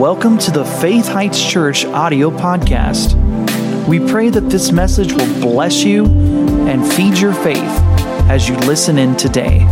Welcome 0.00 0.38
to 0.38 0.50
the 0.50 0.64
Faith 0.64 1.06
Heights 1.08 1.46
Church 1.46 1.84
audio 1.84 2.30
podcast. 2.30 3.14
We 3.86 3.98
pray 3.98 4.30
that 4.30 4.48
this 4.48 4.72
message 4.72 5.12
will 5.12 5.40
bless 5.42 5.84
you 5.84 6.06
and 6.06 6.90
feed 6.94 7.18
your 7.18 7.34
faith 7.34 7.60
as 8.30 8.48
you 8.48 8.56
listen 8.60 8.96
in 8.96 9.14
today. 9.14 9.60
I 9.60 9.66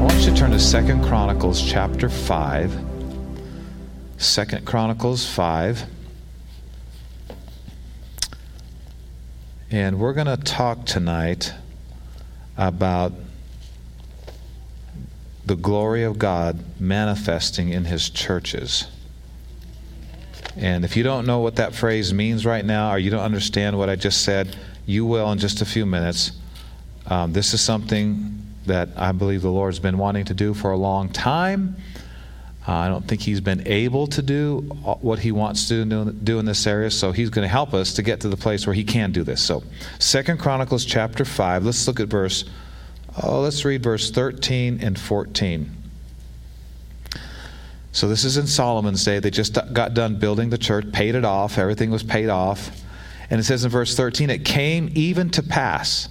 want 0.00 0.14
you 0.20 0.30
to 0.30 0.34
turn 0.34 0.52
to 0.52 0.58
Second 0.58 1.04
Chronicles 1.04 1.60
chapter 1.60 2.08
5. 2.08 2.74
Second 4.16 4.64
Chronicles 4.64 5.28
5. 5.28 5.95
And 9.76 9.98
we're 9.98 10.14
going 10.14 10.26
to 10.26 10.38
talk 10.38 10.86
tonight 10.86 11.52
about 12.56 13.12
the 15.44 15.54
glory 15.54 16.02
of 16.02 16.18
God 16.18 16.64
manifesting 16.80 17.68
in 17.68 17.84
his 17.84 18.08
churches. 18.08 18.86
And 20.56 20.82
if 20.82 20.96
you 20.96 21.02
don't 21.02 21.26
know 21.26 21.40
what 21.40 21.56
that 21.56 21.74
phrase 21.74 22.14
means 22.14 22.46
right 22.46 22.64
now, 22.64 22.90
or 22.90 22.98
you 22.98 23.10
don't 23.10 23.20
understand 23.20 23.76
what 23.76 23.90
I 23.90 23.96
just 23.96 24.22
said, 24.22 24.56
you 24.86 25.04
will 25.04 25.30
in 25.32 25.38
just 25.38 25.60
a 25.60 25.66
few 25.66 25.84
minutes. 25.84 26.32
Um, 27.08 27.34
this 27.34 27.52
is 27.52 27.60
something 27.60 28.46
that 28.64 28.88
I 28.96 29.12
believe 29.12 29.42
the 29.42 29.50
Lord's 29.50 29.78
been 29.78 29.98
wanting 29.98 30.24
to 30.24 30.34
do 30.34 30.54
for 30.54 30.70
a 30.70 30.76
long 30.78 31.10
time. 31.10 31.76
Uh, 32.68 32.72
I 32.72 32.88
don't 32.88 33.06
think 33.06 33.20
he's 33.20 33.40
been 33.40 33.66
able 33.68 34.08
to 34.08 34.22
do 34.22 34.62
what 35.00 35.20
he 35.20 35.30
wants 35.30 35.68
to 35.68 35.84
do 35.84 36.38
in 36.40 36.46
this 36.46 36.66
area, 36.66 36.90
so 36.90 37.12
he's 37.12 37.30
going 37.30 37.44
to 37.44 37.48
help 37.48 37.74
us 37.74 37.94
to 37.94 38.02
get 38.02 38.20
to 38.22 38.28
the 38.28 38.36
place 38.36 38.66
where 38.66 38.74
he 38.74 38.82
can 38.82 39.12
do 39.12 39.22
this. 39.22 39.40
So, 39.40 39.62
Second 40.00 40.40
Chronicles 40.40 40.84
chapter 40.84 41.24
5, 41.24 41.64
let's 41.64 41.86
look 41.86 42.00
at 42.00 42.08
verse, 42.08 42.44
oh, 43.22 43.40
let's 43.40 43.64
read 43.64 43.84
verse 43.84 44.10
13 44.10 44.80
and 44.82 44.98
14. 44.98 45.70
So, 47.92 48.08
this 48.08 48.24
is 48.24 48.36
in 48.36 48.48
Solomon's 48.48 49.04
day. 49.04 49.20
They 49.20 49.30
just 49.30 49.56
got 49.72 49.94
done 49.94 50.18
building 50.18 50.50
the 50.50 50.58
church, 50.58 50.90
paid 50.90 51.14
it 51.14 51.24
off, 51.24 51.58
everything 51.58 51.92
was 51.92 52.02
paid 52.02 52.28
off. 52.28 52.70
And 53.30 53.38
it 53.38 53.44
says 53.44 53.64
in 53.64 53.70
verse 53.70 53.96
13, 53.96 54.28
it 54.28 54.44
came 54.44 54.90
even 54.94 55.30
to 55.30 55.42
pass 55.42 56.08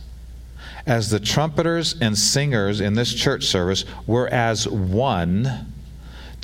as 0.85 1.09
the 1.09 1.19
trumpeters 1.19 1.99
and 1.99 2.17
singers 2.17 2.79
in 2.79 2.93
this 2.93 3.13
church 3.13 3.45
service 3.45 3.83
were 4.07 4.27
as 4.29 4.67
one 4.69 5.73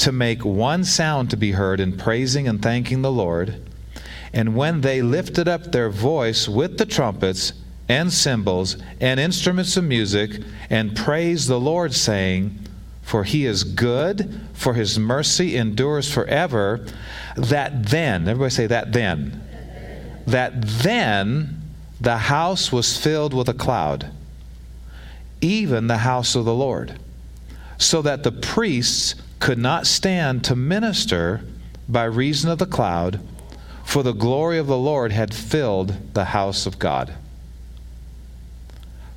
to 0.02 0.11
make 0.11 0.44
one 0.44 0.83
sound 0.83 1.30
to 1.30 1.38
be 1.38 1.52
heard 1.52 1.80
in 1.80 1.95
praising 1.95 2.47
and 2.47 2.61
thanking 2.61 3.02
the 3.02 3.11
Lord. 3.11 3.61
And 4.33 4.55
when 4.55 4.81
they 4.81 5.02
lifted 5.02 5.47
up 5.47 5.71
their 5.71 5.89
voice 5.89 6.47
with 6.47 6.77
the 6.77 6.85
trumpets 6.85 7.53
and 7.88 8.11
cymbals 8.11 8.77
and 8.99 9.19
instruments 9.19 9.77
of 9.77 9.83
music 9.83 10.41
and 10.69 10.95
praised 10.95 11.47
the 11.47 11.59
Lord, 11.59 11.94
saying, 11.94 12.57
For 13.03 13.23
he 13.23 13.45
is 13.45 13.63
good, 13.63 14.41
for 14.53 14.73
his 14.73 14.97
mercy 14.97 15.55
endures 15.55 16.11
forever, 16.11 16.85
that 17.35 17.88
then, 17.88 18.27
everybody 18.27 18.49
say 18.49 18.67
that 18.67 18.94
then, 18.94 19.44
that 20.25 20.61
then 20.61 21.61
the 21.99 22.17
house 22.17 22.72
was 22.72 22.97
filled 22.97 23.33
with 23.33 23.49
a 23.49 23.53
cloud 23.53 24.11
even 25.41 25.88
the 25.88 25.97
house 25.97 26.35
of 26.35 26.45
the 26.45 26.53
Lord, 26.53 26.99
so 27.77 28.02
that 28.03 28.23
the 28.23 28.31
priests 28.31 29.16
could 29.42 29.58
not 29.58 29.88
stand 29.88 30.45
to 30.45 30.56
minister 30.56 31.42
by 31.89 32.03
reason 32.06 32.50
of 32.50 32.59
the 32.59 32.66
cloud, 32.66 33.20
for 33.84 34.03
the 34.03 34.14
glory 34.14 34.59
of 34.59 34.67
the 34.67 34.78
Lord 34.78 35.11
had 35.11 35.34
filled 35.34 36.14
the 36.14 36.25
house 36.25 36.66
of 36.66 36.80
God. 36.80 37.14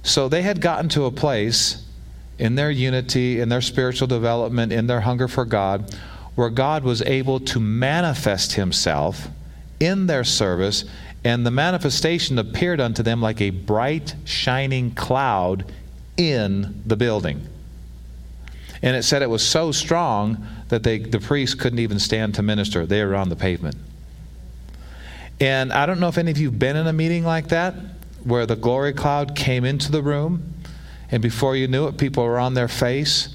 So 0.03 0.29
they 0.29 0.43
had 0.43 0.63
gotten 0.63 0.89
to 0.91 1.05
a 1.05 1.11
place 1.11 1.85
in 2.39 2.55
their 2.55 2.71
unity, 2.71 3.39
in 3.39 3.51
their 3.51 3.61
spiritual 3.61 4.09
development, 4.09 4.73
in 4.73 4.87
their 4.87 5.03
hunger 5.03 5.29
for 5.29 5.45
God, 5.45 5.95
where 6.35 6.51
God 6.51 6.85
was 6.85 7.03
able 7.03 7.39
to 7.41 7.61
manifest 7.61 8.55
Himself 8.55 9.29
in 9.79 10.07
their 10.07 10.25
service, 10.25 10.87
and 11.23 11.45
the 11.45 11.51
manifestation 11.51 12.39
appeared 12.39 12.81
unto 12.81 13.03
them 13.03 13.21
like 13.21 13.43
a 13.43 13.51
bright, 13.51 14.15
shining 14.25 14.95
cloud 14.95 15.71
in 16.17 16.83
the 16.87 16.97
building. 16.97 17.47
And 18.85 18.95
it 18.95 19.03
said 19.03 19.23
it 19.23 19.31
was 19.31 19.43
so 19.43 19.73
strong 19.73 20.47
that 20.69 20.83
they, 20.83 20.99
the 20.99 21.19
priests 21.19 21.55
couldn't 21.55 21.79
even 21.79 21.99
stand 21.99 22.35
to 22.35 22.43
minister. 22.43 22.85
They 22.85 23.03
were 23.03 23.15
on 23.15 23.31
the 23.31 23.35
pavement. 23.35 23.77
And 25.41 25.73
I 25.73 25.87
don't 25.87 26.01
know 26.01 26.09
if 26.09 26.19
any 26.19 26.31
of 26.31 26.37
you 26.37 26.51
have 26.51 26.59
been 26.59 26.77
in 26.77 26.87
a 26.87 26.93
meeting 26.93 27.25
like 27.25 27.49
that, 27.49 27.75
where 28.25 28.45
the 28.45 28.57
glory 28.57 28.93
cloud 28.93 29.35
came 29.35 29.65
into 29.65 29.91
the 29.91 30.03
room, 30.03 30.53
and 31.11 31.23
before 31.23 31.57
you 31.57 31.67
knew 31.67 31.87
it, 31.87 31.97
people 31.97 32.25
were 32.25 32.39
on 32.39 32.53
their 32.53 32.69
face. 32.69 33.35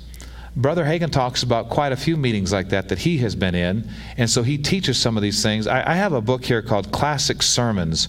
Brother 0.55 0.85
Hagin 0.85 1.11
talks 1.11 1.41
about 1.41 1.69
quite 1.69 1.91
a 1.91 1.97
few 1.97 2.15
meetings 2.15 2.53
like 2.53 2.69
that 2.69 2.89
that 2.89 2.99
he 2.99 3.17
has 3.17 3.35
been 3.35 3.55
in, 3.55 3.89
and 4.17 4.29
so 4.29 4.43
he 4.43 4.59
teaches 4.59 4.99
some 4.99 5.17
of 5.17 5.23
these 5.23 5.41
things. 5.41 5.65
I, 5.65 5.93
I 5.93 5.95
have 5.95 6.13
a 6.13 6.21
book 6.21 6.45
here 6.45 6.61
called 6.61 6.91
Classic 6.91 7.41
Sermons 7.41 8.07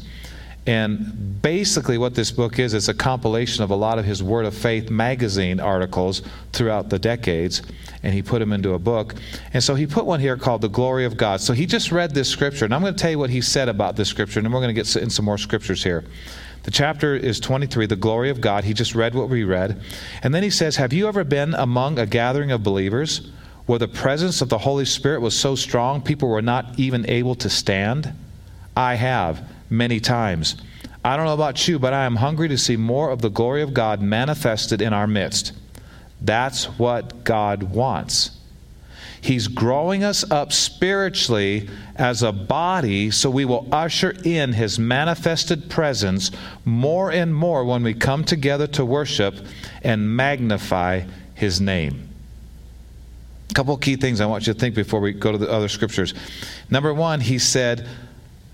and 0.67 1.41
basically, 1.41 1.97
what 1.97 2.15
this 2.15 2.31
book 2.31 2.59
is, 2.59 2.75
it's 2.75 2.89
a 2.89 2.95
compilation 2.95 3.65
of 3.65 3.71
a 3.71 3.75
lot 3.75 3.99
of 3.99 4.05
his 4.05 4.23
Word 4.23 4.45
of 4.45 4.55
Faith 4.55 4.91
magazine 4.91 5.59
articles 5.59 6.21
throughout 6.53 6.91
the 6.91 6.99
decades, 6.99 7.63
and 8.03 8.13
he 8.13 8.21
put 8.21 8.41
them 8.41 8.53
into 8.53 8.75
a 8.75 8.79
book. 8.79 9.15
And 9.55 9.65
so 9.65 9.75
he 9.75 9.87
put 9.87 10.05
one 10.05 10.21
here 10.21 10.37
called 10.37 10.61
The 10.61 10.69
Glory 10.69 11.07
of 11.07 11.17
God. 11.17 11.41
So 11.41 11.55
he 11.55 11.65
just 11.65 11.91
read 11.91 12.15
this 12.15 12.29
scripture, 12.29 12.67
and 12.67 12.75
I'm 12.75 12.83
going 12.83 12.95
to 12.95 13.01
tell 13.01 13.11
you 13.11 13.19
what 13.19 13.31
he 13.31 13.41
said 13.41 13.71
about 13.71 13.97
this 13.97 14.09
scripture, 14.09 14.39
and 14.39 14.45
then 14.45 14.53
we're 14.53 14.61
going 14.61 14.75
to 14.75 14.81
get 14.81 14.95
in 14.97 15.09
some 15.09 15.25
more 15.25 15.39
scriptures 15.39 15.83
here. 15.83 16.05
The 16.65 16.71
chapter 16.71 17.17
is 17.17 17.41
23, 17.41 17.87
The 17.87 17.97
Glory 17.97 18.29
of 18.29 18.43
God. 18.43 18.65
He 18.65 18.75
just 18.75 18.95
read 18.95 19.15
what 19.15 19.31
we 19.31 19.45
read. 19.45 19.81
And 20.23 20.35
then 20.35 20.43
he 20.43 20.51
says, 20.51 20.77
Have 20.77 20.93
you 20.93 21.09
ever 21.09 21.25
been 21.25 21.55
among 21.55 21.99
a 21.99 22.05
gathering 22.05 22.51
of 22.51 22.63
believers 22.63 23.31
where 23.65 23.79
the 23.79 23.89
presence 23.89 24.43
of 24.43 24.51
the 24.51 24.59
Holy 24.59 24.85
Spirit 24.85 25.23
was 25.23 25.35
so 25.35 25.55
strong 25.55 26.03
people 26.03 26.29
were 26.29 26.43
not 26.43 26.79
even 26.79 27.09
able 27.09 27.35
to 27.37 27.49
stand? 27.49 28.13
I 28.77 28.97
have 28.97 29.50
many 29.71 30.01
times. 30.01 30.57
I 31.03 31.17
don't 31.17 31.25
know 31.25 31.35
about 31.35 31.67
you, 31.67 31.79
but 31.79 31.95
I 31.95 32.05
am 32.05 32.17
hungry 32.17 32.49
to 32.49 32.59
see 32.59 32.77
more 32.77 33.11
of 33.11 33.23
the 33.23 33.31
glory 33.31 33.63
of 33.63 33.73
God 33.73 34.03
manifested 34.03 34.83
in 34.83 34.93
our 34.93 35.07
midst. 35.07 35.53
That's 36.21 36.67
what 36.67 37.25
God 37.25 37.63
wants. 37.63 38.33
He's 39.23 39.49
growing 39.49 40.03
us 40.03 40.29
up 40.31 40.53
spiritually 40.53 41.69
as 41.97 42.23
a 42.23 42.33
body 42.33 43.11
so 43.11 43.29
we 43.29 43.45
will 43.45 43.69
usher 43.71 44.17
in 44.25 44.55
His 44.55 44.79
manifested 44.79 45.69
presence 45.69 46.31
more 46.65 47.11
and 47.13 47.35
more 47.35 47.65
when 47.65 47.83
we 47.83 47.93
come 47.93 48.25
together 48.25 48.67
to 48.69 48.85
worship 48.85 49.35
and 49.83 50.17
magnify 50.17 51.03
His 51.35 51.61
name. 51.61 52.09
A 53.51 53.55
couple 53.55 53.77
key 53.77 53.97
things 53.97 54.21
I 54.21 54.27
want 54.27 54.47
you 54.47 54.55
to 54.55 54.59
think 54.59 54.75
before 54.75 55.01
we 55.01 55.13
go 55.13 55.33
to 55.33 55.39
the 55.39 55.51
other 55.51 55.69
scriptures. 55.69 56.15
Number 56.71 56.95
one, 56.95 57.21
He 57.21 57.39
said, 57.39 57.87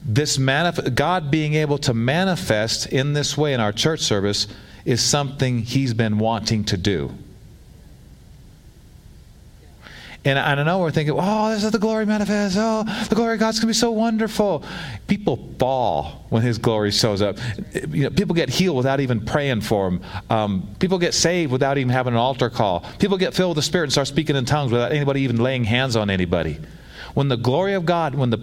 this 0.07 0.39
manif- 0.39 0.95
God 0.95 1.31
being 1.31 1.55
able 1.55 1.79
to 1.79 1.93
manifest 1.93 2.87
in 2.87 3.13
this 3.13 3.37
way 3.37 3.53
in 3.53 3.61
our 3.61 3.73
church 3.73 4.01
service 4.01 4.47
is 4.85 5.03
something 5.03 5.63
He's 5.63 5.95
been 5.95 6.19
wanting 6.19 6.65
to 6.67 6.77
do. 6.77 7.13
And 10.25 10.41
I 10.41 10.57
don't 10.57 10.67
know 10.67 10.81
we're 10.81 10.91
thinking, 10.91 11.15
oh, 11.17 11.51
this 11.51 11.63
is 11.63 11.71
the 11.71 11.79
glory 11.79 12.05
manifest. 12.05 12.57
Oh, 12.59 12.83
the 13.09 13.15
glory 13.15 13.35
of 13.35 13.41
God's 13.41 13.59
going 13.59 13.69
to 13.69 13.69
be 13.69 13.75
so 13.75 13.93
wonderful. 13.93 14.65
People 15.07 15.53
fall 15.59 16.27
when 16.31 16.43
His 16.43 16.59
glory 16.59 16.91
shows 16.91 17.23
up. 17.23 17.39
You 17.91 18.05
know, 18.05 18.11
people 18.11 18.35
get 18.35 18.49
healed 18.49 18.77
without 18.77 18.99
even 18.99 19.25
praying 19.25 19.61
for 19.61 19.89
them. 19.89 20.03
Um, 20.31 20.69
people 20.81 20.99
get 20.99 21.15
saved 21.15 21.53
without 21.53 21.79
even 21.79 21.91
having 21.91 22.13
an 22.13 22.19
altar 22.19 22.51
call. 22.51 22.85
People 22.99 23.19
get 23.19 23.35
filled 23.35 23.51
with 23.51 23.65
the 23.65 23.69
Spirit 23.69 23.85
and 23.85 23.93
start 23.93 24.09
speaking 24.09 24.35
in 24.35 24.45
tongues 24.45 24.73
without 24.73 24.91
anybody 24.91 25.23
even 25.23 25.37
laying 25.37 25.63
hands 25.63 25.95
on 25.95 26.11
anybody 26.11 26.59
when 27.17 27.29
the 27.29 27.37
glory 27.39 27.73
of 27.73 27.87
God, 27.87 28.15
when 28.15 28.29
the 28.29 28.37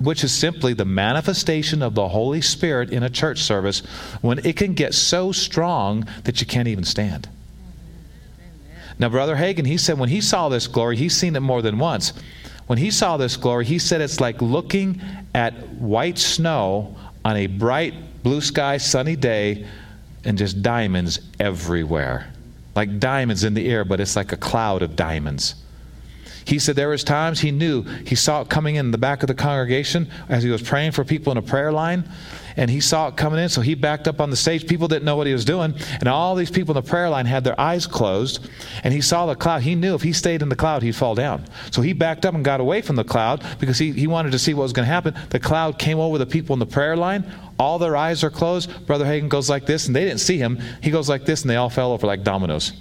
which 0.00 0.22
is 0.22 0.34
simply 0.34 0.74
the 0.74 0.84
manifestation 0.84 1.82
of 1.82 1.94
the 1.94 2.08
Holy 2.08 2.42
Spirit 2.42 2.90
in 2.90 3.02
a 3.02 3.08
church 3.08 3.38
service, 3.38 3.80
when 4.20 4.38
it 4.44 4.54
can 4.54 4.74
get 4.74 4.92
so 4.92 5.32
strong 5.32 6.06
that 6.24 6.38
you 6.38 6.46
can't 6.46 6.68
even 6.68 6.84
stand. 6.84 7.26
Now, 8.98 9.08
Brother 9.08 9.34
Hagin, 9.34 9.66
he 9.66 9.78
said 9.78 9.98
when 9.98 10.10
he 10.10 10.20
saw 10.20 10.50
this 10.50 10.66
glory, 10.66 10.98
he's 10.98 11.16
seen 11.16 11.36
it 11.36 11.40
more 11.40 11.62
than 11.62 11.78
once. 11.78 12.12
When 12.66 12.76
he 12.76 12.90
saw 12.90 13.16
this 13.16 13.38
glory, 13.38 13.64
he 13.64 13.78
said 13.78 14.02
it's 14.02 14.20
like 14.20 14.42
looking 14.42 15.00
at 15.34 15.54
white 15.78 16.18
snow 16.18 16.96
on 17.24 17.34
a 17.34 17.46
bright 17.46 18.22
blue 18.22 18.42
sky, 18.42 18.76
sunny 18.76 19.16
day, 19.16 19.66
and 20.26 20.36
just 20.36 20.60
diamonds 20.60 21.18
everywhere. 21.40 22.30
Like 22.76 23.00
diamonds 23.00 23.42
in 23.42 23.54
the 23.54 23.66
air, 23.70 23.86
but 23.86 24.00
it's 24.00 24.16
like 24.16 24.32
a 24.32 24.36
cloud 24.36 24.82
of 24.82 24.96
diamonds. 24.96 25.54
He 26.48 26.58
said 26.58 26.76
there 26.76 26.88
was 26.88 27.04
times 27.04 27.40
he 27.40 27.50
knew 27.50 27.82
he 27.82 28.14
saw 28.14 28.40
it 28.40 28.48
coming 28.48 28.76
in 28.76 28.90
the 28.90 28.96
back 28.96 29.22
of 29.22 29.26
the 29.26 29.34
congregation 29.34 30.08
as 30.30 30.42
he 30.42 30.48
was 30.48 30.62
praying 30.62 30.92
for 30.92 31.04
people 31.04 31.30
in 31.30 31.36
a 31.36 31.42
prayer 31.42 31.70
line, 31.70 32.08
and 32.56 32.70
he 32.70 32.80
saw 32.80 33.08
it 33.08 33.18
coming 33.18 33.38
in, 33.38 33.50
so 33.50 33.60
he 33.60 33.74
backed 33.74 34.08
up 34.08 34.18
on 34.18 34.30
the 34.30 34.36
stage. 34.36 34.66
People 34.66 34.88
didn't 34.88 35.04
know 35.04 35.14
what 35.14 35.26
he 35.26 35.34
was 35.34 35.44
doing, 35.44 35.74
and 36.00 36.08
all 36.08 36.34
these 36.34 36.50
people 36.50 36.74
in 36.74 36.82
the 36.82 36.88
prayer 36.88 37.10
line 37.10 37.26
had 37.26 37.44
their 37.44 37.60
eyes 37.60 37.86
closed, 37.86 38.48
and 38.82 38.94
he 38.94 39.02
saw 39.02 39.26
the 39.26 39.34
cloud. 39.34 39.60
He 39.60 39.74
knew 39.74 39.94
if 39.94 40.00
he 40.00 40.14
stayed 40.14 40.40
in 40.40 40.48
the 40.48 40.56
cloud, 40.56 40.82
he'd 40.82 40.96
fall 40.96 41.14
down. 41.14 41.44
So 41.70 41.82
he 41.82 41.92
backed 41.92 42.24
up 42.24 42.34
and 42.34 42.42
got 42.42 42.60
away 42.60 42.80
from 42.80 42.96
the 42.96 43.04
cloud 43.04 43.44
because 43.60 43.76
he, 43.76 43.92
he 43.92 44.06
wanted 44.06 44.32
to 44.32 44.38
see 44.38 44.54
what 44.54 44.62
was 44.62 44.72
going 44.72 44.88
to 44.88 44.92
happen. 44.92 45.14
The 45.28 45.40
cloud 45.40 45.78
came 45.78 45.98
over 45.98 46.16
the 46.16 46.24
people 46.24 46.54
in 46.54 46.60
the 46.60 46.66
prayer 46.66 46.96
line. 46.96 47.30
All 47.58 47.78
their 47.78 47.94
eyes 47.94 48.24
are 48.24 48.30
closed. 48.30 48.86
Brother 48.86 49.04
Hagin 49.04 49.28
goes 49.28 49.50
like 49.50 49.66
this, 49.66 49.86
and 49.86 49.94
they 49.94 50.06
didn't 50.06 50.20
see 50.20 50.38
him. 50.38 50.58
He 50.82 50.90
goes 50.90 51.10
like 51.10 51.26
this, 51.26 51.42
and 51.42 51.50
they 51.50 51.56
all 51.56 51.68
fell 51.68 51.92
over 51.92 52.06
like 52.06 52.24
dominoes. 52.24 52.72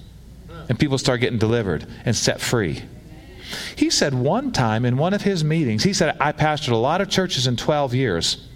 And 0.69 0.79
people 0.79 0.97
start 0.97 1.19
getting 1.19 1.37
delivered 1.37 1.85
and 2.05 2.15
set 2.15 2.39
free. 2.39 2.83
He 3.75 3.89
said 3.89 4.13
one 4.13 4.51
time 4.51 4.85
in 4.85 4.97
one 4.97 5.13
of 5.13 5.21
his 5.21 5.43
meetings, 5.43 5.83
he 5.83 5.93
said, 5.93 6.17
I 6.19 6.31
pastored 6.31 6.71
a 6.71 6.77
lot 6.77 7.01
of 7.01 7.09
churches 7.09 7.47
in 7.47 7.55
12 7.55 7.93
years. 7.93 8.47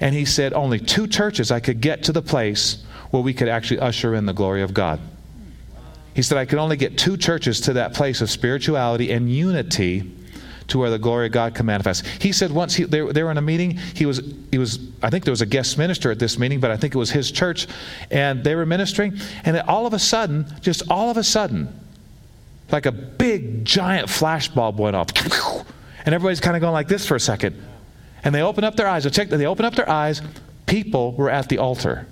And 0.00 0.14
he 0.14 0.24
said, 0.24 0.52
only 0.52 0.78
two 0.78 1.06
churches 1.06 1.50
I 1.50 1.60
could 1.60 1.80
get 1.80 2.04
to 2.04 2.12
the 2.12 2.22
place 2.22 2.82
where 3.10 3.22
we 3.22 3.34
could 3.34 3.48
actually 3.48 3.80
usher 3.80 4.14
in 4.14 4.26
the 4.26 4.32
glory 4.32 4.62
of 4.62 4.72
God. 4.72 5.00
He 6.14 6.22
said, 6.22 6.38
I 6.38 6.44
could 6.44 6.58
only 6.58 6.76
get 6.76 6.98
two 6.98 7.16
churches 7.16 7.60
to 7.62 7.74
that 7.74 7.94
place 7.94 8.20
of 8.20 8.30
spirituality 8.30 9.12
and 9.12 9.30
unity 9.30 10.10
to 10.68 10.78
where 10.78 10.90
the 10.90 10.98
glory 10.98 11.26
of 11.26 11.32
God 11.32 11.54
can 11.54 11.66
manifest. 11.66 12.06
He 12.06 12.32
said 12.32 12.50
once 12.50 12.74
he, 12.74 12.84
they, 12.84 13.00
they, 13.00 13.22
were 13.22 13.30
in 13.30 13.38
a 13.38 13.42
meeting, 13.42 13.78
he 13.94 14.06
was, 14.06 14.22
he 14.50 14.58
was, 14.58 14.78
I 15.02 15.10
think 15.10 15.24
there 15.24 15.32
was 15.32 15.42
a 15.42 15.46
guest 15.46 15.76
minister 15.76 16.10
at 16.10 16.18
this 16.18 16.38
meeting, 16.38 16.60
but 16.60 16.70
I 16.70 16.76
think 16.76 16.94
it 16.94 16.98
was 16.98 17.10
his 17.10 17.30
church, 17.30 17.66
and 18.10 18.42
they 18.44 18.54
were 18.54 18.66
ministering, 18.66 19.18
and 19.44 19.58
all 19.62 19.86
of 19.86 19.92
a 19.92 19.98
sudden, 19.98 20.46
just 20.60 20.82
all 20.90 21.10
of 21.10 21.16
a 21.16 21.24
sudden, 21.24 21.78
like 22.72 22.86
a 22.86 22.92
big 22.92 23.64
giant 23.64 24.08
flashbulb 24.08 24.76
went 24.76 24.96
off. 24.96 25.08
And 26.04 26.14
everybody's 26.14 26.40
kind 26.40 26.56
of 26.56 26.60
going 26.60 26.72
like 26.72 26.88
this 26.88 27.06
for 27.06 27.14
a 27.14 27.20
second. 27.20 27.60
And 28.24 28.34
they 28.34 28.42
open 28.42 28.64
up 28.64 28.76
their 28.76 28.88
eyes. 28.88 29.08
Check, 29.10 29.28
they 29.28 29.46
open 29.46 29.64
up 29.64 29.74
their 29.74 29.88
eyes. 29.88 30.22
People 30.66 31.12
were 31.12 31.30
at 31.30 31.48
the 31.48 31.58
altar 31.58 32.06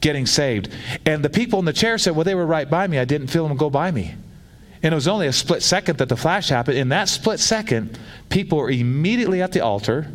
getting 0.00 0.26
saved. 0.26 0.68
And 1.06 1.24
the 1.24 1.30
people 1.30 1.58
in 1.58 1.64
the 1.64 1.72
chair 1.72 1.96
said, 1.98 2.14
Well, 2.14 2.24
they 2.24 2.34
were 2.34 2.46
right 2.46 2.68
by 2.68 2.86
me. 2.86 2.98
I 2.98 3.04
didn't 3.04 3.28
feel 3.28 3.48
them 3.48 3.56
go 3.56 3.70
by 3.70 3.90
me. 3.90 4.14
And 4.82 4.92
it 4.92 4.94
was 4.94 5.08
only 5.08 5.26
a 5.26 5.32
split 5.32 5.62
second 5.62 5.96
that 5.98 6.10
the 6.10 6.16
flash 6.16 6.50
happened. 6.50 6.76
In 6.76 6.90
that 6.90 7.08
split 7.08 7.40
second, 7.40 7.98
people 8.28 8.58
were 8.58 8.70
immediately 8.70 9.40
at 9.40 9.50
the 9.52 9.60
altar, 9.60 10.06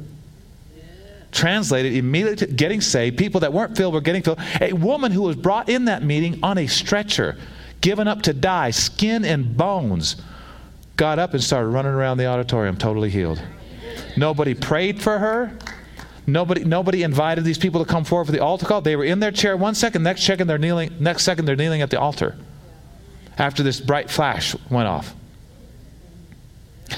translated, 1.32 1.96
immediately 1.96 2.56
getting 2.56 2.80
saved. 2.80 3.18
People 3.18 3.40
that 3.40 3.52
weren't 3.52 3.76
filled 3.76 3.96
were 3.96 4.02
getting 4.02 4.22
filled. 4.22 4.40
A 4.62 4.74
woman 4.74 5.12
who 5.12 5.24
was 5.24 5.36
brought 5.36 5.70
in 5.70 5.86
that 5.86 6.04
meeting 6.04 6.40
on 6.44 6.60
a 6.60 6.68
stretcher, 6.68 7.36
given 7.82 8.08
up 8.08 8.22
to 8.24 8.34
die, 8.34 8.72
skin 8.72 9.26
and 9.26 9.56
bones, 9.56 10.18
got 10.98 11.20
up 11.20 11.34
and 11.34 11.44
started 11.44 11.70
running 11.70 11.94
around 11.94 12.18
the 12.18 12.26
auditorium, 12.26 12.78
totally 12.78 13.10
healed. 13.10 13.42
Nobody 14.18 14.54
prayed 14.54 15.02
for 15.02 15.18
her. 15.18 15.58
Nobody, 16.28 16.64
nobody 16.64 17.04
invited 17.04 17.44
these 17.44 17.58
people 17.58 17.84
to 17.84 17.90
come 17.90 18.04
forward 18.04 18.26
for 18.26 18.32
the 18.32 18.44
altar 18.44 18.66
call. 18.66 18.82
They 18.82 18.96
were 18.96 19.06
in 19.06 19.20
their 19.20 19.32
chair 19.32 19.58
one 19.58 19.74
second, 19.76 20.04
next 20.04 20.24
second 20.24 20.48
they're 20.48 20.58
kneeling, 20.58 20.96
next 21.00 21.24
second 21.24 21.46
they're 21.46 21.56
kneeling 21.56 21.82
at 21.82 21.90
the 21.90 22.00
altar. 22.00 22.38
After 23.38 23.64
this 23.64 23.80
bright 23.80 24.10
flash 24.10 24.56
went 24.70 24.88
off. 24.88 25.16
Do 26.90 26.96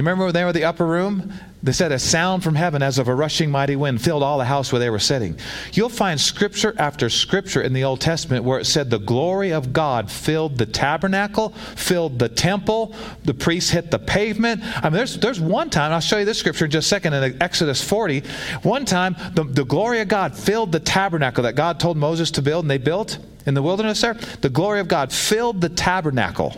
you 0.00 0.02
remember 0.02 0.26
when 0.26 0.34
they 0.34 0.42
were 0.42 0.50
in 0.50 0.54
the 0.54 0.64
upper 0.64 0.86
room? 0.86 1.32
They 1.62 1.72
said 1.72 1.90
a 1.90 1.98
sound 1.98 2.44
from 2.44 2.54
heaven 2.54 2.82
as 2.82 2.98
of 2.98 3.08
a 3.08 3.14
rushing 3.14 3.50
mighty 3.50 3.76
wind 3.76 4.02
filled 4.02 4.22
all 4.22 4.38
the 4.38 4.44
house 4.44 4.70
where 4.70 4.78
they 4.78 4.90
were 4.90 4.98
sitting. 4.98 5.38
You'll 5.72 5.88
find 5.88 6.20
scripture 6.20 6.74
after 6.78 7.08
scripture 7.08 7.62
in 7.62 7.72
the 7.72 7.84
Old 7.84 8.00
Testament 8.00 8.44
where 8.44 8.60
it 8.60 8.66
said 8.66 8.90
the 8.90 8.98
glory 8.98 9.52
of 9.52 9.72
God 9.72 10.10
filled 10.10 10.58
the 10.58 10.66
tabernacle, 10.66 11.50
filled 11.74 12.18
the 12.18 12.28
temple, 12.28 12.94
the 13.24 13.34
priests 13.34 13.70
hit 13.70 13.90
the 13.90 13.98
pavement. 13.98 14.62
I 14.62 14.84
mean, 14.84 14.92
there's, 14.98 15.16
there's 15.18 15.40
one 15.40 15.70
time, 15.70 15.92
I'll 15.92 16.00
show 16.00 16.18
you 16.18 16.24
this 16.24 16.38
scripture 16.38 16.66
in 16.66 16.70
just 16.70 16.86
a 16.86 16.88
second 16.88 17.14
in 17.14 17.42
Exodus 17.42 17.82
40. 17.82 18.22
One 18.62 18.84
time, 18.84 19.16
the, 19.34 19.44
the 19.44 19.64
glory 19.64 20.00
of 20.00 20.08
God 20.08 20.36
filled 20.36 20.72
the 20.72 20.80
tabernacle 20.80 21.42
that 21.44 21.54
God 21.54 21.80
told 21.80 21.96
Moses 21.96 22.30
to 22.32 22.42
build, 22.42 22.64
and 22.64 22.70
they 22.70 22.78
built 22.78 23.18
in 23.46 23.54
the 23.54 23.62
wilderness 23.62 24.02
there. 24.02 24.14
The 24.14 24.50
glory 24.50 24.80
of 24.80 24.88
God 24.88 25.12
filled 25.12 25.60
the 25.60 25.68
tabernacle. 25.68 26.54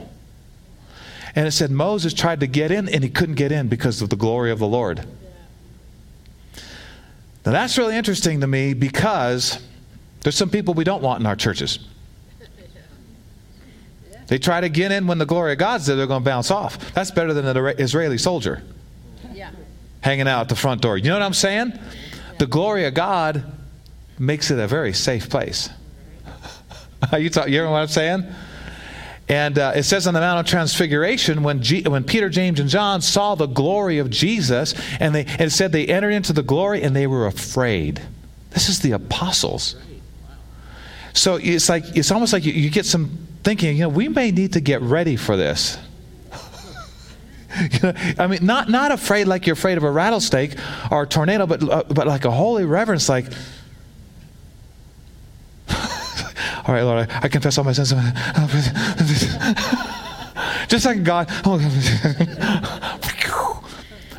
And 1.39 1.47
it 1.47 1.53
said 1.53 1.71
Moses 1.71 2.15
tried 2.15 2.41
to 2.41 2.49
get 2.49 2.73
in 2.73 2.89
and 2.89 3.05
he 3.05 3.09
couldn't 3.09 3.37
get 3.37 3.53
in 3.53 3.69
because 3.69 4.03
of 4.03 4.09
the 4.11 4.17
glory 4.17 4.51
of 4.51 4.59
the 4.59 4.67
Lord. 4.67 5.07
Now 7.47 7.53
that's 7.53 7.79
really 7.79 7.95
interesting 7.95 8.41
to 8.41 8.49
me 8.49 8.75
because 8.75 9.61
there's 10.23 10.35
some 10.35 10.51
people 10.51 10.75
we 10.75 10.83
don't 10.83 11.01
want 11.01 11.21
in 11.21 11.27
our 11.27 11.37
churches. 11.37 11.79
They 14.27 14.39
try 14.39 14.61
to 14.61 14.69
get 14.69 14.91
in 14.91 15.07
when 15.07 15.19
the 15.19 15.27
glory 15.27 15.53
of 15.53 15.59
God's 15.59 15.87
there, 15.87 15.95
they're 15.95 16.09
going 16.09 16.25
to 16.25 16.29
bounce 16.29 16.51
off. 16.51 16.93
That's 16.93 17.13
better 17.13 17.33
than 17.33 17.47
an 17.47 17.75
Israeli 17.79 18.19
soldier 18.19 18.65
yeah. 19.33 19.53
hanging 20.01 20.27
out 20.27 20.41
at 20.41 20.49
the 20.49 20.57
front 20.57 20.83
door. 20.83 20.99
You 20.99 21.05
know 21.05 21.15
what 21.15 21.23
I'm 21.23 21.35
saying? 21.35 21.79
The 22.39 22.49
glory 22.49 22.85
of 22.85 22.95
God 22.95 23.45
makes 24.19 24.51
it 24.51 24.59
a 24.59 24.67
very 24.67 24.93
safe 24.93 25.31
place. 25.31 25.71
you, 27.17 27.31
talk, 27.31 27.47
you 27.47 27.53
hear 27.53 27.71
what 27.71 27.77
I'm 27.77 27.87
saying? 27.87 28.27
And 29.29 29.59
uh, 29.59 29.73
it 29.77 29.83
says 29.83 30.07
on 30.07 30.15
the 30.15 30.21
Mount 30.21 30.41
of 30.41 30.47
Transfiguration, 30.47 31.43
when, 31.43 31.63
G- 31.63 31.83
when 31.83 32.05
Peter, 32.05 32.31
James, 32.31 32.61
and 32.61 32.69
John 32.69 33.03
saw 33.03 33.35
the 33.35 33.47
glory 33.47 33.99
of 33.99 34.09
Jesus, 34.09 34.75
and, 35.01 35.15
they, 35.15 35.27
and 35.27 35.43
it 35.43 35.51
said 35.51 35.71
they 35.73 35.87
entered 35.87 36.11
into 36.11 36.33
the 36.33 36.43
glory 36.43 36.83
and 36.83 36.97
they 36.97 37.07
were 37.07 37.27
afraid. 37.27 38.01
This 38.51 38.71
is 38.71 38.81
the 38.81 38.93
apostles. 38.93 39.77
So 41.13 41.37
it's 41.37 41.69
like 41.69 41.85
it's 41.97 42.11
almost 42.11 42.33
like 42.33 42.45
you, 42.45 42.53
you 42.53 42.71
get 42.71 42.87
some 42.87 43.27
thinking. 43.43 43.77
You 43.77 43.83
know, 43.83 43.89
we 43.89 44.09
may 44.09 44.31
need 44.31 44.53
to 44.55 44.61
get 44.61 44.81
ready 44.83 45.17
for 45.17 45.37
this. 45.37 45.77
you 47.61 47.79
know, 47.83 47.93
I 48.19 48.27
mean, 48.29 48.47
not 48.47 48.69
not 48.69 48.93
afraid 48.93 49.27
like 49.27 49.47
you're 49.47 49.55
afraid 49.55 49.79
of 49.79 49.85
a 49.85 49.91
rattlesnake 49.91 50.55
or 50.91 51.03
a 51.03 51.07
tornado, 51.07 51.47
but 51.47 51.69
uh, 51.69 51.83
but 51.89 52.07
like 52.07 52.25
a 52.25 52.31
holy 52.31 52.65
reverence, 52.65 53.09
like 53.09 53.27
all 56.69 56.75
right, 56.75 56.83
Lord, 56.83 57.09
I, 57.11 57.21
I 57.23 57.29
confess 57.29 57.57
all 57.57 57.65
my 57.65 57.73
sins. 57.73 57.95
Just 60.69 60.85
like 60.85 61.03
God. 61.03 61.29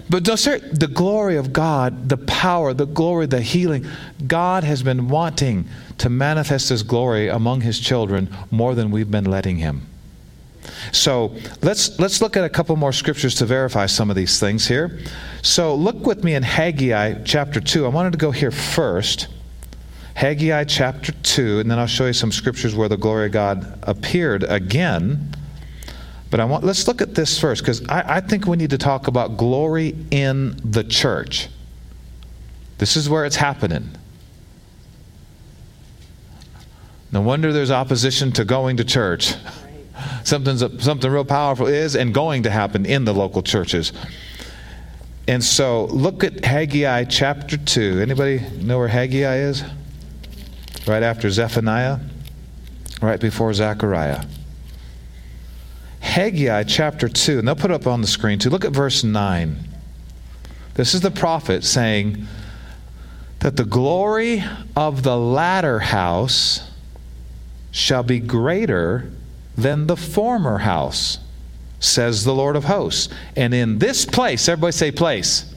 but 0.10 0.24
the 0.24 0.90
glory 0.92 1.38
of 1.38 1.54
God, 1.54 2.10
the 2.10 2.18
power, 2.18 2.74
the 2.74 2.88
glory, 2.88 3.28
the 3.28 3.40
healing, 3.40 3.86
God 4.26 4.64
has 4.64 4.82
been 4.82 5.10
wanting 5.10 5.70
to 6.00 6.10
manifest 6.10 6.70
His 6.70 6.82
glory 6.82 7.28
among 7.28 7.62
His 7.62 7.80
children 7.80 8.36
more 8.50 8.74
than 8.74 8.90
we've 8.90 9.12
been 9.12 9.26
letting 9.26 9.58
Him. 9.58 9.86
So 10.92 11.36
let's 11.62 12.00
let's 12.00 12.20
look 12.20 12.36
at 12.36 12.44
a 12.44 12.50
couple 12.50 12.76
more 12.78 12.94
scriptures 12.94 13.36
to 13.36 13.46
verify 13.46 13.86
some 13.86 14.10
of 14.10 14.16
these 14.16 14.40
things 14.40 14.68
here. 14.68 15.00
So 15.44 15.76
look 15.76 16.04
with 16.06 16.24
me 16.24 16.34
in 16.34 16.42
Haggai 16.42 17.22
chapter 17.26 17.60
two. 17.60 17.86
I 17.86 17.90
wanted 17.90 18.14
to 18.14 18.18
go 18.18 18.32
here 18.32 18.50
first. 18.50 19.28
Haggai 20.20 20.66
chapter 20.66 21.14
2, 21.14 21.62
and 21.62 21.72
then 21.72 21.80
I'll 21.80 21.88
show 21.88 22.08
you 22.08 22.12
some 22.12 22.34
scriptures 22.34 22.76
where 22.76 22.90
the 22.90 22.98
glory 22.98 23.28
of 23.28 23.32
God 23.32 23.80
appeared 23.84 24.44
again. 24.44 25.34
But 26.30 26.42
I 26.42 26.44
want 26.44 26.66
let's 26.66 26.90
look 26.90 27.02
at 27.02 27.16
this 27.16 27.40
first, 27.40 27.62
because 27.62 27.88
I, 27.88 28.18
I 28.18 28.20
think 28.20 28.46
we 28.46 28.58
need 28.58 28.72
to 28.72 28.78
talk 28.78 29.08
about 29.08 29.38
glory 29.38 29.96
in 30.12 30.60
the 30.70 30.84
church. 30.84 31.48
This 32.80 32.98
is 32.98 33.10
where 33.10 33.24
it's 33.24 33.38
happening. 33.38 33.92
No 37.14 37.22
wonder 37.22 37.54
there's 37.54 37.72
opposition 37.72 38.34
to 38.34 38.44
going 38.44 38.76
to 38.76 38.84
church. 38.84 39.36
Something's, 40.26 40.84
something 40.84 41.10
real 41.10 41.24
powerful 41.24 41.68
is 41.68 41.96
and 41.96 42.14
going 42.14 42.44
to 42.44 42.50
happen 42.50 42.86
in 42.86 43.06
the 43.06 43.14
local 43.14 43.42
churches. 43.42 43.94
And 45.30 45.42
so 45.42 45.86
look 45.86 46.26
at 46.26 46.44
Haggai 46.44 47.06
chapter 47.06 47.56
2. 47.56 48.02
Anybody 48.02 48.42
know 48.58 48.80
where 48.80 48.90
Haggai 48.90 49.38
is? 49.38 49.64
Right 50.88 51.04
after 51.04 51.30
Zephaniah, 51.30 52.00
right 53.02 53.20
before 53.20 53.54
Zechariah. 53.54 54.26
Haggai 56.00 56.64
chapter 56.64 57.10
2, 57.10 57.40
and 57.40 57.48
they'll 57.48 57.56
put 57.56 57.72
up 57.72 57.86
on 57.86 58.02
the 58.02 58.08
screen 58.08 58.40
too. 58.40 58.50
Look 58.50 58.66
at 58.66 58.72
verse 58.72 59.04
9. 59.04 59.58
This 60.74 60.94
is 60.94 61.02
the 61.02 61.12
prophet 61.12 61.64
saying 61.64 62.26
that 63.40 63.58
the 63.58 63.66
glory 63.66 64.44
of 64.76 65.04
the 65.04 65.18
latter 65.18 65.80
house 65.80 66.70
shall 67.72 68.04
be 68.04 68.20
greater 68.20 69.12
than 69.58 69.88
the 69.88 69.98
former 69.98 70.60
house, 70.60 71.20
says 71.80 72.24
the 72.24 72.34
Lord 72.34 72.56
of 72.56 72.66
hosts. 72.66 73.14
And 73.36 73.54
in 73.54 73.80
this 73.80 74.06
place, 74.06 74.48
everybody 74.48 74.72
say 74.72 74.92
place. 74.92 75.49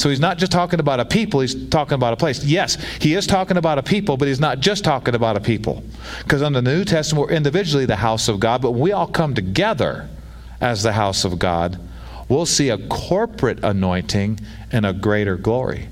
So 0.00 0.08
he's 0.08 0.18
not 0.18 0.38
just 0.38 0.50
talking 0.50 0.80
about 0.80 0.98
a 0.98 1.04
people, 1.04 1.40
he's 1.40 1.68
talking 1.68 1.92
about 1.92 2.14
a 2.14 2.16
place. 2.16 2.42
Yes, 2.42 2.82
he 3.02 3.12
is 3.12 3.26
talking 3.26 3.58
about 3.58 3.76
a 3.76 3.82
people, 3.82 4.16
but 4.16 4.28
he's 4.28 4.40
not 4.40 4.60
just 4.60 4.82
talking 4.82 5.14
about 5.14 5.36
a 5.36 5.40
people. 5.40 5.82
Because 6.20 6.40
under 6.40 6.62
the 6.62 6.74
New 6.74 6.86
Testament, 6.86 7.28
we're 7.28 7.36
individually 7.36 7.84
the 7.84 7.96
house 7.96 8.26
of 8.26 8.40
God, 8.40 8.62
but 8.62 8.70
when 8.70 8.80
we 8.80 8.92
all 8.92 9.06
come 9.06 9.34
together 9.34 10.08
as 10.58 10.82
the 10.82 10.92
house 10.92 11.26
of 11.26 11.38
God, 11.38 11.78
we'll 12.30 12.46
see 12.46 12.70
a 12.70 12.78
corporate 12.88 13.62
anointing 13.62 14.40
and 14.72 14.86
a 14.86 14.94
greater 14.94 15.36
glory. 15.36 15.90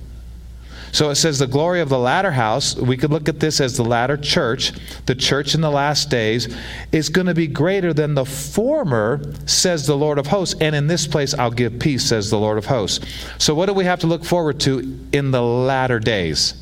So 0.92 1.11
it 1.11 1.16
says 1.16 1.38
the 1.38 1.47
glory 1.47 1.80
of 1.80 1.88
the 1.88 1.99
latter 1.99 2.30
house, 2.30 2.75
we 2.75 2.97
could 2.97 3.11
look 3.11 3.28
at 3.28 3.40
this 3.40 3.61
as 3.61 3.76
the 3.76 3.85
latter 3.85 4.16
church, 4.16 4.73
the 5.07 5.14
church 5.14 5.54
in 5.54 5.61
the 5.61 5.71
last 5.71 6.11
days, 6.11 6.54
is 6.92 7.09
going 7.09 7.26
to 7.26 7.35
be 7.35 7.47
greater 7.47 7.92
than 7.92 8.14
the 8.14 8.25
former, 8.25 9.21
says 9.47 9.87
the 9.87 9.97
Lord 9.97 10.18
of 10.18 10.26
hosts. 10.26 10.54
And 10.61 10.75
in 10.75 10.87
this 10.87 11.07
place 11.07 11.35
I'll 11.35 11.50
give 11.50 11.78
peace, 11.78 12.04
says 12.04 12.30
the 12.30 12.38
Lord 12.38 12.59
of 12.59 12.66
hosts. 12.66 13.04
So 13.38 13.54
what 13.54 13.66
do 13.66 13.75
we 13.75 13.85
have 13.85 14.00
to 14.00 14.07
look 14.07 14.25
forward 14.25 14.61
to 14.61 14.99
in 15.12 15.30
the 15.30 15.42
latter 15.42 16.00
days? 16.00 16.54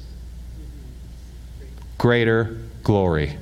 Greater 1.99 2.59
glory. 2.83 3.39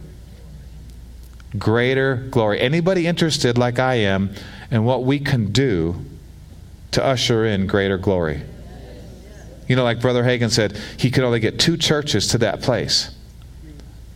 Greater 1.58 2.16
glory. 2.16 2.60
Anybody 2.60 3.06
interested, 3.06 3.58
like 3.58 3.78
I 3.78 3.94
am, 3.94 4.34
in 4.70 4.84
what 4.84 5.04
we 5.04 5.20
can 5.20 5.52
do 5.52 6.04
to 6.92 7.04
usher 7.04 7.44
in 7.44 7.66
greater 7.66 7.98
glory? 7.98 8.42
You 9.68 9.76
know, 9.76 9.84
like 9.84 10.00
Brother 10.00 10.22
Hagin 10.22 10.50
said, 10.50 10.76
he 10.98 11.10
could 11.10 11.24
only 11.24 11.40
get 11.40 11.58
two 11.58 11.76
churches 11.76 12.28
to 12.28 12.38
that 12.38 12.62
place 12.62 13.10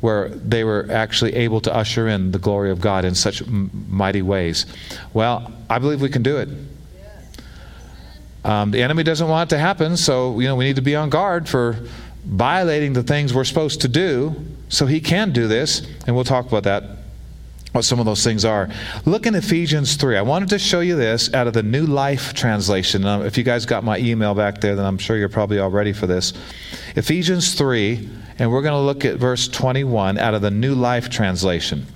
where 0.00 0.28
they 0.28 0.62
were 0.62 0.86
actually 0.90 1.34
able 1.34 1.60
to 1.60 1.74
usher 1.74 2.06
in 2.08 2.30
the 2.30 2.38
glory 2.38 2.70
of 2.70 2.80
God 2.80 3.04
in 3.04 3.14
such 3.14 3.44
mighty 3.46 4.22
ways. 4.22 4.66
Well, 5.12 5.52
I 5.68 5.78
believe 5.78 6.00
we 6.00 6.08
can 6.08 6.22
do 6.22 6.38
it. 6.38 6.48
Um, 8.44 8.70
the 8.70 8.82
enemy 8.82 9.02
doesn't 9.02 9.28
want 9.28 9.50
it 9.50 9.56
to 9.56 9.58
happen, 9.60 9.96
so 9.96 10.38
you 10.38 10.46
know 10.46 10.54
we 10.54 10.64
need 10.64 10.76
to 10.76 10.82
be 10.82 10.94
on 10.94 11.10
guard 11.10 11.48
for 11.48 11.76
violating 12.24 12.92
the 12.92 13.02
things 13.02 13.34
we're 13.34 13.44
supposed 13.44 13.80
to 13.80 13.88
do. 13.88 14.36
So 14.68 14.86
he 14.86 15.00
can 15.00 15.32
do 15.32 15.48
this, 15.48 15.86
and 16.06 16.14
we'll 16.14 16.24
talk 16.24 16.46
about 16.46 16.62
that 16.62 16.97
what 17.72 17.84
some 17.84 18.00
of 18.00 18.06
those 18.06 18.24
things 18.24 18.44
are. 18.44 18.68
Look 19.04 19.26
in 19.26 19.34
Ephesians 19.34 19.96
3. 19.96 20.16
I 20.16 20.22
wanted 20.22 20.48
to 20.50 20.58
show 20.58 20.80
you 20.80 20.96
this 20.96 21.32
out 21.34 21.46
of 21.46 21.52
the 21.52 21.62
New 21.62 21.86
Life 21.86 22.32
Translation. 22.34 23.02
Now, 23.02 23.22
if 23.22 23.36
you 23.36 23.44
guys 23.44 23.66
got 23.66 23.84
my 23.84 23.98
email 23.98 24.34
back 24.34 24.60
there, 24.60 24.74
then 24.74 24.84
I'm 24.84 24.98
sure 24.98 25.16
you're 25.16 25.28
probably 25.28 25.58
all 25.58 25.70
ready 25.70 25.92
for 25.92 26.06
this. 26.06 26.32
Ephesians 26.96 27.54
3, 27.54 28.08
and 28.38 28.50
we're 28.50 28.62
going 28.62 28.72
to 28.72 28.80
look 28.80 29.04
at 29.04 29.16
verse 29.16 29.48
21 29.48 30.18
out 30.18 30.34
of 30.34 30.42
the 30.42 30.50
New 30.50 30.74
Life 30.74 31.10
Translation. 31.10 31.86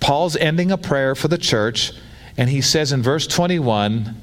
Paul's 0.00 0.36
ending 0.36 0.70
a 0.70 0.78
prayer 0.78 1.14
for 1.14 1.28
the 1.28 1.38
church, 1.38 1.92
and 2.36 2.48
he 2.48 2.60
says 2.60 2.92
in 2.92 3.02
verse 3.02 3.26
21 3.26 4.14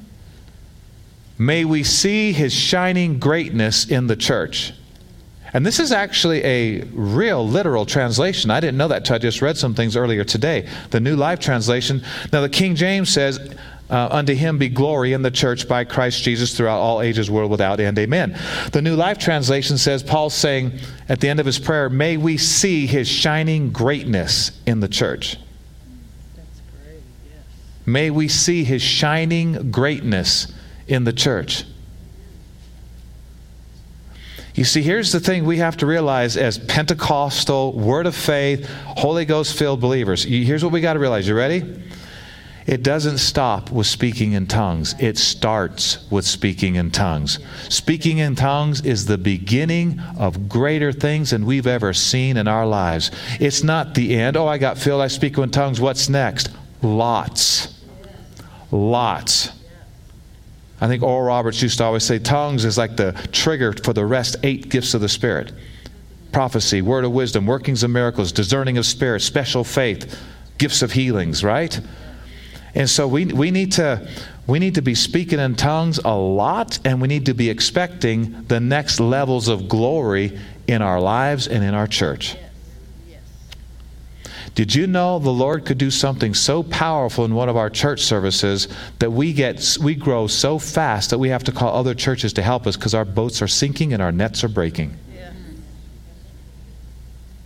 May 1.38 1.66
we 1.66 1.84
see 1.84 2.32
his 2.32 2.54
shining 2.54 3.18
greatness 3.18 3.86
in 3.86 4.06
the 4.06 4.16
church. 4.16 4.72
And 5.56 5.64
this 5.64 5.80
is 5.80 5.90
actually 5.90 6.44
a 6.44 6.82
real 6.92 7.48
literal 7.48 7.86
translation. 7.86 8.50
I 8.50 8.60
didn't 8.60 8.76
know 8.76 8.88
that 8.88 8.98
until 8.98 9.16
I 9.16 9.18
just 9.20 9.40
read 9.40 9.56
some 9.56 9.72
things 9.72 9.96
earlier 9.96 10.22
today. 10.22 10.68
The 10.90 11.00
New 11.00 11.16
Life 11.16 11.40
Translation. 11.40 12.02
Now, 12.30 12.42
the 12.42 12.50
King 12.50 12.74
James 12.74 13.08
says, 13.08 13.56
uh, 13.88 14.08
Unto 14.10 14.34
him 14.34 14.58
be 14.58 14.68
glory 14.68 15.14
in 15.14 15.22
the 15.22 15.30
church 15.30 15.66
by 15.66 15.84
Christ 15.84 16.22
Jesus 16.22 16.54
throughout 16.54 16.78
all 16.78 17.00
ages, 17.00 17.30
world 17.30 17.50
without 17.50 17.80
end. 17.80 17.98
Amen. 17.98 18.38
The 18.72 18.82
New 18.82 18.96
Life 18.96 19.16
Translation 19.16 19.78
says, 19.78 20.02
Paul's 20.02 20.34
saying 20.34 20.78
at 21.08 21.20
the 21.20 21.30
end 21.30 21.40
of 21.40 21.46
his 21.46 21.58
prayer, 21.58 21.88
May 21.88 22.18
we 22.18 22.36
see 22.36 22.86
his 22.86 23.08
shining 23.08 23.72
greatness 23.72 24.60
in 24.66 24.80
the 24.80 24.88
church. 24.88 25.38
May 27.86 28.10
we 28.10 28.28
see 28.28 28.62
his 28.62 28.82
shining 28.82 29.70
greatness 29.70 30.52
in 30.86 31.04
the 31.04 31.14
church. 31.14 31.64
You 34.56 34.64
see, 34.64 34.82
here's 34.82 35.12
the 35.12 35.20
thing 35.20 35.44
we 35.44 35.58
have 35.58 35.76
to 35.76 35.86
realize 35.86 36.38
as 36.38 36.56
Pentecostal, 36.56 37.74
Word 37.74 38.06
of 38.06 38.16
faith, 38.16 38.66
Holy 38.86 39.26
Ghost 39.26 39.56
filled 39.56 39.82
believers. 39.82 40.24
Here's 40.24 40.64
what 40.64 40.72
we 40.72 40.80
got 40.80 40.94
to 40.94 40.98
realize. 40.98 41.28
You 41.28 41.36
ready? 41.36 41.82
It 42.66 42.82
doesn't 42.82 43.18
stop 43.18 43.70
with 43.70 43.86
speaking 43.86 44.32
in 44.32 44.46
tongues. 44.46 44.94
It 44.98 45.18
starts 45.18 46.10
with 46.10 46.24
speaking 46.24 46.76
in 46.76 46.90
tongues. 46.90 47.38
Speaking 47.68 48.18
in 48.18 48.34
tongues 48.34 48.80
is 48.80 49.04
the 49.04 49.18
beginning 49.18 50.00
of 50.18 50.48
greater 50.48 50.90
things 50.90 51.30
than 51.30 51.44
we've 51.44 51.66
ever 51.66 51.92
seen 51.92 52.38
in 52.38 52.48
our 52.48 52.66
lives. 52.66 53.10
It's 53.38 53.62
not 53.62 53.94
the 53.94 54.16
end. 54.16 54.38
Oh, 54.38 54.48
I 54.48 54.56
got 54.56 54.78
filled. 54.78 55.02
I 55.02 55.08
speak 55.08 55.36
in 55.36 55.50
tongues. 55.50 55.82
What's 55.82 56.08
next? 56.08 56.48
Lots. 56.82 57.74
Lots. 58.72 59.55
I 60.80 60.88
think 60.88 61.02
Oral 61.02 61.26
Roberts 61.26 61.62
used 61.62 61.78
to 61.78 61.84
always 61.84 62.04
say 62.04 62.18
tongues 62.18 62.64
is 62.64 62.76
like 62.76 62.96
the 62.96 63.12
trigger 63.32 63.72
for 63.72 63.92
the 63.92 64.04
rest 64.04 64.36
eight 64.42 64.68
gifts 64.68 64.94
of 64.94 65.00
the 65.00 65.08
Spirit 65.08 65.52
prophecy, 66.32 66.82
word 66.82 67.02
of 67.02 67.12
wisdom, 67.12 67.46
workings 67.46 67.82
of 67.82 67.90
miracles, 67.90 68.30
discerning 68.30 68.76
of 68.76 68.84
spirits, 68.84 69.24
special 69.24 69.64
faith, 69.64 70.20
gifts 70.58 70.82
of 70.82 70.92
healings, 70.92 71.42
right? 71.42 71.80
And 72.74 72.90
so 72.90 73.08
we, 73.08 73.24
we, 73.24 73.50
need 73.50 73.72
to, 73.72 74.06
we 74.46 74.58
need 74.58 74.74
to 74.74 74.82
be 74.82 74.94
speaking 74.94 75.38
in 75.38 75.54
tongues 75.54 75.98
a 76.04 76.14
lot, 76.14 76.78
and 76.84 77.00
we 77.00 77.08
need 77.08 77.24
to 77.24 77.32
be 77.32 77.48
expecting 77.48 78.44
the 78.48 78.60
next 78.60 79.00
levels 79.00 79.48
of 79.48 79.66
glory 79.66 80.38
in 80.66 80.82
our 80.82 81.00
lives 81.00 81.48
and 81.48 81.64
in 81.64 81.72
our 81.72 81.86
church. 81.86 82.36
Did 84.56 84.74
you 84.74 84.86
know 84.86 85.18
the 85.18 85.30
Lord 85.30 85.66
could 85.66 85.76
do 85.76 85.90
something 85.90 86.32
so 86.32 86.62
powerful 86.62 87.26
in 87.26 87.34
one 87.34 87.50
of 87.50 87.58
our 87.58 87.68
church 87.68 88.00
services 88.00 88.68
that 89.00 89.12
we 89.12 89.34
get 89.34 89.76
we 89.82 89.94
grow 89.94 90.26
so 90.26 90.58
fast 90.58 91.10
that 91.10 91.18
we 91.18 91.28
have 91.28 91.44
to 91.44 91.52
call 91.52 91.76
other 91.76 91.94
churches 91.94 92.32
to 92.32 92.42
help 92.42 92.66
us 92.66 92.74
because 92.74 92.94
our 92.94 93.04
boats 93.04 93.42
are 93.42 93.48
sinking 93.48 93.92
and 93.92 94.02
our 94.02 94.10
nets 94.10 94.42
are 94.42 94.48
breaking? 94.48 94.96
Yeah. 95.14 95.30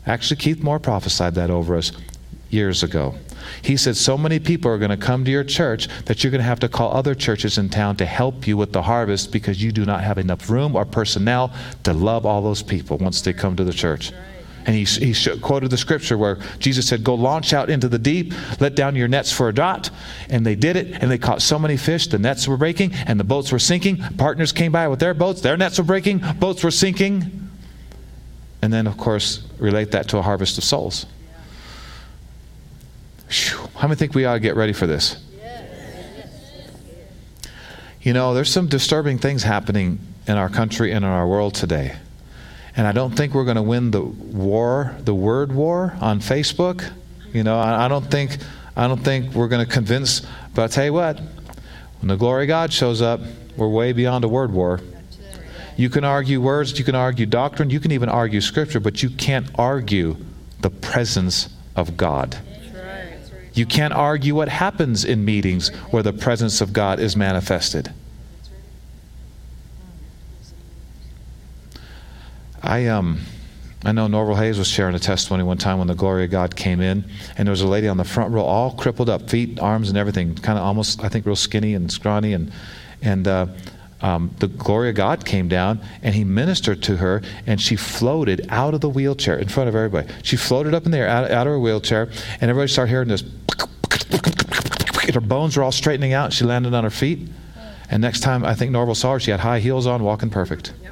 Actually, 0.06 0.36
Keith 0.36 0.62
Moore 0.62 0.78
prophesied 0.78 1.34
that 1.34 1.50
over 1.50 1.76
us 1.76 1.90
years 2.48 2.84
ago. 2.84 3.16
He 3.60 3.76
said, 3.76 3.96
So 3.96 4.16
many 4.16 4.38
people 4.38 4.70
are 4.70 4.78
going 4.78 4.92
to 4.92 4.96
come 4.96 5.24
to 5.24 5.32
your 5.32 5.42
church 5.42 5.88
that 6.04 6.22
you're 6.22 6.30
going 6.30 6.42
to 6.42 6.46
have 6.46 6.60
to 6.60 6.68
call 6.68 6.92
other 6.92 7.16
churches 7.16 7.58
in 7.58 7.70
town 7.70 7.96
to 7.96 8.06
help 8.06 8.46
you 8.46 8.56
with 8.56 8.72
the 8.72 8.82
harvest 8.82 9.32
because 9.32 9.60
you 9.60 9.72
do 9.72 9.84
not 9.84 10.04
have 10.04 10.18
enough 10.18 10.48
room 10.48 10.76
or 10.76 10.84
personnel 10.84 11.52
to 11.82 11.92
love 11.92 12.24
all 12.24 12.40
those 12.40 12.62
people 12.62 12.98
once 12.98 13.20
they 13.20 13.32
come 13.32 13.56
to 13.56 13.64
the 13.64 13.72
church. 13.72 14.12
And 14.70 14.78
he, 14.78 14.84
he 14.84 15.36
quoted 15.40 15.70
the 15.70 15.76
scripture 15.76 16.16
where 16.16 16.38
Jesus 16.60 16.86
said, 16.86 17.02
Go 17.02 17.16
launch 17.16 17.52
out 17.52 17.70
into 17.70 17.88
the 17.88 17.98
deep, 17.98 18.32
let 18.60 18.76
down 18.76 18.94
your 18.94 19.08
nets 19.08 19.32
for 19.32 19.48
a 19.48 19.52
dot. 19.52 19.90
And 20.28 20.46
they 20.46 20.54
did 20.54 20.76
it, 20.76 21.02
and 21.02 21.10
they 21.10 21.18
caught 21.18 21.42
so 21.42 21.58
many 21.58 21.76
fish, 21.76 22.06
the 22.06 22.20
nets 22.20 22.46
were 22.46 22.56
breaking, 22.56 22.92
and 22.92 23.18
the 23.18 23.24
boats 23.24 23.50
were 23.50 23.58
sinking. 23.58 23.96
Partners 23.96 24.52
came 24.52 24.70
by 24.70 24.86
with 24.86 25.00
their 25.00 25.12
boats, 25.12 25.40
their 25.40 25.56
nets 25.56 25.78
were 25.78 25.84
breaking, 25.84 26.22
boats 26.38 26.62
were 26.62 26.70
sinking. 26.70 27.50
And 28.62 28.72
then, 28.72 28.86
of 28.86 28.96
course, 28.96 29.44
relate 29.58 29.90
that 29.90 30.06
to 30.10 30.18
a 30.18 30.22
harvest 30.22 30.56
of 30.56 30.62
souls. 30.62 31.04
How 33.74 33.88
many 33.88 33.96
think 33.96 34.14
we 34.14 34.24
ought 34.24 34.34
to 34.34 34.40
get 34.40 34.54
ready 34.54 34.72
for 34.72 34.86
this? 34.86 35.16
You 38.02 38.12
know, 38.12 38.34
there's 38.34 38.52
some 38.52 38.68
disturbing 38.68 39.18
things 39.18 39.42
happening 39.42 39.98
in 40.28 40.36
our 40.36 40.48
country 40.48 40.92
and 40.92 41.04
in 41.04 41.10
our 41.10 41.26
world 41.26 41.56
today. 41.56 41.96
And 42.80 42.86
I 42.86 42.92
don't 42.92 43.14
think 43.14 43.34
we're 43.34 43.44
going 43.44 43.56
to 43.58 43.62
win 43.62 43.90
the 43.90 44.00
war, 44.00 44.96
the 45.00 45.14
word 45.14 45.52
war 45.52 45.94
on 46.00 46.18
Facebook. 46.18 46.90
You 47.30 47.44
know, 47.44 47.58
I, 47.58 47.84
I 47.84 47.88
don't 47.88 48.10
think 48.10 48.38
I 48.74 48.88
don't 48.88 49.04
think 49.04 49.34
we're 49.34 49.48
going 49.48 49.62
to 49.62 49.70
convince. 49.70 50.22
But 50.54 50.62
I 50.62 50.66
tell 50.68 50.84
you 50.86 50.94
what, 50.94 51.18
when 51.18 52.08
the 52.08 52.16
glory 52.16 52.44
of 52.44 52.48
God 52.48 52.72
shows 52.72 53.02
up, 53.02 53.20
we're 53.58 53.68
way 53.68 53.92
beyond 53.92 54.24
a 54.24 54.28
word 54.28 54.50
war. 54.50 54.80
You 55.76 55.90
can 55.90 56.04
argue 56.04 56.40
words, 56.40 56.78
you 56.78 56.86
can 56.86 56.94
argue 56.94 57.26
doctrine, 57.26 57.68
you 57.68 57.80
can 57.80 57.92
even 57.92 58.08
argue 58.08 58.40
scripture, 58.40 58.80
but 58.80 59.02
you 59.02 59.10
can't 59.10 59.50
argue 59.58 60.16
the 60.62 60.70
presence 60.70 61.50
of 61.76 61.98
God. 61.98 62.38
You 63.52 63.66
can't 63.66 63.92
argue 63.92 64.34
what 64.34 64.48
happens 64.48 65.04
in 65.04 65.22
meetings 65.26 65.68
where 65.90 66.02
the 66.02 66.14
presence 66.14 66.62
of 66.62 66.72
God 66.72 66.98
is 66.98 67.14
manifested. 67.14 67.92
I 72.62 72.86
um 72.86 73.20
I 73.84 73.92
know 73.92 74.06
Norval 74.08 74.36
Hayes 74.36 74.58
was 74.58 74.68
sharing 74.68 74.94
a 74.94 74.98
testimony 74.98 75.42
one 75.42 75.56
time 75.56 75.78
when 75.78 75.86
the 75.86 75.94
glory 75.94 76.24
of 76.24 76.30
God 76.30 76.54
came 76.54 76.82
in, 76.82 77.02
and 77.38 77.46
there 77.46 77.50
was 77.50 77.62
a 77.62 77.66
lady 77.66 77.88
on 77.88 77.96
the 77.96 78.04
front 78.04 78.34
row, 78.34 78.42
all 78.42 78.72
crippled 78.72 79.08
up, 79.08 79.30
feet, 79.30 79.58
arms, 79.58 79.88
and 79.88 79.96
everything, 79.96 80.34
kind 80.34 80.58
of 80.58 80.64
almost, 80.64 81.02
I 81.02 81.08
think, 81.08 81.24
real 81.24 81.34
skinny 81.34 81.74
and 81.74 81.90
scrawny, 81.90 82.34
and 82.34 82.52
and 83.00 83.26
uh, 83.26 83.46
um, 84.02 84.34
the 84.38 84.48
glory 84.48 84.90
of 84.90 84.96
God 84.96 85.24
came 85.24 85.48
down, 85.48 85.80
and 86.02 86.14
He 86.14 86.24
ministered 86.24 86.82
to 86.84 86.96
her, 86.96 87.22
and 87.46 87.58
she 87.58 87.74
floated 87.74 88.46
out 88.50 88.74
of 88.74 88.82
the 88.82 88.88
wheelchair 88.90 89.38
in 89.38 89.48
front 89.48 89.70
of 89.70 89.74
everybody. 89.74 90.12
She 90.22 90.36
floated 90.36 90.74
up 90.74 90.84
in 90.84 90.90
the 90.90 90.98
air, 90.98 91.08
out, 91.08 91.30
out 91.30 91.46
of 91.46 91.52
her 91.52 91.60
wheelchair, 91.60 92.10
and 92.40 92.50
everybody 92.50 92.68
started 92.68 92.90
hearing 92.90 93.08
this. 93.08 93.22
And 95.06 95.14
Her 95.14 95.20
bones 95.20 95.56
were 95.56 95.62
all 95.62 95.72
straightening 95.72 96.12
out. 96.12 96.34
She 96.34 96.44
landed 96.44 96.74
on 96.74 96.84
her 96.84 96.90
feet, 96.90 97.28
and 97.90 98.02
next 98.02 98.20
time 98.20 98.44
I 98.44 98.54
think 98.54 98.72
Norval 98.72 98.94
saw 98.94 99.14
her, 99.14 99.20
she 99.20 99.30
had 99.30 99.40
high 99.40 99.60
heels 99.60 99.86
on, 99.86 100.02
walking 100.02 100.28
perfect. 100.28 100.74
Yep. 100.82 100.89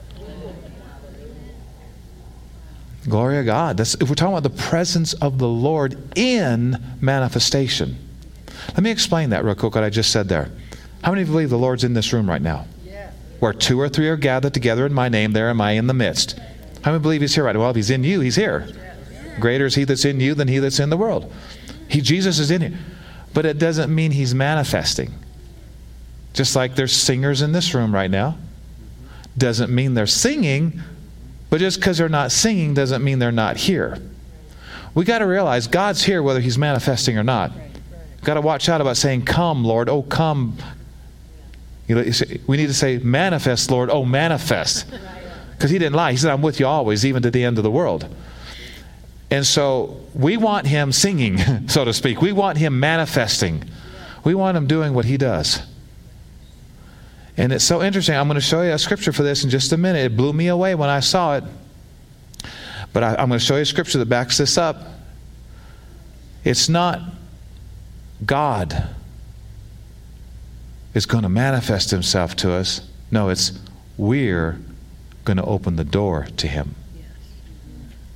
Glory 3.09 3.39
of 3.39 3.47
God. 3.47 3.77
That's, 3.77 3.95
if 3.95 4.09
we're 4.09 4.15
talking 4.15 4.37
about 4.37 4.43
the 4.43 4.63
presence 4.63 5.15
of 5.15 5.39
the 5.39 5.49
Lord 5.49 5.97
in 6.17 6.77
manifestation. 7.01 7.97
Let 8.69 8.83
me 8.83 8.91
explain 8.91 9.31
that 9.31 9.45
real 9.45 9.55
quick, 9.55 9.75
what 9.75 9.85
I 9.85 9.91
just 9.91 10.11
said 10.11 10.29
there. 10.29 10.51
How 11.03 11.13
many 11.13 11.25
believe 11.25 11.51
the 11.51 11.59
Lord's 11.59 11.85
in 11.85 11.95
this 11.95 12.13
room 12.13 12.29
right 12.29 12.43
now? 12.43 12.67
Yeah. 12.85 13.11
Where 13.41 13.53
two 13.53 13.81
or 13.81 13.89
three 13.89 14.09
are 14.09 14.17
gathered 14.17 14.55
together 14.55 14.85
in 14.85 14.93
my 14.93 15.09
name, 15.09 15.33
there 15.33 15.49
am 15.49 15.61
I 15.61 15.73
in 15.73 15.87
the 15.87 15.95
midst. 15.95 16.39
How 16.83 16.93
many 16.93 17.03
believe 17.03 17.21
He's 17.21 17.35
here 17.35 17.45
right 17.45 17.55
now? 17.55 17.61
Well, 17.61 17.71
if 17.71 17.77
He's 17.77 17.91
in 17.91 18.05
you, 18.05 18.21
He's 18.21 18.37
here. 18.37 18.69
Greater 19.41 19.67
is 19.67 19.75
He 19.75 19.85
that's 19.85 20.05
in 20.05 20.21
you 20.21 20.35
than 20.35 20.49
He 20.49 20.59
that's 20.59 20.81
in 20.81 20.91
the 20.91 20.97
world. 20.97 21.33
He, 21.89 22.01
Jesus 22.01 22.39
is 22.39 22.51
in 22.51 22.63
you. 22.63 22.77
But 23.33 23.47
it 23.47 23.59
doesn't 23.59 23.95
mean 23.95 24.11
He's 24.11 24.35
manifesting. 24.35 25.13
Just 26.35 26.57
like 26.57 26.75
there's 26.75 26.93
singers 26.93 27.43
in 27.43 27.53
this 27.53 27.75
room 27.75 27.95
right 27.95 28.11
now. 28.11 28.37
Doesn't 29.37 29.73
mean 29.73 29.95
they're 29.95 30.07
singing, 30.07 30.81
But 31.51 31.61
just 31.61 31.81
because 31.81 31.99
they're 31.99 32.09
not 32.09 32.33
singing 32.33 32.75
doesn't 32.75 33.03
mean 33.03 33.19
they're 33.19 33.33
not 33.33 33.57
here. 33.57 33.99
We 34.95 35.05
got 35.05 35.19
to 35.19 35.27
realize 35.27 35.67
God's 35.67 36.03
here 36.03 36.23
whether 36.23 36.41
He's 36.41 36.59
manifesting 36.59 37.17
or 37.17 37.23
not. 37.23 37.53
Got 38.23 38.35
to 38.35 38.41
watch 38.41 38.69
out 38.69 38.81
about 38.81 38.97
saying, 38.97 39.25
Come, 39.25 39.65
Lord, 39.65 39.89
oh, 39.89 40.03
come. 40.03 40.59
You 41.87 41.95
know, 41.95 42.13
we 42.47 42.57
need 42.57 42.67
to 42.67 42.75
say, 42.75 42.99
Manifest, 42.99 43.71
Lord, 43.71 43.91
oh, 43.91 44.05
manifest. 44.05 44.91
Because 45.53 45.71
He 45.71 45.79
didn't 45.79 45.95
lie. 45.95 46.11
He 46.11 46.17
said, 46.17 46.33
I'm 46.33 46.43
with 46.43 46.61
you 46.61 46.67
always, 46.67 47.07
even 47.07 47.23
to 47.23 47.31
the 47.31 47.45
end 47.45 47.59
of 47.59 47.65
the 47.65 47.71
world. 47.71 48.15
And 49.31 49.47
so 49.47 50.01
we 50.15 50.37
want 50.37 50.67
Him 50.67 50.93
singing, 50.93 51.39
so 51.69 51.85
to 51.85 51.93
speak. 51.93 52.21
We 52.21 52.33
want 52.33 52.59
Him 52.59 52.81
manifesting. 52.81 53.65
We 54.25 54.35
want 54.35 54.57
Him 54.57 54.67
doing 54.67 54.95
what 54.95 55.05
He 55.05 55.17
does. 55.17 55.63
And 57.39 57.53
it's 57.53 57.65
so 57.65 57.83
interesting. 57.85 58.17
I'm 58.17 58.27
going 58.27 58.35
to 58.35 58.41
show 58.41 58.63
you 58.63 58.73
a 58.73 58.79
scripture 58.79 59.13
for 59.13 59.23
this 59.23 59.45
in 59.45 59.51
just 59.51 59.73
a 59.73 59.77
minute. 59.77 60.07
It 60.07 60.17
blew 60.17 60.33
me 60.33 60.49
away 60.49 60.75
when 60.75 60.91
I 60.91 60.99
saw 60.99 61.37
it. 61.37 61.45
But 62.93 63.05
I, 63.05 63.11
am 63.23 63.29
going 63.29 63.39
to 63.39 63.45
show 63.45 63.55
you 63.55 63.63
a 63.63 63.67
scripture 63.67 63.99
that 63.99 64.07
backs 64.07 64.39
this 64.39 64.59
up. 64.59 64.77
It's 66.43 66.69
not 66.69 67.01
God 68.27 68.89
is 70.95 71.07
going 71.07 71.23
to 71.23 71.29
manifest 71.29 71.93
himself 71.93 72.35
to 72.37 72.53
us. 72.53 72.81
No, 73.13 73.29
it's 73.29 73.53
we're 73.97 74.59
going 75.25 75.37
to 75.37 75.45
open 75.45 75.77
the 75.77 75.85
door 75.85 76.27
to 76.39 76.49
him. 76.49 76.75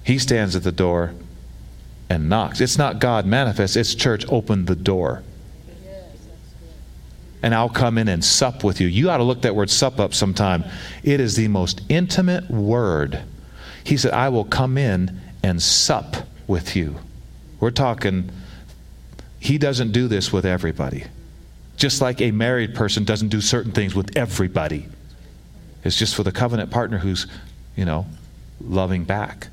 He 0.02 0.18
stands 0.18 0.56
at 0.56 0.64
the 0.64 0.72
door 0.72 1.14
and 2.10 2.28
knocks. 2.28 2.60
It's 2.60 2.76
not 2.76 2.98
God 2.98 3.24
manifest, 3.24 3.76
it's 3.76 3.94
church 3.94 4.26
open 4.28 4.64
the 4.64 4.74
door 4.74 5.22
and 7.42 7.54
I'll 7.54 7.68
come 7.68 7.98
in 7.98 8.08
and 8.08 8.24
sup 8.24 8.62
with 8.62 8.80
you. 8.80 8.86
You 8.86 9.10
ought 9.10 9.16
to 9.18 9.24
look 9.24 9.42
that 9.42 9.54
word 9.54 9.70
sup 9.70 9.98
up 9.98 10.14
sometime. 10.14 10.64
It 11.02 11.20
is 11.20 11.36
the 11.36 11.48
most 11.48 11.80
intimate 11.88 12.48
word. 12.50 13.22
He 13.84 13.96
said, 13.96 14.12
I 14.12 14.28
will 14.28 14.44
come 14.44 14.78
in 14.78 15.20
and 15.42 15.60
sup 15.60 16.16
with 16.46 16.76
you. 16.76 16.96
We're 17.58 17.70
talking, 17.70 18.30
he 19.40 19.58
doesn't 19.58 19.92
do 19.92 20.08
this 20.08 20.32
with 20.32 20.46
everybody. 20.46 21.04
Just 21.76 22.00
like 22.00 22.20
a 22.20 22.30
married 22.30 22.74
person 22.74 23.04
doesn't 23.04 23.28
do 23.28 23.40
certain 23.40 23.72
things 23.72 23.94
with 23.94 24.16
everybody. 24.16 24.86
It's 25.84 25.96
just 25.96 26.14
for 26.14 26.22
the 26.22 26.30
covenant 26.30 26.70
partner 26.70 26.98
who's, 26.98 27.26
you 27.74 27.84
know, 27.84 28.06
loving 28.60 29.02
back. 29.02 29.48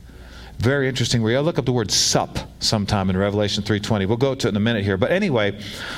Very 0.59 0.89
interesting. 0.89 1.21
We'll 1.21 1.41
look 1.41 1.57
up 1.57 1.65
the 1.65 1.71
word 1.71 1.89
sup 1.89 2.37
sometime 2.59 3.09
in 3.09 3.15
Revelation 3.15 3.63
3.20. 3.63 4.05
We'll 4.07 4.17
go 4.17 4.35
to 4.35 4.47
it 4.47 4.49
in 4.49 4.57
a 4.57 4.59
minute 4.59 4.83
here. 4.83 4.97
But 4.97 5.09
anyway, 5.09 5.57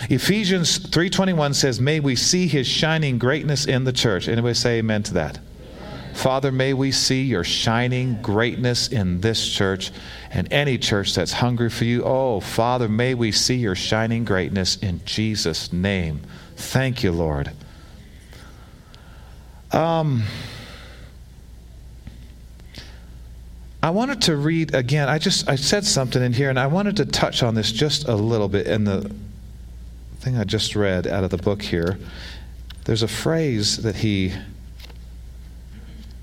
Ephesians 0.09 0.77
3.21 0.77 1.55
says, 1.55 1.81
May 1.81 1.99
we 1.99 2.15
see 2.15 2.47
his 2.47 2.67
shining 2.67 3.17
greatness 3.17 3.65
in 3.65 3.85
the 3.85 3.91
church. 3.91 4.27
Anybody 4.27 4.53
say 4.53 4.77
amen 4.77 5.01
to 5.03 5.15
that? 5.15 5.39
Father, 6.13 6.51
may 6.51 6.73
we 6.73 6.91
see 6.91 7.23
your 7.23 7.43
shining 7.43 8.21
greatness 8.21 8.89
in 8.89 9.21
this 9.21 9.49
church 9.49 9.91
and 10.29 10.47
any 10.53 10.77
church 10.77 11.15
that's 11.15 11.31
hungry 11.31 11.71
for 11.71 11.85
you. 11.85 12.03
Oh, 12.03 12.39
Father, 12.39 12.87
may 12.87 13.15
we 13.15 13.31
see 13.31 13.55
your 13.55 13.75
shining 13.75 14.25
greatness 14.25 14.75
in 14.77 15.01
Jesus' 15.05 15.73
name. 15.73 16.21
Thank 16.55 17.01
you, 17.01 17.11
Lord. 17.11 17.51
Um, 19.71 20.23
I 23.83 23.89
wanted 23.89 24.21
to 24.23 24.35
read 24.35 24.75
again. 24.75 25.09
I 25.09 25.17
just 25.17 25.49
I 25.49 25.55
said 25.55 25.85
something 25.85 26.21
in 26.21 26.33
here, 26.33 26.49
and 26.49 26.59
I 26.59 26.67
wanted 26.67 26.97
to 26.97 27.05
touch 27.05 27.41
on 27.41 27.55
this 27.55 27.71
just 27.71 28.07
a 28.07 28.15
little 28.15 28.47
bit 28.47 28.67
in 28.67 28.83
the 28.83 29.11
thing 30.19 30.37
I 30.37 30.43
just 30.43 30.75
read 30.75 31.07
out 31.07 31.23
of 31.23 31.31
the 31.31 31.37
book 31.37 31.61
here. 31.61 31.97
There's 32.85 33.03
a 33.03 33.07
phrase 33.07 33.77
that 33.77 33.95
he. 33.95 34.33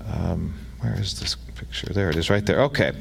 Um, 0.05 0.53
where 0.79 0.97
is 0.97 1.19
this 1.19 1.35
picture? 1.35 1.91
There 1.91 2.09
it 2.09 2.15
is, 2.15 2.29
right 2.29 2.45
there. 2.45 2.61
Okay. 2.61 2.93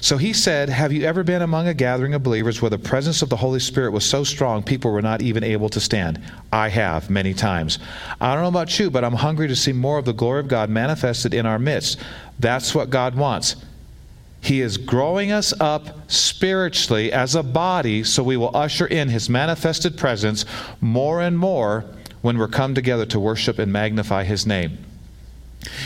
So 0.00 0.16
he 0.16 0.32
said, 0.32 0.68
Have 0.70 0.92
you 0.92 1.04
ever 1.04 1.22
been 1.22 1.42
among 1.42 1.68
a 1.68 1.74
gathering 1.74 2.14
of 2.14 2.22
believers 2.22 2.62
where 2.62 2.70
the 2.70 2.78
presence 2.78 3.22
of 3.22 3.28
the 3.28 3.36
Holy 3.36 3.60
Spirit 3.60 3.92
was 3.92 4.04
so 4.04 4.24
strong 4.24 4.62
people 4.62 4.90
were 4.90 5.02
not 5.02 5.22
even 5.22 5.44
able 5.44 5.68
to 5.68 5.80
stand? 5.80 6.20
I 6.50 6.68
have, 6.70 7.10
many 7.10 7.34
times. 7.34 7.78
I 8.20 8.34
don't 8.34 8.42
know 8.42 8.48
about 8.48 8.78
you, 8.78 8.90
but 8.90 9.04
I'm 9.04 9.12
hungry 9.12 9.46
to 9.48 9.54
see 9.54 9.72
more 9.72 9.98
of 9.98 10.04
the 10.06 10.12
glory 10.14 10.40
of 10.40 10.48
God 10.48 10.70
manifested 10.70 11.34
in 11.34 11.46
our 11.46 11.58
midst. 11.58 12.00
That's 12.38 12.74
what 12.74 12.90
God 12.90 13.14
wants. 13.14 13.56
He 14.40 14.60
is 14.60 14.76
growing 14.76 15.32
us 15.32 15.52
up 15.60 16.10
spiritually 16.10 17.12
as 17.12 17.34
a 17.34 17.42
body 17.42 18.04
so 18.04 18.22
we 18.22 18.36
will 18.36 18.56
usher 18.56 18.86
in 18.86 19.08
His 19.08 19.28
manifested 19.28 19.96
presence 19.96 20.44
more 20.80 21.20
and 21.20 21.38
more 21.38 21.84
when 22.22 22.38
we're 22.38 22.48
come 22.48 22.74
together 22.74 23.06
to 23.06 23.20
worship 23.20 23.58
and 23.58 23.72
magnify 23.72 24.24
His 24.24 24.46
name. 24.46 24.78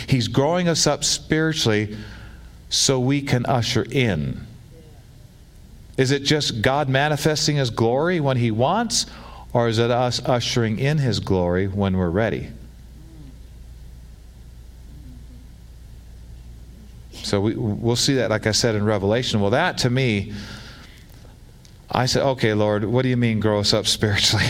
He's 0.06 0.28
growing 0.28 0.68
us 0.68 0.86
up 0.86 1.02
spiritually 1.02 1.96
so 2.68 3.00
we 3.00 3.22
can 3.22 3.46
usher 3.46 3.86
in. 3.90 4.46
Is 5.96 6.10
it 6.10 6.22
just 6.24 6.62
God 6.62 6.88
manifesting 6.88 7.56
His 7.56 7.70
glory 7.70 8.20
when 8.20 8.36
He 8.36 8.50
wants, 8.50 9.06
or 9.52 9.68
is 9.68 9.78
it 9.78 9.90
us 9.90 10.20
ushering 10.24 10.78
in 10.78 10.98
His 10.98 11.20
glory 11.20 11.68
when 11.68 11.96
we're 11.96 12.10
ready? 12.10 12.48
So 17.22 17.40
we, 17.40 17.54
we'll 17.54 17.96
see 17.96 18.14
that, 18.14 18.30
like 18.30 18.46
I 18.46 18.52
said, 18.52 18.74
in 18.74 18.84
Revelation. 18.84 19.40
Well, 19.40 19.50
that 19.50 19.78
to 19.78 19.90
me, 19.90 20.32
I 21.90 22.06
said, 22.06 22.22
okay, 22.22 22.54
Lord, 22.54 22.84
what 22.84 23.02
do 23.02 23.08
you 23.08 23.16
mean 23.16 23.40
grow 23.40 23.60
us 23.60 23.72
up 23.72 23.86
spiritually? 23.86 24.46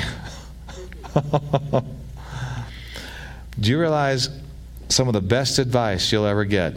do 3.60 3.70
you 3.70 3.78
realize 3.78 4.30
some 4.88 5.08
of 5.08 5.14
the 5.14 5.20
best 5.20 5.58
advice 5.58 6.10
you'll 6.12 6.26
ever 6.26 6.44
get 6.44 6.74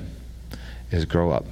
is 0.91 1.05
grow 1.05 1.31
up? 1.31 1.45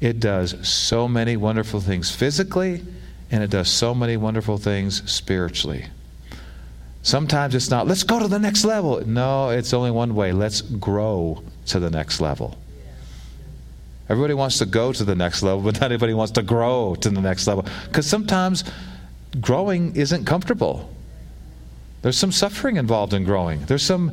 It 0.00 0.20
does 0.20 0.66
so 0.66 1.08
many 1.08 1.36
wonderful 1.36 1.80
things 1.80 2.10
physically, 2.10 2.82
and 3.30 3.42
it 3.42 3.50
does 3.50 3.68
so 3.68 3.94
many 3.94 4.16
wonderful 4.16 4.58
things 4.58 5.10
spiritually. 5.10 5.86
Sometimes 7.02 7.54
it's 7.54 7.70
not, 7.70 7.86
let's 7.86 8.02
go 8.02 8.18
to 8.18 8.28
the 8.28 8.38
next 8.38 8.64
level. 8.64 9.06
No, 9.06 9.50
it's 9.50 9.72
only 9.72 9.90
one 9.90 10.14
way. 10.14 10.32
Let's 10.32 10.60
grow 10.60 11.42
to 11.66 11.78
the 11.78 11.90
next 11.90 12.20
level. 12.20 12.56
Everybody 14.08 14.34
wants 14.34 14.58
to 14.58 14.66
go 14.66 14.92
to 14.92 15.04
the 15.04 15.16
next 15.16 15.42
level, 15.42 15.62
but 15.62 15.80
not 15.80 15.86
everybody 15.86 16.14
wants 16.14 16.32
to 16.32 16.42
grow 16.42 16.94
to 17.00 17.10
the 17.10 17.20
next 17.20 17.46
level. 17.46 17.66
Because 17.86 18.06
sometimes 18.06 18.64
growing 19.40 19.96
isn't 19.96 20.24
comfortable. 20.24 20.92
There's 22.02 22.16
some 22.16 22.30
suffering 22.30 22.76
involved 22.76 23.14
in 23.14 23.24
growing. 23.24 23.64
There's 23.66 23.82
some 23.82 24.12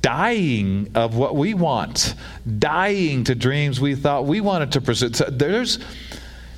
dying 0.00 0.88
of 0.94 1.16
what 1.16 1.34
we 1.34 1.54
want, 1.54 2.14
dying 2.58 3.24
to 3.24 3.34
dreams 3.34 3.80
we 3.80 3.96
thought 3.96 4.24
we 4.24 4.40
wanted 4.40 4.70
to 4.72 4.80
pursue. 4.80 5.08
There's 5.08 5.80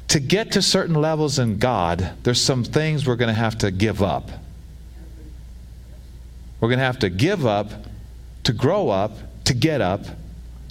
to 0.09 0.21
get 0.21 0.53
to 0.53 0.63
certain 0.63 0.95
levels 0.95 1.39
in 1.39 1.59
God, 1.59 2.13
there's 2.23 2.41
some 2.41 2.65
things 2.65 3.07
we're 3.07 3.17
going 3.17 3.35
to 3.35 3.41
have 3.41 3.59
to 3.59 3.71
give 3.71 4.03
up. 4.03 4.31
We're 6.61 6.69
going 6.69 6.79
to 6.79 6.85
have 6.85 6.99
to 7.01 7.11
give 7.11 7.47
up 7.47 7.71
to 8.45 8.53
grow 8.53 8.89
up, 8.89 9.13
to 9.49 9.55
get 9.55 9.81
up, 9.81 10.05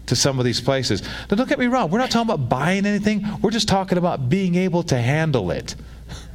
to 0.07 0.15
some 0.15 0.39
of 0.39 0.45
these 0.45 0.61
places. 0.61 1.01
Now, 1.29 1.35
don't 1.35 1.49
get 1.49 1.59
me 1.59 1.67
wrong, 1.67 1.91
we're 1.91 1.99
not 1.99 2.09
talking 2.09 2.31
about 2.31 2.47
buying 2.49 2.85
anything, 2.85 3.25
we're 3.41 3.51
just 3.51 3.67
talking 3.67 3.97
about 3.97 4.29
being 4.29 4.55
able 4.55 4.83
to 4.83 4.97
handle 4.97 5.51
it. 5.51 5.75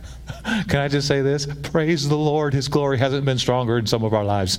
Can 0.68 0.81
I 0.81 0.88
just 0.88 1.09
say 1.09 1.22
this? 1.22 1.46
Praise 1.62 2.09
the 2.09 2.16
Lord, 2.18 2.52
His 2.52 2.68
glory 2.68 2.98
hasn't 2.98 3.24
been 3.24 3.38
stronger 3.38 3.78
in 3.78 3.87
some 3.87 4.05
of 4.05 4.12
our 4.12 4.24
lives. 4.24 4.59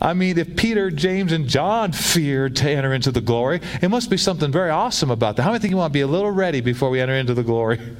I 0.00 0.14
mean, 0.14 0.38
if 0.38 0.54
Peter, 0.56 0.90
James, 0.90 1.32
and 1.32 1.48
John 1.48 1.92
feared 1.92 2.54
to 2.56 2.70
enter 2.70 2.94
into 2.94 3.10
the 3.10 3.20
glory, 3.20 3.60
it 3.82 3.88
must 3.88 4.10
be 4.10 4.16
something 4.16 4.52
very 4.52 4.70
awesome 4.70 5.10
about 5.10 5.36
that. 5.36 5.42
How 5.42 5.50
many 5.50 5.60
think 5.60 5.72
you 5.72 5.76
want 5.76 5.92
to 5.92 5.96
be 5.96 6.02
a 6.02 6.06
little 6.06 6.30
ready 6.30 6.60
before 6.60 6.88
we 6.88 7.00
enter 7.00 7.14
into 7.14 7.34
the 7.34 7.42
glory? 7.42 7.80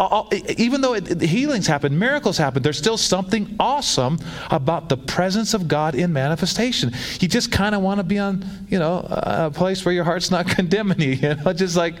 Uh, 0.00 0.22
uh, 0.22 0.36
even 0.56 0.80
though 0.80 0.94
it, 0.94 1.20
healings 1.20 1.66
happen, 1.66 1.96
miracles 1.96 2.38
happen, 2.38 2.62
there's 2.62 2.78
still 2.78 2.96
something 2.96 3.54
awesome 3.60 4.18
about 4.50 4.88
the 4.88 4.96
presence 4.96 5.54
of 5.54 5.68
God 5.68 5.94
in 5.94 6.12
manifestation. 6.12 6.92
You 7.20 7.28
just 7.28 7.52
kind 7.52 7.74
of 7.74 7.82
want 7.82 7.98
to 7.98 8.02
be 8.02 8.18
on, 8.18 8.44
you 8.68 8.78
know, 8.78 9.06
a 9.08 9.50
place 9.50 9.84
where 9.84 9.94
your 9.94 10.02
heart's 10.02 10.30
not 10.30 10.46
condemning 10.56 11.00
you. 11.00 11.10
You 11.10 11.34
know, 11.36 11.52
just 11.52 11.76
like 11.76 11.94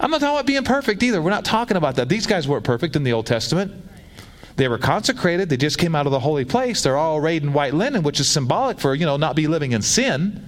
I'm 0.00 0.10
not 0.10 0.20
talking 0.20 0.36
about 0.36 0.46
being 0.46 0.62
perfect 0.62 1.02
either. 1.02 1.20
We're 1.20 1.30
not 1.30 1.44
talking 1.44 1.76
about 1.76 1.96
that. 1.96 2.08
These 2.08 2.26
guys 2.26 2.46
weren't 2.46 2.64
perfect 2.64 2.96
in 2.96 3.02
the 3.02 3.12
Old 3.12 3.26
Testament. 3.26 3.72
They 4.56 4.68
were 4.68 4.78
consecrated. 4.78 5.48
They 5.48 5.56
just 5.56 5.78
came 5.78 5.94
out 5.94 6.06
of 6.06 6.12
the 6.12 6.20
holy 6.20 6.44
place. 6.44 6.82
They're 6.82 6.96
all 6.96 7.16
arrayed 7.16 7.42
in 7.42 7.52
white 7.52 7.74
linen, 7.74 8.02
which 8.02 8.20
is 8.20 8.28
symbolic 8.28 8.78
for, 8.78 8.94
you 8.94 9.06
know, 9.06 9.16
not 9.16 9.36
be 9.36 9.46
living 9.46 9.72
in 9.72 9.82
sin. 9.82 10.46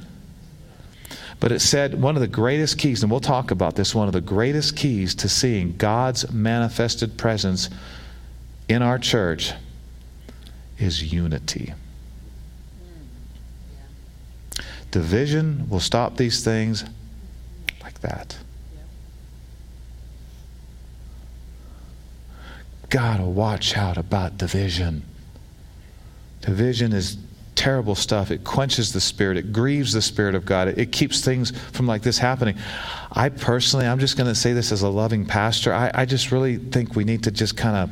But 1.41 1.51
it 1.51 1.61
said 1.61 2.01
one 2.01 2.15
of 2.15 2.21
the 2.21 2.29
greatest 2.29 2.79
keys, 2.79 3.03
and 3.03 3.11
we'll 3.11 3.21
talk 3.21 3.51
about 3.51 3.75
this, 3.75 3.95
one 3.95 4.07
of 4.07 4.13
the 4.13 4.21
greatest 4.21 4.77
keys 4.77 5.15
to 5.17 5.29
seeing 5.29 5.77
God's 5.77 6.31
manifested 6.31 7.19
presence 7.19 7.69
in 8.69 8.81
our 8.81 8.99
church 8.99 9.53
is 10.79 11.13
unity. 11.13 11.75
Division 14.93 15.69
will 15.69 15.81
stop 15.81 16.17
these 16.17 16.45
things 16.45 16.85
like 17.83 18.01
that. 18.03 18.37
Got 22.93 23.17
to 23.17 23.25
watch 23.25 23.75
out 23.75 23.97
about 23.97 24.37
division. 24.37 25.03
Division 26.43 26.93
is 26.93 27.17
terrible 27.55 27.95
stuff. 27.95 28.31
It 28.31 28.45
quenches 28.45 28.93
the 28.93 29.01
spirit, 29.01 29.39
it 29.39 29.51
grieves 29.51 29.95
the 29.95 30.03
spirit 30.03 30.35
of 30.35 30.45
God, 30.45 30.69
it, 30.69 30.79
it 30.79 30.93
keeps 30.93 31.25
things 31.25 31.53
from 31.73 31.87
like 31.87 32.03
this 32.03 32.19
happening. 32.19 32.57
I 33.11 33.31
personally, 33.31 33.87
I'm 33.87 33.99
just 33.99 34.19
going 34.19 34.29
to 34.29 34.35
say 34.35 34.53
this 34.53 34.73
as 34.73 34.83
a 34.83 34.91
loving 34.91 35.25
pastor, 35.25 35.73
I, 35.73 35.91
I 35.95 36.05
just 36.05 36.31
really 36.31 36.59
think 36.59 36.95
we 36.95 37.05
need 37.05 37.23
to 37.23 37.31
just 37.31 37.57
kind 37.57 37.77
of, 37.77 37.91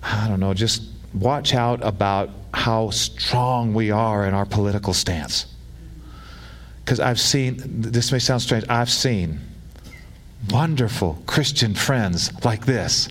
I 0.00 0.28
don't 0.28 0.38
know, 0.38 0.54
just 0.54 0.84
watch 1.12 1.52
out 1.52 1.84
about 1.84 2.30
how 2.54 2.90
strong 2.90 3.74
we 3.74 3.90
are 3.90 4.26
in 4.26 4.34
our 4.34 4.46
political 4.46 4.94
stance. 4.94 5.46
Because 6.84 7.00
I've 7.00 7.20
seen, 7.20 7.56
this 7.64 8.12
may 8.12 8.20
sound 8.20 8.42
strange, 8.42 8.64
I've 8.68 8.90
seen 8.90 9.40
wonderful 10.50 11.20
Christian 11.26 11.74
friends 11.74 12.32
like 12.44 12.64
this. 12.64 13.08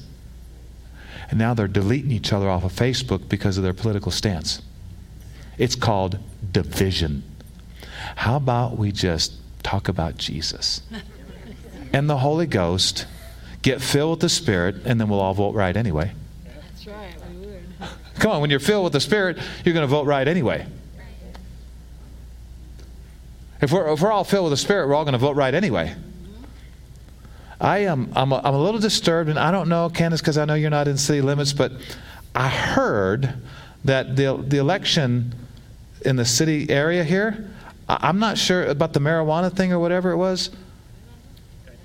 And 1.31 1.39
now 1.39 1.53
they're 1.53 1.69
deleting 1.69 2.11
each 2.11 2.33
other 2.33 2.49
off 2.49 2.65
of 2.65 2.73
Facebook 2.73 3.29
because 3.29 3.57
of 3.57 3.63
their 3.63 3.73
political 3.73 4.11
stance. 4.11 4.61
It's 5.57 5.75
called 5.75 6.19
division. 6.51 7.23
How 8.17 8.35
about 8.35 8.77
we 8.77 8.91
just 8.91 9.33
talk 9.63 9.87
about 9.87 10.17
Jesus 10.17 10.81
and 11.93 12.09
the 12.09 12.17
Holy 12.17 12.47
Ghost, 12.47 13.05
get 13.61 13.81
filled 13.81 14.11
with 14.11 14.19
the 14.19 14.29
Spirit, 14.29 14.75
and 14.85 14.99
then 14.99 15.07
we'll 15.07 15.21
all 15.21 15.33
vote 15.33 15.55
right 15.55 15.75
anyway? 15.75 16.11
That's 16.43 16.87
right, 16.87 17.13
we 17.29 17.45
would. 17.45 17.63
Come 18.19 18.31
on, 18.31 18.41
when 18.41 18.49
you're 18.49 18.59
filled 18.59 18.83
with 18.83 18.93
the 18.93 18.99
Spirit, 18.99 19.37
you're 19.63 19.73
going 19.73 19.87
to 19.87 19.91
vote 19.91 20.05
right 20.05 20.27
anyway. 20.27 20.67
If 23.61 23.71
we're, 23.71 23.93
if 23.93 24.01
we're 24.01 24.11
all 24.11 24.25
filled 24.25 24.45
with 24.45 24.53
the 24.53 24.57
Spirit, 24.57 24.87
we're 24.87 24.95
all 24.95 25.05
going 25.05 25.13
to 25.13 25.19
vote 25.19 25.37
right 25.37 25.53
anyway. 25.53 25.95
I 27.61 27.79
am 27.79 28.11
I'm 28.15 28.31
a, 28.31 28.41
I'm 28.43 28.55
a 28.55 28.59
little 28.59 28.79
disturbed, 28.79 29.29
and 29.29 29.37
I 29.37 29.51
don't 29.51 29.69
know, 29.69 29.87
Candace, 29.89 30.19
because 30.19 30.37
I 30.37 30.45
know 30.45 30.55
you're 30.55 30.71
not 30.71 30.87
in 30.87 30.97
city 30.97 31.21
limits, 31.21 31.53
but 31.53 31.71
I 32.33 32.49
heard 32.49 33.35
that 33.85 34.15
the, 34.15 34.43
the 34.47 34.57
election 34.57 35.33
in 36.03 36.15
the 36.15 36.25
city 36.25 36.69
area 36.69 37.03
here, 37.03 37.49
I, 37.87 37.99
I'm 38.01 38.17
not 38.17 38.39
sure 38.39 38.65
about 38.65 38.93
the 38.93 38.99
marijuana 38.99 39.55
thing 39.55 39.71
or 39.71 39.79
whatever 39.79 40.11
it 40.11 40.17
was. 40.17 40.49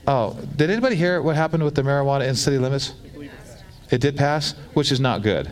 Oh, 0.07 0.39
did 0.57 0.71
anybody 0.71 0.97
hear 0.97 1.21
what 1.21 1.37
happened 1.37 1.63
with 1.63 1.75
the 1.75 1.83
marijuana 1.83 2.27
in 2.27 2.37
city 2.37 2.59
limits? 2.59 2.95
It 3.91 4.01
did 4.01 4.17
pass, 4.17 4.55
which 4.73 4.91
is 4.91 4.99
not 4.99 5.23
good. 5.23 5.51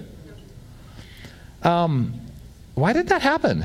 Um, 1.63 2.21
why 2.75 2.93
did 2.93 3.09
that 3.09 3.21
happen? 3.21 3.65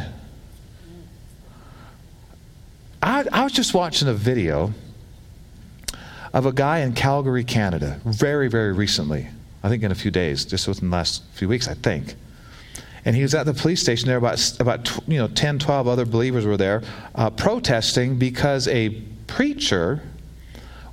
I, 3.02 3.26
I 3.32 3.44
was 3.44 3.54
just 3.54 3.74
watching 3.74 4.08
a 4.10 4.14
video 4.14 4.74
of 6.34 6.46
a 6.46 6.52
guy 6.52 6.80
in 6.80 6.94
Calgary, 6.94 7.44
Canada, 7.44 8.00
very, 8.06 8.48
very 8.48 8.74
recently. 8.74 9.28
I 9.64 9.70
think 9.70 9.84
in 9.84 9.92
a 9.92 9.96
few 9.96 10.12
days, 10.12 10.46
just 10.46 10.68
within 10.68 10.90
the 10.90 10.96
last 10.96 11.24
few 11.34 11.50
weeks, 11.50 11.68
I 11.68 11.74
think. 11.74 12.16
And 13.06 13.16
he 13.16 13.22
was 13.22 13.34
at 13.34 13.46
the 13.46 13.54
police 13.54 13.82
station 13.82 14.08
there. 14.08 14.18
About 14.18 14.60
about 14.60 15.08
you 15.08 15.18
know 15.18 15.28
10, 15.28 15.60
12 15.60 15.88
other 15.88 16.06
believers 16.06 16.46
were 16.46 16.58
there 16.58 16.84
uh, 17.16 17.30
protesting 17.30 18.18
because 18.18 18.68
a 18.68 18.90
preacher 19.28 20.02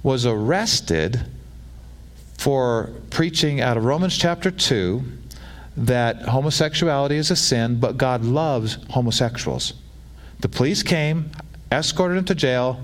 was 0.03 0.25
arrested 0.25 1.21
for 2.39 2.91
preaching 3.11 3.61
out 3.61 3.77
of 3.77 3.85
Romans 3.85 4.17
chapter 4.17 4.51
two 4.51 5.05
that 5.77 6.23
homosexuality 6.23 7.17
is 7.17 7.31
a 7.31 7.37
sin, 7.37 7.79
but 7.79 7.99
God 7.99 8.25
loves 8.25 8.79
homosexuals. 8.91 9.75
The 10.41 10.49
police 10.49 10.83
came, 10.83 11.31
escorted 11.71 12.19
him 12.19 12.25
to 12.27 12.35
jail, 12.35 12.81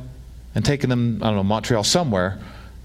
and 0.55 0.65
taken 0.65 0.91
them, 0.91 1.21
I 1.23 1.27
don't 1.27 1.37
know, 1.37 1.45
Montreal 1.45 1.85
somewhere, 1.85 2.39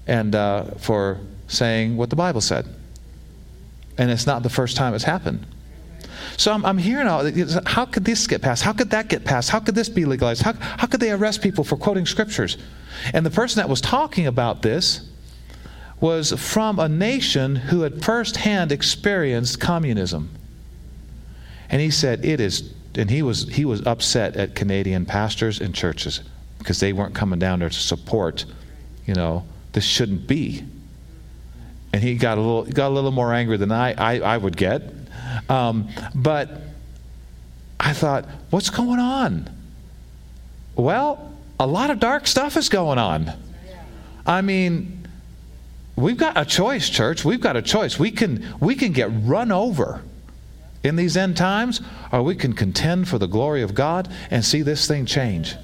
and 0.06 0.34
uh, 0.34 0.64
for 0.78 1.18
saying 1.48 1.96
what 1.96 2.10
the 2.10 2.16
Bible 2.16 2.40
said. 2.40 2.66
And 3.96 4.10
it's 4.10 4.26
not 4.26 4.42
the 4.42 4.50
first 4.50 4.76
time 4.76 4.94
it's 4.94 5.04
happened. 5.04 5.46
So 6.36 6.52
I'm, 6.52 6.64
I'm 6.64 6.78
hearing 6.78 7.08
all 7.08 7.30
how 7.66 7.84
could 7.84 8.04
this 8.04 8.26
get 8.26 8.42
passed? 8.42 8.62
How 8.62 8.72
could 8.72 8.90
that 8.90 9.08
get 9.08 9.24
passed? 9.24 9.50
How 9.50 9.60
could 9.60 9.74
this 9.74 9.88
be 9.88 10.04
legalized? 10.04 10.42
How, 10.42 10.52
how 10.54 10.86
could 10.86 11.00
they 11.00 11.10
arrest 11.10 11.42
people 11.42 11.64
for 11.64 11.76
quoting 11.76 12.06
scriptures? 12.06 12.56
And 13.12 13.26
the 13.26 13.30
person 13.30 13.58
that 13.58 13.68
was 13.68 13.80
talking 13.80 14.26
about 14.26 14.62
this 14.62 15.08
was 16.00 16.32
from 16.32 16.78
a 16.78 16.88
nation 16.88 17.56
who 17.56 17.80
had 17.80 18.04
firsthand 18.04 18.70
experienced 18.70 19.60
communism. 19.60 20.30
And 21.70 21.82
he 21.82 21.90
said, 21.90 22.24
It 22.24 22.40
is, 22.40 22.72
and 22.94 23.10
he 23.10 23.22
was, 23.22 23.48
he 23.48 23.64
was 23.64 23.84
upset 23.86 24.36
at 24.36 24.54
Canadian 24.54 25.06
pastors 25.06 25.60
and 25.60 25.74
churches 25.74 26.20
because 26.68 26.80
they 26.80 26.92
weren't 26.92 27.14
coming 27.14 27.38
down 27.38 27.60
there 27.60 27.70
to 27.70 27.80
support, 27.80 28.44
you 29.06 29.14
know, 29.14 29.42
this 29.72 29.84
shouldn't 29.84 30.26
be. 30.26 30.62
And 31.94 32.02
he 32.02 32.14
got 32.14 32.36
a 32.36 32.42
little, 32.42 32.64
got 32.64 32.88
a 32.88 32.94
little 32.94 33.10
more 33.10 33.32
angry 33.32 33.56
than 33.56 33.72
I, 33.72 33.94
I, 33.94 34.34
I 34.34 34.36
would 34.36 34.54
get. 34.54 34.82
Um, 35.48 35.88
but 36.14 36.60
I 37.80 37.94
thought, 37.94 38.26
what's 38.50 38.68
going 38.68 39.00
on? 39.00 39.48
Well, 40.76 41.32
a 41.58 41.66
lot 41.66 41.88
of 41.88 42.00
dark 42.00 42.26
stuff 42.26 42.54
is 42.54 42.68
going 42.68 42.98
on. 42.98 43.32
I 44.26 44.42
mean, 44.42 45.08
we've 45.96 46.18
got 46.18 46.36
a 46.36 46.44
choice, 46.44 46.90
church. 46.90 47.24
We've 47.24 47.40
got 47.40 47.56
a 47.56 47.62
choice. 47.62 47.98
We 47.98 48.10
can, 48.10 48.46
we 48.60 48.74
can 48.74 48.92
get 48.92 49.08
run 49.22 49.50
over 49.52 50.02
in 50.84 50.96
these 50.96 51.16
end 51.16 51.38
times, 51.38 51.80
or 52.12 52.22
we 52.22 52.34
can 52.34 52.52
contend 52.52 53.08
for 53.08 53.16
the 53.16 53.26
glory 53.26 53.62
of 53.62 53.74
God 53.74 54.12
and 54.30 54.44
see 54.44 54.60
this 54.60 54.86
thing 54.86 55.06
change. 55.06 55.56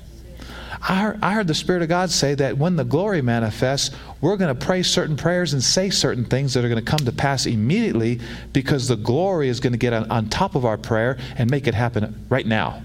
I 0.87 0.97
heard, 0.97 1.19
I 1.23 1.33
heard, 1.33 1.47
the 1.47 1.55
Spirit 1.55 1.81
of 1.81 1.89
God 1.89 2.11
say 2.11 2.35
that 2.35 2.59
when 2.59 2.77
the 2.77 2.85
glory 2.85 3.23
manifests, 3.23 3.97
we're 4.21 4.37
going 4.37 4.55
to 4.55 4.67
pray 4.67 4.83
certain 4.83 5.17
prayers 5.17 5.55
and 5.55 5.63
say 5.63 5.89
certain 5.89 6.27
things 6.27 6.53
that 6.53 6.65
are 6.65 6.69
going 6.69 6.85
to 6.85 6.91
come 6.91 7.07
to 7.07 7.13
pass 7.13 7.47
immediately 7.47 8.21
because 8.53 8.87
the 8.87 8.97
glory 8.97 9.49
is 9.49 9.61
going 9.61 9.73
to 9.73 9.79
get 9.79 9.95
on, 9.95 10.11
on 10.11 10.29
top 10.29 10.55
of 10.55 10.67
our 10.67 10.77
prayer 10.77 11.17
and 11.37 11.51
make 11.51 11.67
it 11.67 11.75
happen 11.75 12.27
right 12.29 12.47
now. 12.47 12.83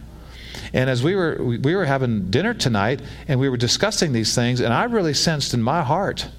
And 0.71 0.89
as 0.89 1.03
we 1.03 1.15
were 1.15 1.35
we 1.39 1.75
were 1.75 1.85
having 1.85 2.29
dinner 2.29 2.53
tonight 2.53 3.01
and 3.27 3.39
we 3.39 3.49
were 3.49 3.57
discussing 3.57 4.13
these 4.13 4.33
things, 4.33 4.61
and 4.61 4.73
I 4.73 4.83
really 4.85 5.13
sensed 5.13 5.53
in 5.53 5.61
my 5.61 5.81
heart 5.83 6.29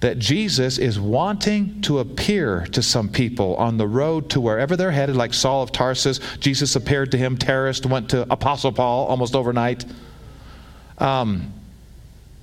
that 0.00 0.18
Jesus 0.18 0.78
is 0.78 0.98
wanting 0.98 1.82
to 1.82 2.00
appear 2.00 2.66
to 2.72 2.82
some 2.82 3.08
people 3.08 3.54
on 3.56 3.76
the 3.76 3.86
road 3.86 4.28
to 4.30 4.40
wherever 4.40 4.76
they're 4.76 4.90
headed, 4.90 5.14
like 5.14 5.32
Saul 5.34 5.62
of 5.62 5.72
Tarsus. 5.72 6.20
Jesus 6.40 6.74
appeared 6.74 7.12
to 7.12 7.18
him, 7.18 7.38
terrorist, 7.38 7.86
went 7.86 8.10
to 8.10 8.30
Apostle 8.32 8.72
Paul 8.72 9.06
almost 9.06 9.34
overnight. 9.36 9.84
Um, 10.98 11.52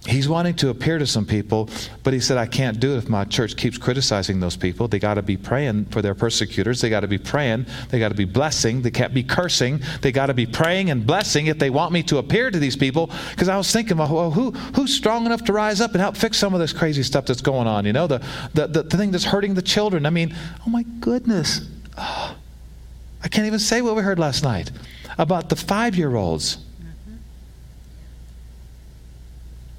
he's 0.08 0.28
wanting 0.28 0.56
to 0.56 0.70
appear 0.70 0.98
to 0.98 1.06
some 1.06 1.26
people, 1.26 1.70
but 2.04 2.14
he 2.14 2.20
said, 2.20 2.38
I 2.38 2.48
can't 2.48 2.80
do 2.80 2.96
it 2.96 2.98
if 2.98 3.10
my 3.10 3.24
church 3.24 3.56
keeps 3.56 3.78
criticizing 3.78 4.40
those 4.40 4.58
people. 4.58 4.88
They 4.88 5.00
got 5.00 5.16
to 5.16 5.22
be 5.22 5.38
praying 5.38 5.86
for 5.86 6.02
their 6.02 6.16
persecutors. 6.16 6.82
They 6.82 6.90
got 6.90 7.02
to 7.02 7.08
be 7.08 7.18
praying. 7.18 7.68
They 7.90 8.00
got 8.00 8.10
to 8.10 8.16
be 8.16 8.26
blessing. 8.26 8.82
They 8.82 8.92
can't 8.92 9.14
be 9.14 9.24
cursing. 9.24 9.82
They 10.02 10.12
got 10.12 10.28
to 10.28 10.34
be 10.34 10.46
praying 10.46 10.90
and 10.90 11.06
blessing 11.06 11.48
if 11.48 11.60
they 11.60 11.70
want 11.70 11.92
me 11.92 12.02
to 12.04 12.18
appear 12.18 12.50
to 12.50 12.60
these 12.60 12.76
people. 12.76 13.12
Because 13.30 13.48
I 13.48 13.58
was 13.58 13.72
thinking, 13.72 13.98
well, 13.98 14.32
who, 14.32 14.52
who's 14.52 14.94
strong 14.94 15.26
enough 15.26 15.44
to 15.46 15.54
rise 15.54 15.82
up 15.82 15.92
and 15.92 16.02
help 16.02 16.18
fix 16.18 16.38
some 16.38 16.54
of 16.54 16.60
this 16.60 16.74
crazy 16.74 17.04
stuff 17.04 17.26
that's 17.26 17.42
going 17.42 17.68
on? 17.68 17.86
You 17.86 17.94
know, 17.94 18.08
the, 18.08 18.26
the, 18.54 18.68
the, 18.68 18.84
the 18.84 18.98
thing 18.98 19.12
that's 19.12 19.26
hurting 19.26 19.54
the 19.54 19.62
children. 19.62 20.06
I 20.06 20.10
mean, 20.10 20.36
oh 20.66 20.70
my 20.70 20.84
goodness. 21.00 21.62
Oh, 21.98 22.36
I 23.24 23.28
can't 23.28 23.46
even 23.46 23.60
say 23.60 23.84
what 23.84 23.96
we 23.96 24.02
heard 24.02 24.18
last 24.18 24.44
night 24.44 24.72
about 25.20 25.50
the 25.50 25.56
five 25.56 25.96
year 25.96 26.16
olds 26.16 26.58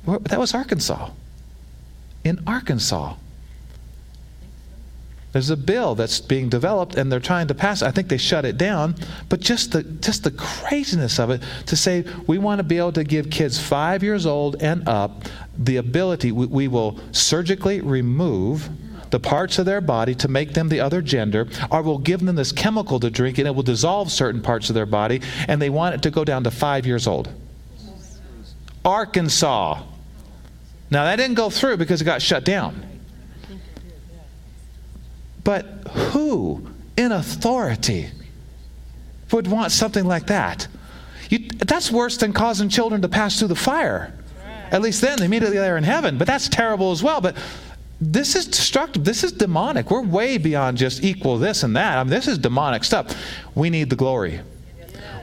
that 0.06 0.38
was 0.38 0.54
Arkansas. 0.54 1.10
In 2.24 2.42
Arkansas. 2.46 3.14
There's 5.32 5.48
a 5.48 5.56
bill 5.56 5.94
that's 5.94 6.20
being 6.20 6.50
developed 6.50 6.94
and 6.94 7.10
they're 7.10 7.18
trying 7.18 7.48
to 7.48 7.54
pass 7.54 7.80
it. 7.80 7.86
I 7.86 7.90
think 7.90 8.08
they 8.08 8.18
shut 8.18 8.44
it 8.44 8.58
down, 8.58 8.94
but 9.30 9.40
just 9.40 9.72
the 9.72 9.82
just 9.82 10.24
the 10.24 10.30
craziness 10.30 11.18
of 11.18 11.30
it 11.30 11.42
to 11.66 11.76
say 11.76 12.04
we 12.26 12.36
want 12.36 12.58
to 12.58 12.62
be 12.62 12.76
able 12.76 12.92
to 12.92 13.04
give 13.04 13.30
kids 13.30 13.58
5 13.58 14.02
years 14.02 14.26
old 14.26 14.62
and 14.62 14.86
up 14.86 15.24
the 15.56 15.76
ability 15.76 16.32
we, 16.32 16.46
we 16.46 16.68
will 16.68 16.98
surgically 17.12 17.80
remove 17.80 18.68
the 19.12 19.20
parts 19.20 19.58
of 19.58 19.66
their 19.66 19.80
body 19.80 20.14
to 20.16 20.26
make 20.26 20.54
them 20.54 20.68
the 20.68 20.80
other 20.80 21.02
gender, 21.02 21.46
or 21.70 21.82
we'll 21.82 21.98
give 21.98 22.20
them 22.20 22.34
this 22.34 22.50
chemical 22.50 22.98
to 22.98 23.10
drink 23.10 23.38
and 23.38 23.46
it 23.46 23.54
will 23.54 23.62
dissolve 23.62 24.10
certain 24.10 24.40
parts 24.40 24.70
of 24.70 24.74
their 24.74 24.86
body, 24.86 25.20
and 25.48 25.60
they 25.60 25.70
want 25.70 25.94
it 25.94 26.02
to 26.02 26.10
go 26.10 26.24
down 26.24 26.42
to 26.44 26.50
five 26.50 26.86
years 26.86 27.06
old. 27.06 27.28
Arkansas. 28.84 29.82
Now, 30.92 31.04
that 31.04 31.16
didn't 31.16 31.36
go 31.36 31.48
through 31.48 31.78
because 31.78 32.02
it 32.02 32.04
got 32.04 32.20
shut 32.20 32.44
down. 32.44 32.86
But 35.42 35.64
who 35.88 36.68
in 36.98 37.12
authority 37.12 38.10
would 39.32 39.46
want 39.46 39.72
something 39.72 40.04
like 40.04 40.26
that? 40.26 40.68
You, 41.30 41.48
that's 41.48 41.90
worse 41.90 42.18
than 42.18 42.34
causing 42.34 42.68
children 42.68 43.00
to 43.00 43.08
pass 43.08 43.38
through 43.38 43.48
the 43.48 43.56
fire. 43.56 44.12
At 44.70 44.82
least 44.82 45.00
then, 45.00 45.22
immediately 45.22 45.56
they're 45.56 45.78
in 45.78 45.84
heaven. 45.84 46.18
But 46.18 46.26
that's 46.26 46.46
terrible 46.50 46.92
as 46.92 47.02
well. 47.02 47.22
But 47.22 47.38
this 47.98 48.36
is 48.36 48.46
destructive. 48.46 49.02
This 49.02 49.24
is 49.24 49.32
demonic. 49.32 49.90
We're 49.90 50.02
way 50.02 50.36
beyond 50.36 50.76
just 50.76 51.02
equal 51.02 51.38
this 51.38 51.62
and 51.62 51.74
that. 51.74 51.96
I 51.96 52.04
mean, 52.04 52.10
this 52.10 52.28
is 52.28 52.36
demonic 52.36 52.84
stuff. 52.84 53.16
We 53.54 53.70
need 53.70 53.88
the 53.88 53.96
glory. 53.96 54.42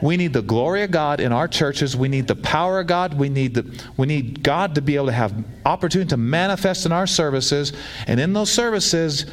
We 0.02 0.16
need 0.16 0.32
the 0.32 0.42
glory 0.42 0.82
of 0.82 0.90
God 0.90 1.20
in 1.20 1.32
our 1.32 1.46
churches. 1.46 1.96
We 1.96 2.08
need 2.08 2.26
the 2.26 2.36
power 2.36 2.80
of 2.80 2.86
God. 2.86 3.14
We 3.14 3.28
need, 3.28 3.54
the, 3.54 3.84
we 3.96 4.06
need 4.06 4.42
God 4.42 4.74
to 4.76 4.82
be 4.82 4.96
able 4.96 5.06
to 5.06 5.12
have 5.12 5.34
opportunity 5.66 6.08
to 6.10 6.16
manifest 6.16 6.86
in 6.86 6.92
our 6.92 7.06
services. 7.06 7.72
And 8.06 8.18
in 8.18 8.32
those 8.32 8.50
services, 8.50 9.26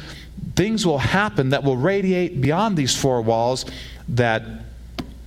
things 0.56 0.86
will 0.86 0.98
happen 0.98 1.50
that 1.50 1.64
will 1.64 1.76
radiate 1.76 2.40
beyond 2.40 2.76
these 2.76 2.94
four 2.94 3.22
walls 3.22 3.64
that 4.08 4.42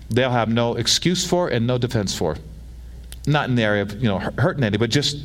they'll 0.10 0.30
have 0.30 0.50
no 0.50 0.76
excuse 0.76 1.26
for 1.26 1.48
and 1.48 1.66
no 1.66 1.78
defense 1.78 2.16
for. 2.16 2.38
Not 3.26 3.50
in 3.50 3.56
the 3.56 3.64
area 3.64 3.82
of, 3.84 3.94
you 4.02 4.10
know, 4.10 4.20
hurting 4.20 4.64
anybody, 4.64 4.78
but 4.78 4.90
just 4.90 5.18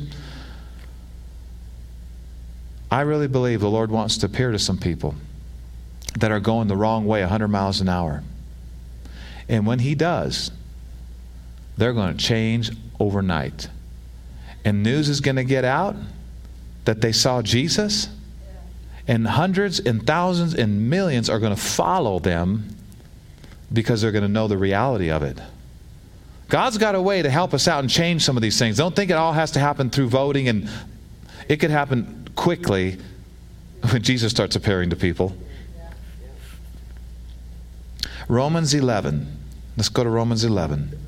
I 2.89 3.01
really 3.01 3.27
believe 3.27 3.59
the 3.59 3.69
Lord 3.69 3.91
wants 3.91 4.17
to 4.19 4.27
appear 4.27 4.51
to 4.51 4.59
some 4.59 4.77
people 4.77 5.15
that 6.19 6.31
are 6.31 6.39
going 6.39 6.67
the 6.67 6.77
wrong 6.77 7.05
way 7.05 7.21
100 7.21 7.47
miles 7.47 7.81
an 7.81 7.89
hour. 7.89 8.23
And 9.49 9.65
when 9.65 9.79
He 9.79 9.95
does, 9.95 10.51
they're 11.77 11.93
going 11.93 12.17
to 12.17 12.23
change 12.23 12.71
overnight. 12.99 13.69
And 14.65 14.83
news 14.83 15.07
is 15.09 15.21
going 15.21 15.35
to 15.35 15.43
get 15.43 15.63
out 15.63 15.95
that 16.85 17.01
they 17.01 17.11
saw 17.11 17.41
Jesus, 17.41 18.09
and 19.07 19.27
hundreds 19.27 19.79
and 19.79 20.05
thousands 20.05 20.53
and 20.53 20.89
millions 20.89 21.29
are 21.29 21.39
going 21.39 21.55
to 21.55 21.61
follow 21.61 22.19
them 22.19 22.75
because 23.71 24.01
they're 24.01 24.11
going 24.11 24.23
to 24.23 24.29
know 24.29 24.47
the 24.47 24.57
reality 24.57 25.09
of 25.09 25.23
it. 25.23 25.39
God's 26.49 26.77
got 26.77 26.95
a 26.95 27.01
way 27.01 27.21
to 27.21 27.29
help 27.29 27.53
us 27.53 27.67
out 27.67 27.81
and 27.81 27.89
change 27.89 28.23
some 28.23 28.37
of 28.37 28.41
these 28.41 28.57
things. 28.57 28.77
Don't 28.77 28.95
think 28.95 29.11
it 29.11 29.15
all 29.15 29.33
has 29.33 29.51
to 29.51 29.59
happen 29.59 29.89
through 29.89 30.09
voting, 30.09 30.47
and 30.47 30.69
it 31.49 31.57
could 31.57 31.71
happen 31.71 32.29
quickly 32.35 32.97
when 33.89 34.01
Jesus 34.01 34.31
starts 34.31 34.55
appearing 34.55 34.89
to 34.89 34.95
people. 34.95 35.35
Romans 38.29 38.73
11. 38.73 39.36
Let's 39.77 39.89
go 39.89 40.03
to 40.03 40.09
Romans 40.09 40.43
11. 40.43 40.99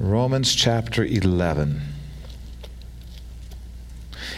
Romans 0.00 0.52
chapter 0.52 1.04
11. 1.04 1.80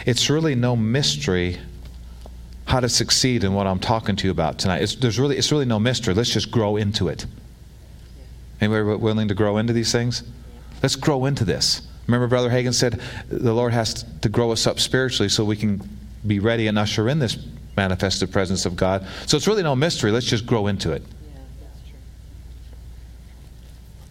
It's 0.05 0.29
really 0.29 0.53
no 0.53 0.75
mystery 0.75 1.57
how 2.65 2.79
to 2.79 2.87
succeed 2.87 3.43
in 3.43 3.53
what 3.53 3.65
I'm 3.65 3.79
talking 3.79 4.15
to 4.17 4.27
you 4.27 4.31
about 4.31 4.59
tonight. 4.59 4.83
It's, 4.83 4.95
there's 4.95 5.19
really, 5.19 5.35
it's 5.35 5.51
really 5.51 5.65
no 5.65 5.79
mystery. 5.79 6.13
Let's 6.13 6.29
just 6.29 6.51
grow 6.51 6.75
into 6.75 7.07
it. 7.07 7.25
Anybody 8.61 8.83
willing 8.97 9.29
to 9.29 9.35
grow 9.35 9.57
into 9.57 9.73
these 9.73 9.91
things? 9.91 10.23
Let's 10.83 10.95
grow 10.95 11.25
into 11.25 11.43
this. 11.43 11.81
Remember, 12.05 12.27
Brother 12.27 12.51
Hagin 12.51 12.73
said 12.73 13.01
the 13.29 13.53
Lord 13.53 13.73
has 13.73 14.05
to 14.21 14.29
grow 14.29 14.51
us 14.51 14.67
up 14.67 14.79
spiritually 14.79 15.27
so 15.27 15.43
we 15.43 15.55
can 15.57 15.96
be 16.25 16.39
ready 16.39 16.67
and 16.67 16.77
usher 16.77 17.07
in 17.09 17.19
this 17.19 17.37
manifested 17.75 18.31
presence 18.31 18.65
of 18.65 18.75
God. 18.75 19.07
So 19.27 19.37
it's 19.37 19.47
really 19.47 19.63
no 19.63 19.75
mystery. 19.75 20.11
Let's 20.11 20.25
just 20.25 20.45
grow 20.45 20.67
into 20.67 20.91
it. 20.91 21.03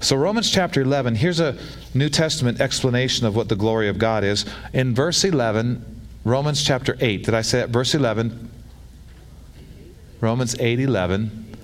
So, 0.00 0.14
Romans 0.14 0.50
chapter 0.50 0.82
11, 0.82 1.14
here's 1.14 1.40
a 1.40 1.56
New 1.94 2.10
Testament 2.10 2.60
explanation 2.60 3.26
of 3.26 3.34
what 3.34 3.48
the 3.48 3.56
glory 3.56 3.88
of 3.88 3.98
God 3.98 4.24
is. 4.24 4.44
In 4.74 4.94
verse 4.94 5.24
11, 5.24 5.84
Romans 6.22 6.62
chapter 6.62 6.96
8, 7.00 7.24
did 7.24 7.34
I 7.34 7.40
say 7.40 7.60
that? 7.60 7.70
Verse 7.70 7.94
11, 7.94 8.50
Romans 10.20 10.54
8 10.60 10.80
11. 10.80 11.56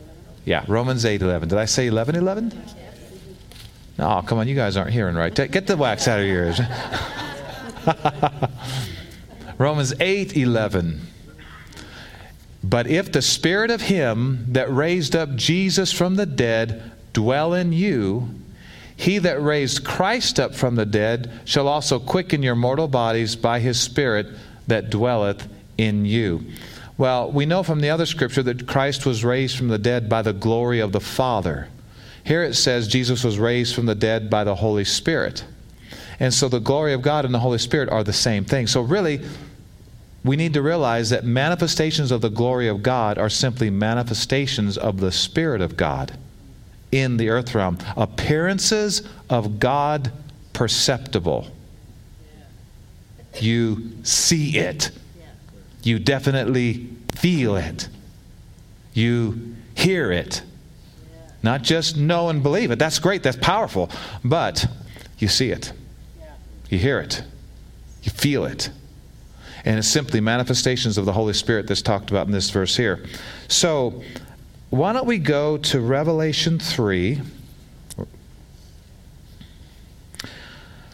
Yeah, 0.44 0.64
Romans 0.66 1.04
8 1.04 1.22
11. 1.22 1.50
Did 1.50 1.58
I 1.58 1.66
say 1.66 1.86
11 1.86 2.16
11? 2.16 2.52
Oh, 3.98 4.22
come 4.26 4.38
on, 4.38 4.48
you 4.48 4.54
guys 4.54 4.76
aren't 4.76 4.92
hearing 4.92 5.14
right. 5.14 5.34
Get 5.34 5.66
the 5.66 5.76
wax 5.76 6.08
out 6.08 6.18
of 6.18 6.26
your 6.26 6.44
ears. 6.46 6.60
Romans 9.62 9.94
8 10.00 10.36
11. 10.36 11.00
But 12.64 12.88
if 12.88 13.12
the 13.12 13.22
spirit 13.22 13.70
of 13.70 13.82
him 13.82 14.46
that 14.48 14.72
raised 14.72 15.14
up 15.14 15.36
Jesus 15.36 15.92
from 15.92 16.16
the 16.16 16.26
dead 16.26 16.90
dwell 17.12 17.54
in 17.54 17.72
you, 17.72 18.28
he 18.96 19.18
that 19.18 19.40
raised 19.40 19.84
Christ 19.84 20.40
up 20.40 20.56
from 20.56 20.74
the 20.74 20.84
dead 20.84 21.30
shall 21.44 21.68
also 21.68 22.00
quicken 22.00 22.42
your 22.42 22.56
mortal 22.56 22.88
bodies 22.88 23.36
by 23.36 23.60
his 23.60 23.80
Spirit 23.80 24.26
that 24.66 24.90
dwelleth 24.90 25.48
in 25.78 26.06
you. 26.06 26.44
Well, 26.98 27.30
we 27.30 27.46
know 27.46 27.62
from 27.62 27.80
the 27.80 27.90
other 27.90 28.06
scripture 28.06 28.42
that 28.42 28.66
Christ 28.66 29.06
was 29.06 29.24
raised 29.24 29.56
from 29.56 29.68
the 29.68 29.78
dead 29.78 30.08
by 30.08 30.22
the 30.22 30.32
glory 30.32 30.80
of 30.80 30.90
the 30.90 31.00
Father. 31.00 31.68
Here 32.24 32.42
it 32.42 32.54
says 32.54 32.88
Jesus 32.88 33.22
was 33.22 33.38
raised 33.38 33.76
from 33.76 33.86
the 33.86 33.94
dead 33.94 34.28
by 34.28 34.42
the 34.42 34.56
Holy 34.56 34.84
Spirit. 34.84 35.44
And 36.18 36.34
so 36.34 36.48
the 36.48 36.60
glory 36.60 36.94
of 36.94 37.02
God 37.02 37.24
and 37.24 37.32
the 37.32 37.40
Holy 37.40 37.58
Spirit 37.58 37.88
are 37.88 38.04
the 38.04 38.12
same 38.12 38.44
thing. 38.44 38.66
So, 38.66 38.80
really, 38.80 39.22
we 40.24 40.36
need 40.36 40.54
to 40.54 40.62
realize 40.62 41.10
that 41.10 41.24
manifestations 41.24 42.12
of 42.12 42.20
the 42.20 42.30
glory 42.30 42.68
of 42.68 42.82
God 42.82 43.18
are 43.18 43.28
simply 43.28 43.70
manifestations 43.70 44.78
of 44.78 45.00
the 45.00 45.10
Spirit 45.10 45.60
of 45.60 45.76
God 45.76 46.16
in 46.92 47.16
the 47.16 47.28
earth 47.28 47.54
realm. 47.54 47.78
Appearances 47.96 49.02
of 49.28 49.58
God 49.58 50.12
perceptible. 50.52 51.48
You 53.40 53.92
see 54.04 54.58
it. 54.58 54.90
You 55.82 55.98
definitely 55.98 56.88
feel 57.16 57.56
it. 57.56 57.88
You 58.92 59.56
hear 59.74 60.12
it. 60.12 60.42
Not 61.42 61.62
just 61.62 61.96
know 61.96 62.28
and 62.28 62.42
believe 62.42 62.70
it. 62.70 62.78
That's 62.78 63.00
great. 63.00 63.22
That's 63.24 63.38
powerful. 63.38 63.90
But 64.22 64.66
you 65.18 65.26
see 65.26 65.50
it. 65.50 65.72
You 66.68 66.78
hear 66.78 67.00
it. 67.00 67.24
You 68.02 68.12
feel 68.12 68.44
it. 68.44 68.70
And 69.64 69.78
it's 69.78 69.88
simply 69.88 70.20
manifestations 70.20 70.98
of 70.98 71.04
the 71.04 71.12
Holy 71.12 71.34
Spirit 71.34 71.66
that's 71.66 71.82
talked 71.82 72.10
about 72.10 72.26
in 72.26 72.32
this 72.32 72.50
verse 72.50 72.76
here. 72.76 73.04
So, 73.48 74.02
why 74.70 74.92
don't 74.92 75.06
we 75.06 75.18
go 75.18 75.58
to 75.58 75.80
Revelation 75.80 76.58
3? 76.58 77.20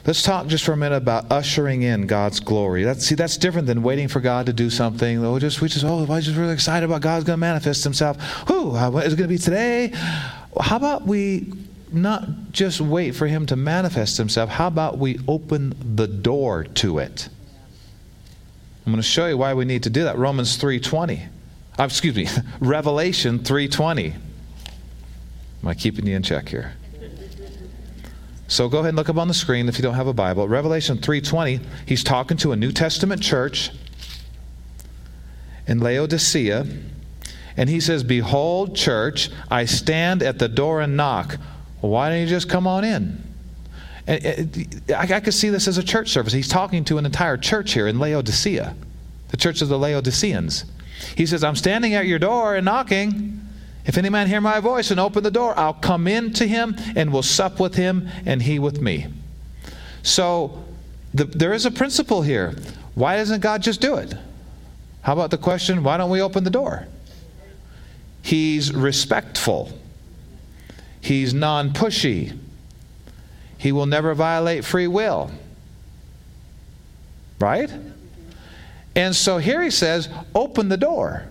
Let's 0.09 0.23
talk 0.23 0.47
just 0.47 0.65
for 0.65 0.73
a 0.73 0.77
minute 0.77 0.97
about 0.97 1.31
ushering 1.31 1.83
in 1.83 2.07
God's 2.07 2.41
glory. 2.41 2.83
That's, 2.83 3.05
see, 3.05 3.15
that's 3.15 3.37
different 3.37 3.67
than 3.67 3.83
waiting 3.83 4.09
for 4.09 4.21
God 4.21 4.47
to 4.47 4.55
do 4.55 4.71
something. 4.71 5.23
Oh, 5.23 5.39
just 5.39 5.61
we 5.61 5.69
just 5.69 5.85
oh, 5.85 6.07
I'm 6.11 6.21
just 6.23 6.35
really 6.35 6.55
excited 6.55 6.87
about 6.87 7.03
God's 7.03 7.25
going 7.25 7.37
to 7.37 7.41
manifest 7.41 7.85
Himself. 7.85 8.19
Who 8.49 8.75
is 8.75 9.13
it 9.13 9.17
going 9.17 9.17
to 9.17 9.29
be 9.29 9.37
today? 9.37 9.89
How 10.59 10.77
about 10.77 11.07
we 11.07 11.53
not 11.93 12.53
just 12.53 12.81
wait 12.81 13.17
for 13.17 13.27
Him 13.27 13.45
to 13.47 13.57
manifest 13.57 14.17
Himself? 14.17 14.49
How 14.49 14.69
about 14.69 14.97
we 14.97 15.21
open 15.29 15.75
the 15.95 16.07
door 16.07 16.65
to 16.65 17.01
it? 17.01 17.29
I'm 18.89 18.93
going 18.93 19.03
to 19.03 19.07
show 19.07 19.27
you 19.27 19.37
why 19.37 19.53
we 19.53 19.67
need 19.67 19.83
to 19.83 19.91
do 19.91 20.05
that. 20.05 20.17
Romans 20.17 20.57
three 20.57 20.81
twenty. 20.81 21.27
Uh, 21.79 21.85
excuse 21.85 22.17
me, 22.17 22.27
Revelation 22.61 23.39
3:20. 23.41 24.15
Am 24.15 25.69
I 25.69 25.75
keeping 25.75 26.07
you 26.07 26.17
in 26.17 26.23
check 26.23 26.49
here? 26.49 26.73
So 28.47 28.67
go 28.71 28.79
ahead 28.79 28.89
and 28.89 28.97
look 28.97 29.11
up 29.11 29.19
on 29.19 29.29
the 29.29 29.35
screen 29.35 29.69
if 29.69 29.77
you 29.77 29.83
don't 29.83 29.93
have 29.93 30.07
a 30.07 30.15
Bible. 30.15 30.49
Revelation 30.49 30.97
3:20, 30.97 31.61
he's 31.85 32.03
talking 32.03 32.39
to 32.39 32.53
a 32.53 32.57
New 32.57 32.73
Testament 32.73 33.21
church 33.21 33.73
in 35.67 35.81
Laodicea, 35.81 36.67
and 37.59 37.69
he 37.69 37.81
says, 37.81 38.03
"Behold, 38.03 38.75
church, 38.75 39.29
I 39.51 39.67
stand 39.67 40.23
at 40.23 40.39
the 40.39 40.49
door 40.49 40.81
and 40.81 40.97
knock. 40.97 41.37
why 41.83 42.09
don't 42.09 42.21
you 42.23 42.27
just 42.27 42.49
come 42.49 42.67
on 42.67 42.85
in?" 42.85 43.28
Uh, 44.09 44.45
I, 44.97 45.15
I 45.15 45.21
could 45.21 45.35
see 45.35 45.51
this 45.51 45.69
as 45.69 45.77
a 45.77 45.83
church 45.83 46.11
service. 46.11 46.33
He's 46.33 46.49
talking 46.49 46.85
to 46.85 46.99
an 46.99 47.05
entire 47.05 47.37
church 47.37 47.75
here 47.75 47.87
in 47.87 47.99
Laodicea, 47.99 48.75
the 49.29 49.37
church 49.37 49.61
of 49.61 49.69
the 49.69 49.79
Laodiceans. 49.79 50.65
He 51.15 51.27
says, 51.27 51.45
I'm 51.45 51.57
standing 51.57 51.95
at 51.95 52.07
your 52.07 52.19
door 52.19 52.57
and 52.57 52.65
knocking. 52.65 53.41
If 53.85 53.99
any 53.99 54.09
man 54.09 54.27
hear 54.27 54.41
my 54.41 54.61
voice 54.61 54.91
and 54.91 54.99
open 54.99 55.23
the 55.23 55.31
door, 55.31 55.59
I'll 55.59 55.75
come 55.75 56.09
in 56.09 56.33
to 56.35 56.47
him 56.47 56.77
and 56.97 57.13
will 57.13 57.23
sup 57.23 57.61
with 57.61 57.75
him 57.75 58.09
and 58.27 58.43
he 58.43 58.59
with 58.59 58.81
me. 58.81 59.07
So 60.03 60.65
the, 61.15 61.25
there 61.25 61.53
is 61.53 61.67
a 61.67 61.71
principle 61.71 62.23
here. 62.23 62.57
Why 62.95 63.17
doesn't 63.17 63.41
God 63.41 63.63
just 63.63 63.81
do 63.81 63.97
it? 63.97 64.15
How 65.03 65.13
about 65.13 65.31
the 65.31 65.39
question, 65.39 65.83
why 65.83 65.97
don't 65.97 66.11
we 66.11 66.21
open 66.21 66.45
the 66.45 66.51
door? 66.51 66.87
He's 68.23 68.75
respectful. 68.75 69.73
He's 71.01 71.33
non 71.33 71.73
pushy. 71.73 72.37
He 73.59 73.73
will 73.73 73.87
never 73.87 74.15
violate 74.15 74.65
free 74.65 74.87
will. 74.87 75.31
Right? 77.41 77.71
And 78.97 79.15
so 79.15 79.39
here 79.39 79.63
he 79.63 79.71
says, 79.71 80.09
open 80.35 80.69
the 80.69 80.77
door. 80.77 81.25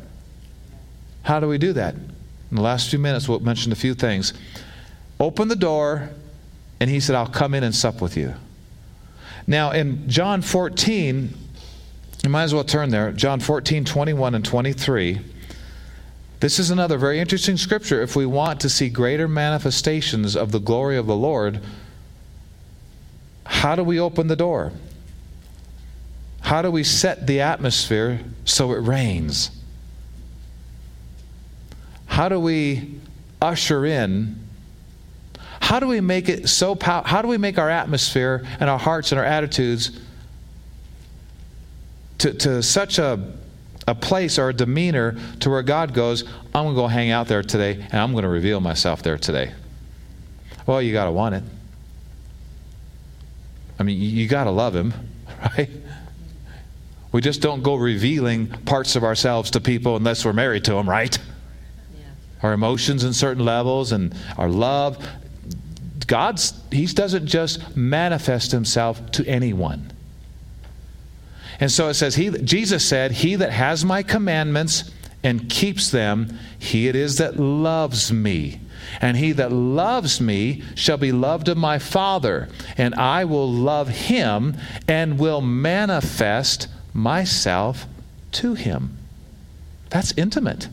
How 1.23 1.39
do 1.39 1.47
we 1.47 1.57
do 1.57 1.73
that? 1.73 1.95
In 1.95 2.55
the 2.55 2.61
last 2.61 2.89
few 2.89 2.99
minutes, 2.99 3.27
we'll 3.27 3.39
mention 3.39 3.71
a 3.71 3.75
few 3.75 3.93
things. 3.93 4.33
Open 5.19 5.47
the 5.47 5.55
door, 5.55 6.09
and 6.79 6.89
he 6.89 6.99
said, 6.99 7.15
I'll 7.15 7.27
come 7.27 7.53
in 7.53 7.63
and 7.63 7.75
sup 7.75 8.01
with 8.01 8.15
you. 8.15 8.35
Now, 9.45 9.71
in 9.71 10.07
John 10.09 10.41
14, 10.41 11.33
you 12.23 12.29
might 12.29 12.43
as 12.43 12.53
well 12.53 12.63
turn 12.63 12.89
there. 12.89 13.11
John 13.11 13.39
14, 13.39 13.83
21 13.83 14.35
and 14.35 14.45
23. 14.45 15.19
This 16.39 16.59
is 16.59 16.69
another 16.69 16.97
very 16.97 17.19
interesting 17.19 17.57
scripture. 17.57 18.01
If 18.01 18.15
we 18.15 18.25
want 18.25 18.59
to 18.61 18.69
see 18.69 18.89
greater 18.89 19.27
manifestations 19.27 20.35
of 20.35 20.51
the 20.51 20.59
glory 20.59 20.97
of 20.97 21.07
the 21.07 21.15
Lord, 21.15 21.61
how 23.47 23.75
do 23.75 23.83
we 23.83 23.99
open 23.99 24.27
the 24.27 24.35
door? 24.35 24.71
How 26.41 26.61
do 26.61 26.69
we 26.69 26.83
set 26.83 27.27
the 27.27 27.41
atmosphere 27.41 28.19
so 28.45 28.71
it 28.73 28.77
rains? 28.77 29.51
How 32.05 32.29
do 32.29 32.39
we 32.39 32.99
usher 33.41 33.85
in? 33.85 34.47
How 35.59 35.79
do 35.79 35.87
we 35.87 36.01
make 36.01 36.29
it 36.29 36.47
so 36.47 36.75
pow- 36.75 37.03
how 37.03 37.21
do 37.21 37.27
we 37.27 37.37
make 37.37 37.57
our 37.57 37.69
atmosphere 37.69 38.45
and 38.59 38.69
our 38.69 38.79
hearts 38.79 39.11
and 39.11 39.19
our 39.19 39.25
attitudes 39.25 39.99
to, 42.19 42.33
to 42.33 42.63
such 42.63 42.99
a, 42.99 43.33
a 43.87 43.95
place 43.95 44.39
or 44.39 44.49
a 44.49 44.53
demeanor 44.53 45.17
to 45.39 45.49
where 45.49 45.63
God 45.63 45.93
goes, 45.93 46.23
I'm 46.55 46.63
going 46.63 46.75
to 46.75 46.81
go 46.81 46.87
hang 46.87 47.11
out 47.11 47.27
there 47.27 47.43
today 47.43 47.73
and 47.73 47.95
I'm 47.95 48.11
going 48.11 48.23
to 48.23 48.29
reveal 48.29 48.59
myself 48.59 49.03
there 49.03 49.17
today. 49.17 49.53
Well, 50.65 50.81
you 50.81 50.93
got 50.93 51.05
to 51.05 51.11
want 51.11 51.35
it. 51.35 51.43
I 53.79 53.83
mean, 53.83 53.99
you 53.99 54.27
got 54.27 54.45
to 54.45 54.51
love 54.51 54.75
Him, 54.75 54.93
right? 55.57 55.69
We 57.11 57.21
just 57.21 57.41
don't 57.41 57.63
go 57.63 57.75
revealing 57.75 58.47
parts 58.47 58.95
of 58.95 59.03
ourselves 59.03 59.51
to 59.51 59.61
people 59.61 59.95
unless 59.95 60.25
we're 60.25 60.33
married 60.33 60.65
to 60.65 60.73
them, 60.73 60.89
right? 60.89 61.17
Yeah. 61.97 62.05
Our 62.43 62.53
emotions 62.53 63.03
in 63.03 63.13
certain 63.13 63.45
levels 63.45 63.91
and 63.91 64.13
our 64.37 64.49
love. 64.49 65.05
God's 66.05 66.53
He 66.71 66.85
doesn't 66.85 67.27
just 67.27 67.75
manifest 67.75 68.51
Himself 68.51 69.11
to 69.11 69.25
anyone. 69.25 69.91
And 71.59 71.71
so 71.71 71.87
it 71.89 71.95
says, 71.95 72.15
he, 72.15 72.29
Jesus 72.29 72.87
said, 72.87 73.11
He 73.11 73.35
that 73.35 73.51
has 73.51 73.83
my 73.83 74.03
commandments 74.03 74.91
and 75.23 75.49
keeps 75.49 75.89
them, 75.89 76.37
he 76.59 76.87
it 76.87 76.95
is 76.95 77.17
that 77.17 77.39
loves 77.39 78.11
me. 78.13 78.61
And 79.01 79.17
he 79.17 79.31
that 79.33 79.51
loves 79.51 80.19
me 80.21 80.63
shall 80.75 80.97
be 80.97 81.11
loved 81.11 81.47
of 81.47 81.57
my 81.57 81.79
Father, 81.79 82.49
and 82.77 82.95
I 82.95 83.25
will 83.25 83.51
love 83.51 83.89
him 83.89 84.57
and 84.87 85.19
will 85.19 85.41
manifest 85.41 86.67
myself 86.93 87.85
to 88.33 88.53
him. 88.53 88.97
That's 89.89 90.13
intimate. 90.17 90.67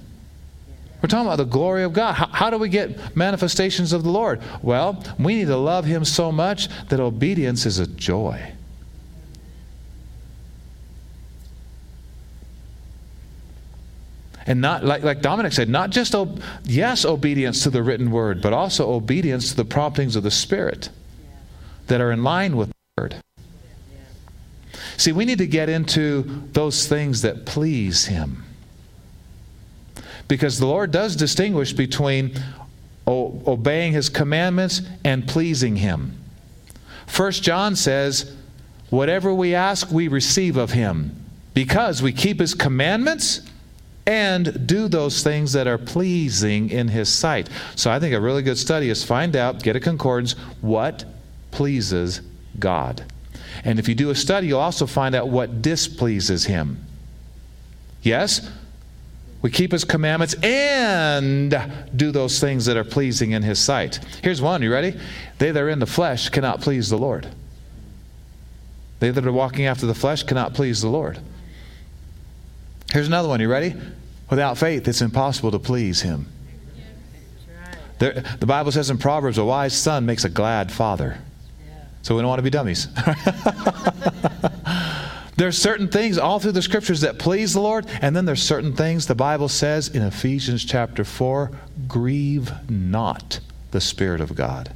We're 1.03 1.09
talking 1.09 1.27
about 1.27 1.37
the 1.37 1.45
glory 1.45 1.83
of 1.85 1.93
God. 1.93 2.15
How, 2.15 2.29
how, 2.29 2.51
do 2.51 2.57
we 2.57 2.71
get 2.71 3.15
manifestations 3.15 3.93
of 3.93 4.05
the 4.05 4.11
Lord? 4.11 4.41
Well, 4.63 5.05
we 5.19 5.35
need 5.35 5.49
to 5.49 5.57
love 5.57 5.85
him 5.85 6.03
so 6.05 6.33
much 6.33 6.69
that 6.89 6.99
obedience 6.99 7.67
is 7.67 7.79
a 7.79 7.87
joy. 7.87 8.55
And 14.47 14.61
not, 14.61 14.85
like, 14.85 15.03
like 15.03 15.23
Dominic 15.23 15.53
said, 15.53 15.69
not 15.69 15.91
just, 15.91 16.15
ob- 16.15 16.41
yes, 16.65 17.05
obedience 17.05 17.63
to 17.63 17.71
the 17.71 17.83
written 17.83 18.11
word, 18.11 18.43
but 18.43 18.53
also 18.53 18.93
obedience 18.93 19.51
to 19.51 19.57
the 19.57 19.65
promptings 19.65 20.17
of 20.17 20.23
the 20.23 20.31
Spirit 20.31 20.91
that 21.87 22.01
are 22.01 22.13
in 22.13 22.23
line 22.23 22.57
with 22.57 22.69
the 22.69 23.03
word. 23.03 23.17
See, 24.97 25.13
we 25.13 25.25
need 25.25 25.39
to 25.39 25.47
get 25.47 25.69
into 25.69 26.43
those 26.53 26.87
things 26.87 27.23
that 27.23 27.47
please 27.47 28.07
Him. 28.07 28.45
Because 30.29 30.59
the 30.59 30.67
Lord 30.67 30.91
does 30.91 31.17
distinguish 31.17 31.73
between 31.73 32.39
o- 33.07 33.43
obeying 33.47 33.93
His 33.93 34.09
commandments 34.09 34.83
and 35.05 35.27
pleasing 35.27 35.77
Him. 35.77 36.19
First 37.07 37.43
John 37.43 37.77
says, 37.77 38.35
Whatever 38.91 39.35
we 39.35 39.55
ask, 39.55 39.91
we 39.91 40.07
receive 40.07 40.57
of 40.57 40.71
Him, 40.71 41.25
because 41.55 42.03
we 42.03 42.13
keep 42.13 42.41
His 42.41 42.55
commandments 42.55 43.41
and 44.07 44.67
do 44.67 44.89
those 44.89 45.23
things 45.23 45.53
that 45.53 45.67
are 45.67 45.79
pleasing 45.79 46.71
in 46.71 46.89
his 46.89 47.09
sight. 47.09 47.49
So 47.75 47.91
I 47.91 47.99
think 47.99 48.15
a 48.15 48.21
really 48.21 48.43
good 48.43 48.59
study 48.59 48.91
is 48.91 49.05
find 49.05 49.35
out, 49.35 49.63
get 49.63 49.77
a 49.77 49.81
concordance, 49.81 50.33
what 50.61 51.05
pleases 51.51 52.21
God. 52.59 53.05
And 53.65 53.79
if 53.79 53.89
you 53.89 53.95
do 53.95 54.11
a 54.11 54.15
study, 54.15 54.49
you'll 54.49 54.61
also 54.61 54.87
find 54.87 55.15
out 55.15 55.29
what 55.29 55.63
displeases 55.63 56.45
him. 56.45 56.85
Yes? 58.03 58.51
We 59.41 59.51
keep 59.51 59.73
his 59.73 59.85
commandments 59.85 60.35
and 60.43 61.55
do 61.95 62.11
those 62.11 62.41
things 62.41 62.67
that 62.67 62.77
are 62.77 62.85
pleasing 62.85 63.33
in 63.33 63.43
his 63.43 63.59
sight. 63.59 64.01
Here's 64.23 64.41
one, 64.43 64.63
you 64.63 64.73
ready? 64.73 64.99
They 65.39 65.51
that 65.51 65.63
are 65.63 65.69
in 65.69 65.79
the 65.79 65.87
flesh 65.87 66.29
cannot 66.31 66.61
please 66.61 66.91
the 66.91 66.97
Lord. 66.99 67.29
They 69.01 69.11
that 69.11 69.27
are 69.27 69.33
walking 69.33 69.67
after 69.67 69.87
the 69.87 69.95
flesh 69.95 70.23
cannot 70.23 70.55
please 70.55 70.81
the 70.81 70.89
Lord. 70.89 71.21
Here's 72.95 73.09
another 73.09 73.29
one. 73.29 73.41
You 73.41 73.49
ready? 73.49 73.75
Without 74.31 74.57
faith, 74.57 74.87
it's 74.87 75.03
impossible 75.03 75.51
to 75.51 75.59
please 75.59 76.03
Him. 76.03 76.29
There, 77.99 78.23
the 78.39 78.47
Bible 78.47 78.71
says 78.71 78.89
in 78.89 78.99
Proverbs, 78.99 79.37
a 79.37 79.45
wise 79.45 79.77
son 79.77 80.07
makes 80.07 80.25
a 80.25 80.29
glad 80.29 80.71
father. 80.71 81.19
So 82.03 82.15
we 82.15 82.23
don't 82.23 82.29
want 82.29 82.39
to 82.39 82.45
be 82.45 82.51
dummies. 82.51 82.87
there's 85.37 85.59
certain 85.59 85.89
things 85.89 86.19
all 86.19 86.39
through 86.39 86.53
the 86.53 86.63
scriptures 86.63 87.01
that 87.01 87.19
please 87.19 87.55
the 87.55 87.61
Lord, 87.61 87.85
and 88.01 88.15
then 88.15 88.27
there's 88.27 88.43
certain 88.43 88.77
things 88.77 89.09
the 89.09 89.17
Bible 89.17 89.49
says 89.49 89.89
in 89.89 90.03
Ephesians 90.03 90.65
chapter 90.65 91.03
4 91.03 91.51
grieve 91.89 92.53
not 92.71 93.41
the 93.73 93.81
Spirit 93.81 94.21
of 94.21 94.37
God. 94.37 94.73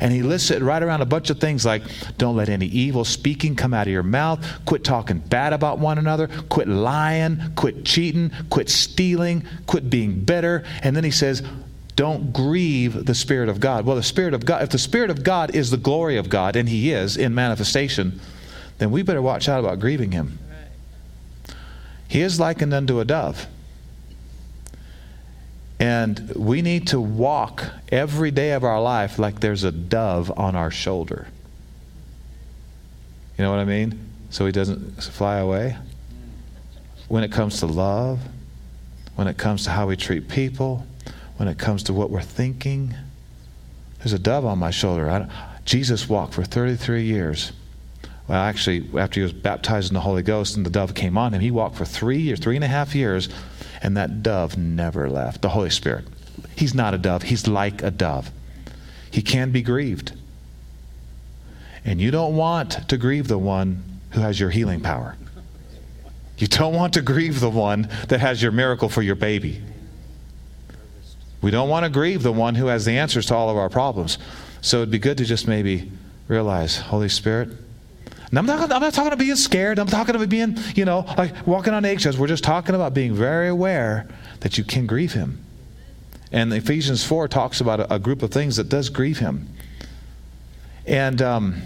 And 0.00 0.12
he 0.12 0.22
lists 0.22 0.50
it 0.50 0.62
right 0.62 0.82
around 0.82 1.00
a 1.00 1.06
bunch 1.06 1.30
of 1.30 1.40
things 1.40 1.64
like 1.64 1.82
don't 2.18 2.36
let 2.36 2.48
any 2.48 2.66
evil 2.66 3.04
speaking 3.04 3.56
come 3.56 3.74
out 3.74 3.86
of 3.86 3.92
your 3.92 4.02
mouth, 4.02 4.44
quit 4.64 4.84
talking 4.84 5.18
bad 5.18 5.52
about 5.52 5.78
one 5.78 5.98
another, 5.98 6.28
quit 6.48 6.68
lying, 6.68 7.40
quit 7.56 7.84
cheating, 7.84 8.30
quit 8.50 8.68
stealing, 8.68 9.46
quit 9.66 9.90
being 9.90 10.20
bitter. 10.20 10.64
And 10.82 10.96
then 10.96 11.04
he 11.04 11.10
says, 11.10 11.42
don't 11.96 12.32
grieve 12.32 13.06
the 13.06 13.14
Spirit 13.14 13.48
of 13.48 13.60
God. 13.60 13.86
Well, 13.86 13.96
the 13.96 14.02
Spirit 14.02 14.34
of 14.34 14.44
God, 14.44 14.62
if 14.62 14.70
the 14.70 14.78
Spirit 14.78 15.10
of 15.10 15.22
God 15.22 15.54
is 15.54 15.70
the 15.70 15.76
glory 15.76 16.16
of 16.16 16.28
God, 16.28 16.56
and 16.56 16.68
He 16.68 16.90
is 16.90 17.16
in 17.16 17.34
manifestation, 17.34 18.20
then 18.78 18.90
we 18.90 19.02
better 19.02 19.22
watch 19.22 19.48
out 19.48 19.60
about 19.60 19.78
grieving 19.78 20.10
Him. 20.10 20.38
He 22.08 22.20
is 22.20 22.40
likened 22.40 22.74
unto 22.74 23.00
a 23.00 23.04
dove. 23.04 23.46
And 25.78 26.30
we 26.36 26.62
need 26.62 26.88
to 26.88 27.00
walk 27.00 27.64
every 27.90 28.30
day 28.30 28.52
of 28.52 28.64
our 28.64 28.80
life 28.80 29.18
like 29.18 29.40
there's 29.40 29.64
a 29.64 29.72
dove 29.72 30.32
on 30.38 30.54
our 30.54 30.70
shoulder. 30.70 31.26
You 33.36 33.44
know 33.44 33.50
what 33.50 33.58
I 33.58 33.64
mean? 33.64 33.98
So 34.30 34.46
he 34.46 34.52
doesn't 34.52 35.02
fly 35.02 35.38
away. 35.38 35.76
When 37.08 37.24
it 37.24 37.32
comes 37.32 37.58
to 37.60 37.66
love, 37.66 38.20
when 39.16 39.26
it 39.26 39.36
comes 39.36 39.64
to 39.64 39.70
how 39.70 39.86
we 39.86 39.96
treat 39.96 40.28
people, 40.28 40.86
when 41.36 41.48
it 41.48 41.58
comes 41.58 41.82
to 41.84 41.92
what 41.92 42.10
we're 42.10 42.22
thinking, 42.22 42.94
there's 43.98 44.12
a 44.12 44.18
dove 44.18 44.44
on 44.44 44.58
my 44.58 44.70
shoulder. 44.70 45.28
Jesus 45.64 46.08
walked 46.08 46.34
for 46.34 46.44
33 46.44 47.04
years. 47.04 47.52
Well, 48.28 48.40
actually, 48.40 48.88
after 48.98 49.20
he 49.20 49.22
was 49.22 49.32
baptized 49.32 49.90
in 49.90 49.94
the 49.94 50.00
Holy 50.00 50.22
Ghost 50.22 50.56
and 50.56 50.64
the 50.64 50.70
dove 50.70 50.94
came 50.94 51.18
on 51.18 51.34
him, 51.34 51.40
he 51.40 51.50
walked 51.50 51.76
for 51.76 51.84
three 51.84 52.20
years, 52.20 52.38
three 52.38 52.54
and 52.54 52.64
a 52.64 52.68
half 52.68 52.94
years 52.94 53.28
and 53.84 53.98
that 53.98 54.22
dove 54.22 54.56
never 54.56 55.10
left. 55.10 55.42
The 55.42 55.50
Holy 55.50 55.68
Spirit. 55.68 56.06
He's 56.56 56.74
not 56.74 56.94
a 56.94 56.98
dove, 56.98 57.22
he's 57.22 57.46
like 57.46 57.82
a 57.82 57.90
dove. 57.90 58.30
He 59.10 59.20
can 59.20 59.52
be 59.52 59.60
grieved. 59.60 60.12
And 61.84 62.00
you 62.00 62.10
don't 62.10 62.34
want 62.34 62.88
to 62.88 62.96
grieve 62.96 63.28
the 63.28 63.38
one 63.38 63.84
who 64.12 64.22
has 64.22 64.40
your 64.40 64.48
healing 64.48 64.80
power. 64.80 65.16
You 66.38 66.46
don't 66.46 66.74
want 66.74 66.94
to 66.94 67.02
grieve 67.02 67.40
the 67.40 67.50
one 67.50 67.88
that 68.08 68.20
has 68.20 68.42
your 68.42 68.52
miracle 68.52 68.88
for 68.88 69.02
your 69.02 69.14
baby. 69.14 69.60
We 71.42 71.50
don't 71.50 71.68
want 71.68 71.84
to 71.84 71.90
grieve 71.90 72.22
the 72.22 72.32
one 72.32 72.54
who 72.54 72.66
has 72.68 72.86
the 72.86 72.96
answers 72.96 73.26
to 73.26 73.34
all 73.34 73.50
of 73.50 73.58
our 73.58 73.68
problems. 73.68 74.16
So 74.62 74.78
it'd 74.78 74.90
be 74.90 74.98
good 74.98 75.18
to 75.18 75.26
just 75.26 75.46
maybe 75.46 75.92
realize, 76.26 76.78
Holy 76.78 77.10
Spirit, 77.10 77.50
and 78.34 78.38
I'm 78.40 78.46
not, 78.46 78.72
I'm 78.72 78.82
not 78.82 78.92
talking 78.92 79.12
about 79.12 79.20
being 79.20 79.36
scared. 79.36 79.78
I'm 79.78 79.86
talking 79.86 80.16
about 80.16 80.28
being, 80.28 80.58
you 80.74 80.84
know, 80.84 81.04
like 81.16 81.46
walking 81.46 81.72
on 81.72 81.84
eggshells. 81.84 82.18
We're 82.18 82.26
just 82.26 82.42
talking 82.42 82.74
about 82.74 82.92
being 82.92 83.14
very 83.14 83.46
aware 83.46 84.08
that 84.40 84.58
you 84.58 84.64
can 84.64 84.88
grieve 84.88 85.12
him. 85.12 85.44
And 86.32 86.52
Ephesians 86.52 87.04
4 87.04 87.28
talks 87.28 87.60
about 87.60 87.78
a, 87.78 87.94
a 87.94 87.98
group 88.00 88.24
of 88.24 88.32
things 88.32 88.56
that 88.56 88.68
does 88.68 88.88
grieve 88.88 89.20
him. 89.20 89.54
And 90.84 91.22
um, 91.22 91.62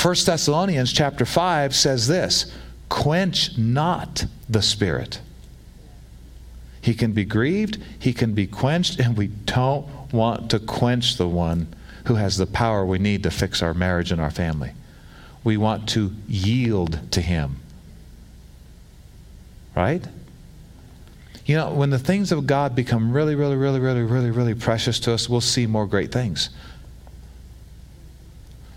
1 0.00 0.14
Thessalonians 0.24 0.92
chapter 0.92 1.24
5 1.24 1.74
says 1.74 2.06
this 2.06 2.56
quench 2.88 3.58
not 3.58 4.26
the 4.48 4.62
spirit. 4.62 5.20
He 6.80 6.94
can 6.94 7.10
be 7.10 7.24
grieved, 7.24 7.82
he 7.98 8.12
can 8.12 8.34
be 8.34 8.46
quenched, 8.46 9.00
and 9.00 9.16
we 9.16 9.26
don't 9.26 10.12
want 10.12 10.48
to 10.52 10.60
quench 10.60 11.16
the 11.16 11.28
one 11.28 11.74
who 12.04 12.14
has 12.14 12.36
the 12.36 12.46
power 12.46 12.86
we 12.86 13.00
need 13.00 13.24
to 13.24 13.32
fix 13.32 13.64
our 13.64 13.74
marriage 13.74 14.12
and 14.12 14.20
our 14.20 14.30
family 14.30 14.74
we 15.44 15.56
want 15.56 15.88
to 15.90 16.12
yield 16.28 17.12
to 17.12 17.20
Him. 17.20 17.56
Right? 19.74 20.04
You 21.46 21.56
know, 21.56 21.72
when 21.72 21.90
the 21.90 21.98
things 21.98 22.30
of 22.30 22.46
God 22.46 22.76
become 22.76 23.12
really, 23.12 23.34
really, 23.34 23.56
really, 23.56 23.80
really, 23.80 24.02
really, 24.02 24.30
really 24.30 24.54
precious 24.54 25.00
to 25.00 25.12
us, 25.12 25.28
we'll 25.28 25.40
see 25.40 25.66
more 25.66 25.86
great 25.86 26.12
things. 26.12 26.50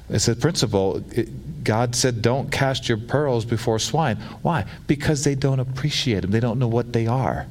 It's 0.10 0.28
a 0.28 0.36
principle. 0.36 1.04
It, 1.12 1.63
God 1.63 1.95
said, 1.95 2.21
don't 2.21 2.51
cast 2.51 2.88
your 2.88 2.97
pearls 2.97 3.45
before 3.45 3.80
swine. 3.80 4.17
Why? 4.41 4.65
Because 4.88 5.23
they 5.23 5.36
don't 5.36 5.60
appreciate 5.60 6.21
them, 6.21 6.32
they 6.32 6.39
don't 6.39 6.60
know 6.60 6.67
what 6.67 6.93
they 6.93 7.08
are. 7.08 7.47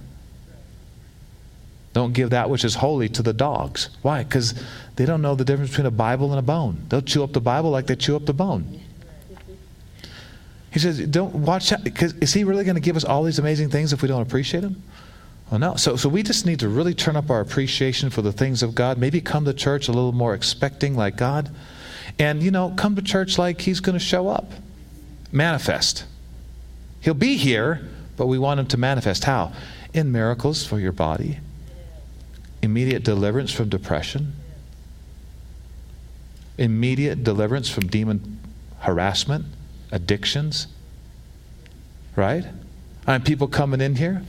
Don't 1.92 2.12
give 2.12 2.30
that 2.30 2.50
which 2.50 2.64
is 2.64 2.74
holy 2.74 3.08
to 3.10 3.22
the 3.22 3.32
dogs. 3.32 3.88
Why? 4.02 4.24
Because 4.24 4.54
they 4.96 5.06
don't 5.06 5.22
know 5.22 5.36
the 5.36 5.44
difference 5.44 5.70
between 5.70 5.86
a 5.86 5.92
Bible 5.92 6.30
and 6.30 6.40
a 6.40 6.42
bone. 6.42 6.86
They'll 6.88 7.02
chew 7.02 7.22
up 7.22 7.32
the 7.32 7.40
Bible 7.40 7.70
like 7.70 7.86
they 7.86 7.94
chew 7.94 8.16
up 8.16 8.26
the 8.26 8.34
bone. 8.34 8.80
He 10.74 10.80
says, 10.80 10.98
don't 11.06 11.32
watch 11.36 11.70
out, 11.72 11.84
because 11.84 12.14
is 12.14 12.34
he 12.34 12.42
really 12.42 12.64
going 12.64 12.74
to 12.74 12.80
give 12.80 12.96
us 12.96 13.04
all 13.04 13.22
these 13.22 13.38
amazing 13.38 13.70
things 13.70 13.92
if 13.92 14.02
we 14.02 14.08
don't 14.08 14.22
appreciate 14.22 14.64
him? 14.64 14.82
Well, 15.48 15.60
no. 15.60 15.76
So, 15.76 15.94
so 15.94 16.08
we 16.08 16.24
just 16.24 16.46
need 16.46 16.58
to 16.58 16.68
really 16.68 16.94
turn 16.94 17.14
up 17.14 17.30
our 17.30 17.40
appreciation 17.40 18.10
for 18.10 18.22
the 18.22 18.32
things 18.32 18.60
of 18.60 18.74
God. 18.74 18.98
Maybe 18.98 19.20
come 19.20 19.44
to 19.44 19.54
church 19.54 19.86
a 19.86 19.92
little 19.92 20.10
more 20.10 20.34
expecting 20.34 20.96
like 20.96 21.16
God. 21.16 21.48
And, 22.18 22.42
you 22.42 22.50
know, 22.50 22.74
come 22.76 22.96
to 22.96 23.02
church 23.02 23.38
like 23.38 23.60
he's 23.60 23.78
going 23.78 23.96
to 23.96 24.04
show 24.04 24.26
up, 24.26 24.50
manifest. 25.30 26.06
He'll 27.00 27.14
be 27.14 27.36
here, 27.36 27.88
But 28.16 28.26
we 28.26 28.38
want 28.38 28.60
Him 28.60 28.66
to 28.66 28.76
manifest. 28.76 29.24
How? 29.24 29.52
In 29.92 30.12
miracles 30.12 30.64
for 30.64 30.78
your 30.78 30.92
body, 30.92 31.38
immediate 32.62 33.02
deliverance 33.02 33.52
from 33.52 33.68
depression, 33.68 34.34
immediate 36.58 37.24
deliverance 37.24 37.68
from 37.68 37.88
demon 37.88 38.40
harassment, 38.80 39.46
addictions. 39.94 40.66
Right? 42.16 42.44
And 43.06 43.24
people 43.24 43.48
coming 43.48 43.80
in 43.80 43.96
here, 43.96 44.22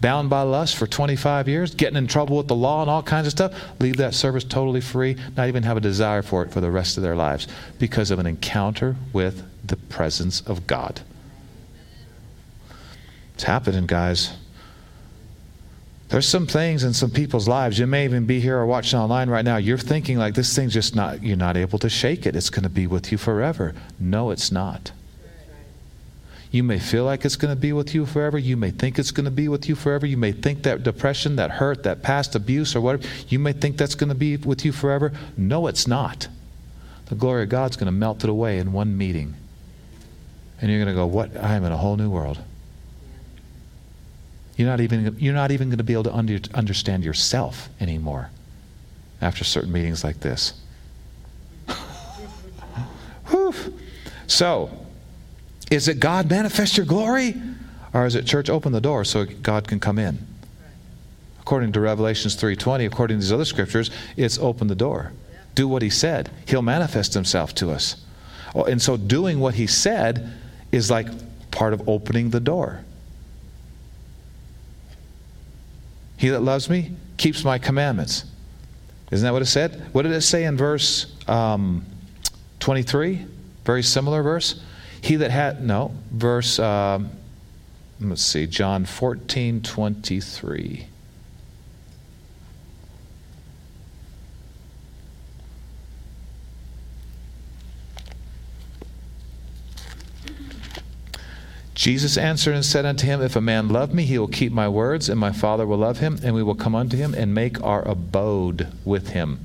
bound 0.00 0.30
by 0.30 0.42
lust 0.42 0.76
for 0.76 0.86
25 0.86 1.48
years, 1.48 1.74
getting 1.74 1.96
in 1.96 2.06
trouble 2.06 2.36
with 2.36 2.48
the 2.48 2.56
law 2.56 2.80
and 2.80 2.90
all 2.90 3.02
kinds 3.02 3.26
of 3.26 3.32
stuff, 3.32 3.52
leave 3.78 3.96
that 3.98 4.14
service 4.14 4.44
totally 4.44 4.80
free, 4.80 5.16
not 5.36 5.48
even 5.48 5.62
have 5.62 5.76
a 5.76 5.80
desire 5.80 6.22
for 6.22 6.42
it 6.42 6.50
for 6.50 6.60
the 6.60 6.70
rest 6.70 6.96
of 6.96 7.02
their 7.02 7.16
lives 7.16 7.46
because 7.78 8.10
of 8.10 8.18
an 8.18 8.26
encounter 8.26 8.96
with 9.12 9.42
the 9.66 9.76
presence 9.76 10.40
of 10.42 10.66
God. 10.66 11.00
It's 13.34 13.44
happening, 13.44 13.86
guys. 13.86 14.36
There's 16.10 16.28
some 16.28 16.46
things 16.48 16.82
in 16.82 16.92
some 16.92 17.10
people's 17.10 17.46
lives. 17.46 17.78
You 17.78 17.86
may 17.86 18.04
even 18.04 18.26
be 18.26 18.40
here 18.40 18.58
or 18.58 18.66
watching 18.66 18.98
online 18.98 19.30
right 19.30 19.44
now. 19.44 19.58
You're 19.58 19.78
thinking 19.78 20.18
like 20.18 20.34
this 20.34 20.54
thing's 20.54 20.74
just 20.74 20.96
not, 20.96 21.22
you're 21.22 21.36
not 21.36 21.56
able 21.56 21.78
to 21.78 21.88
shake 21.88 22.26
it. 22.26 22.34
It's 22.34 22.50
going 22.50 22.64
to 22.64 22.68
be 22.68 22.88
with 22.88 23.12
you 23.12 23.16
forever. 23.16 23.74
No, 23.98 24.30
it's 24.30 24.50
not. 24.50 24.90
You 26.50 26.64
may 26.64 26.80
feel 26.80 27.04
like 27.04 27.24
it's 27.24 27.36
going 27.36 27.54
to 27.54 27.60
be 27.60 27.72
with 27.72 27.94
you 27.94 28.06
forever. 28.06 28.36
You 28.36 28.56
may 28.56 28.70
think 28.70 28.98
it's 28.98 29.12
going 29.12 29.24
to 29.24 29.30
be 29.30 29.48
with 29.48 29.68
you 29.68 29.76
forever. 29.76 30.04
You 30.04 30.16
may 30.16 30.32
think 30.32 30.64
that 30.64 30.82
depression, 30.82 31.36
that 31.36 31.52
hurt, 31.52 31.84
that 31.84 32.02
past 32.02 32.34
abuse, 32.34 32.74
or 32.74 32.80
whatever, 32.80 33.06
you 33.28 33.38
may 33.38 33.52
think 33.52 33.76
that's 33.76 33.94
going 33.94 34.08
to 34.08 34.16
be 34.16 34.36
with 34.36 34.64
you 34.64 34.72
forever. 34.72 35.12
No, 35.36 35.68
it's 35.68 35.86
not. 35.86 36.26
The 37.06 37.14
glory 37.14 37.44
of 37.44 37.50
God's 37.50 37.76
going 37.76 37.86
to 37.86 37.92
melt 37.92 38.24
it 38.24 38.30
away 38.30 38.58
in 38.58 38.72
one 38.72 38.96
meeting. 38.98 39.34
And 40.60 40.70
you're 40.70 40.82
going 40.84 40.94
to 40.94 41.00
go, 41.00 41.06
What? 41.06 41.36
I 41.36 41.54
am 41.54 41.64
in 41.64 41.70
a 41.70 41.76
whole 41.76 41.96
new 41.96 42.10
world. 42.10 42.38
You're 44.56 44.68
not 44.68 44.80
even, 44.80 45.16
you're 45.18 45.34
not 45.34 45.52
even 45.52 45.68
going 45.68 45.78
to 45.78 45.84
be 45.84 45.92
able 45.92 46.02
to 46.04 46.14
under, 46.14 46.38
understand 46.52 47.04
yourself 47.04 47.68
anymore 47.80 48.30
after 49.22 49.44
certain 49.44 49.72
meetings 49.72 50.02
like 50.04 50.20
this. 50.20 50.52
so, 54.26 54.70
is 55.70 55.86
it 55.88 56.00
God 56.00 56.28
manifest 56.28 56.76
your 56.76 56.86
glory? 56.86 57.40
Or 57.92 58.06
is 58.06 58.14
it 58.14 58.26
church 58.26 58.50
open 58.50 58.72
the 58.72 58.80
door 58.80 59.04
so 59.04 59.24
God 59.24 59.66
can 59.66 59.80
come 59.80 59.98
in? 59.98 60.18
According 61.40 61.72
to 61.72 61.80
Revelations 61.80 62.36
3:20, 62.36 62.84
according 62.84 63.18
to 63.18 63.22
these 63.22 63.32
other 63.32 63.44
scriptures, 63.44 63.90
it's 64.16 64.38
open 64.38 64.68
the 64.68 64.74
door. 64.74 65.12
Do 65.54 65.66
what 65.66 65.82
he 65.82 65.90
said. 65.90 66.30
He'll 66.46 66.62
manifest 66.62 67.14
himself 67.14 67.54
to 67.56 67.70
us. 67.70 67.96
Oh, 68.54 68.64
and 68.64 68.80
so 68.80 68.96
doing 68.96 69.40
what 69.40 69.54
he 69.54 69.66
said 69.66 70.32
is 70.70 70.90
like 70.90 71.08
part 71.50 71.72
of 71.72 71.88
opening 71.88 72.30
the 72.30 72.40
door. 72.40 72.84
He 76.16 76.28
that 76.28 76.40
loves 76.40 76.68
me 76.68 76.92
keeps 77.16 77.44
my 77.44 77.58
commandments. 77.58 78.24
Isn't 79.10 79.24
that 79.24 79.32
what 79.32 79.42
it 79.42 79.46
said? 79.46 79.88
What 79.92 80.02
did 80.02 80.12
it 80.12 80.20
say 80.20 80.44
in 80.44 80.56
verse 80.56 81.12
um, 81.26 81.84
23? 82.60 83.26
Very 83.64 83.82
similar 83.82 84.22
verse. 84.22 84.60
He 85.02 85.16
that 85.16 85.30
had, 85.30 85.64
no, 85.64 85.94
verse, 86.10 86.58
um, 86.58 87.10
let's 88.00 88.22
see, 88.22 88.46
John 88.46 88.84
14, 88.84 89.62
23. 89.62 90.86
Jesus 101.74 102.18
answered 102.18 102.54
and 102.54 102.62
said 102.62 102.84
unto 102.84 103.06
him, 103.06 103.22
If 103.22 103.36
a 103.36 103.40
man 103.40 103.70
love 103.70 103.94
me, 103.94 104.04
he 104.04 104.18
will 104.18 104.28
keep 104.28 104.52
my 104.52 104.68
words, 104.68 105.08
and 105.08 105.18
my 105.18 105.32
Father 105.32 105.66
will 105.66 105.78
love 105.78 105.98
him, 105.98 106.18
and 106.22 106.34
we 106.34 106.42
will 106.42 106.54
come 106.54 106.74
unto 106.74 106.98
him 106.98 107.14
and 107.14 107.34
make 107.34 107.62
our 107.62 107.82
abode 107.88 108.70
with 108.84 109.08
him. 109.08 109.40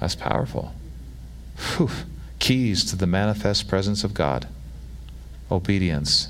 That's 0.00 0.14
powerful. 0.14 0.72
Whew 1.76 1.90
keys 2.48 2.82
to 2.82 2.96
the 2.96 3.06
manifest 3.06 3.68
presence 3.68 4.04
of 4.04 4.14
God 4.14 4.48
obedience. 5.50 6.28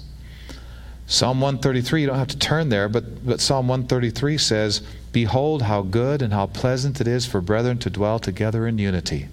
Psalm 1.07 1.41
133, 1.41 2.01
you 2.01 2.07
don't 2.09 2.19
have 2.19 2.27
to 2.27 2.39
turn 2.39 2.71
there, 2.71 2.89
but, 2.89 3.25
but 3.25 3.41
Psalm 3.41 3.69
133 3.69 4.37
says, 4.37 4.83
Behold, 5.13 5.63
how 5.63 5.83
good 5.83 6.21
and 6.21 6.33
how 6.33 6.47
pleasant 6.47 7.01
it 7.01 7.07
is 7.07 7.25
for 7.25 7.41
brethren 7.41 7.79
to 7.79 7.89
dwell 7.89 8.19
together 8.19 8.67
in 8.67 8.79
unity. 8.79 9.29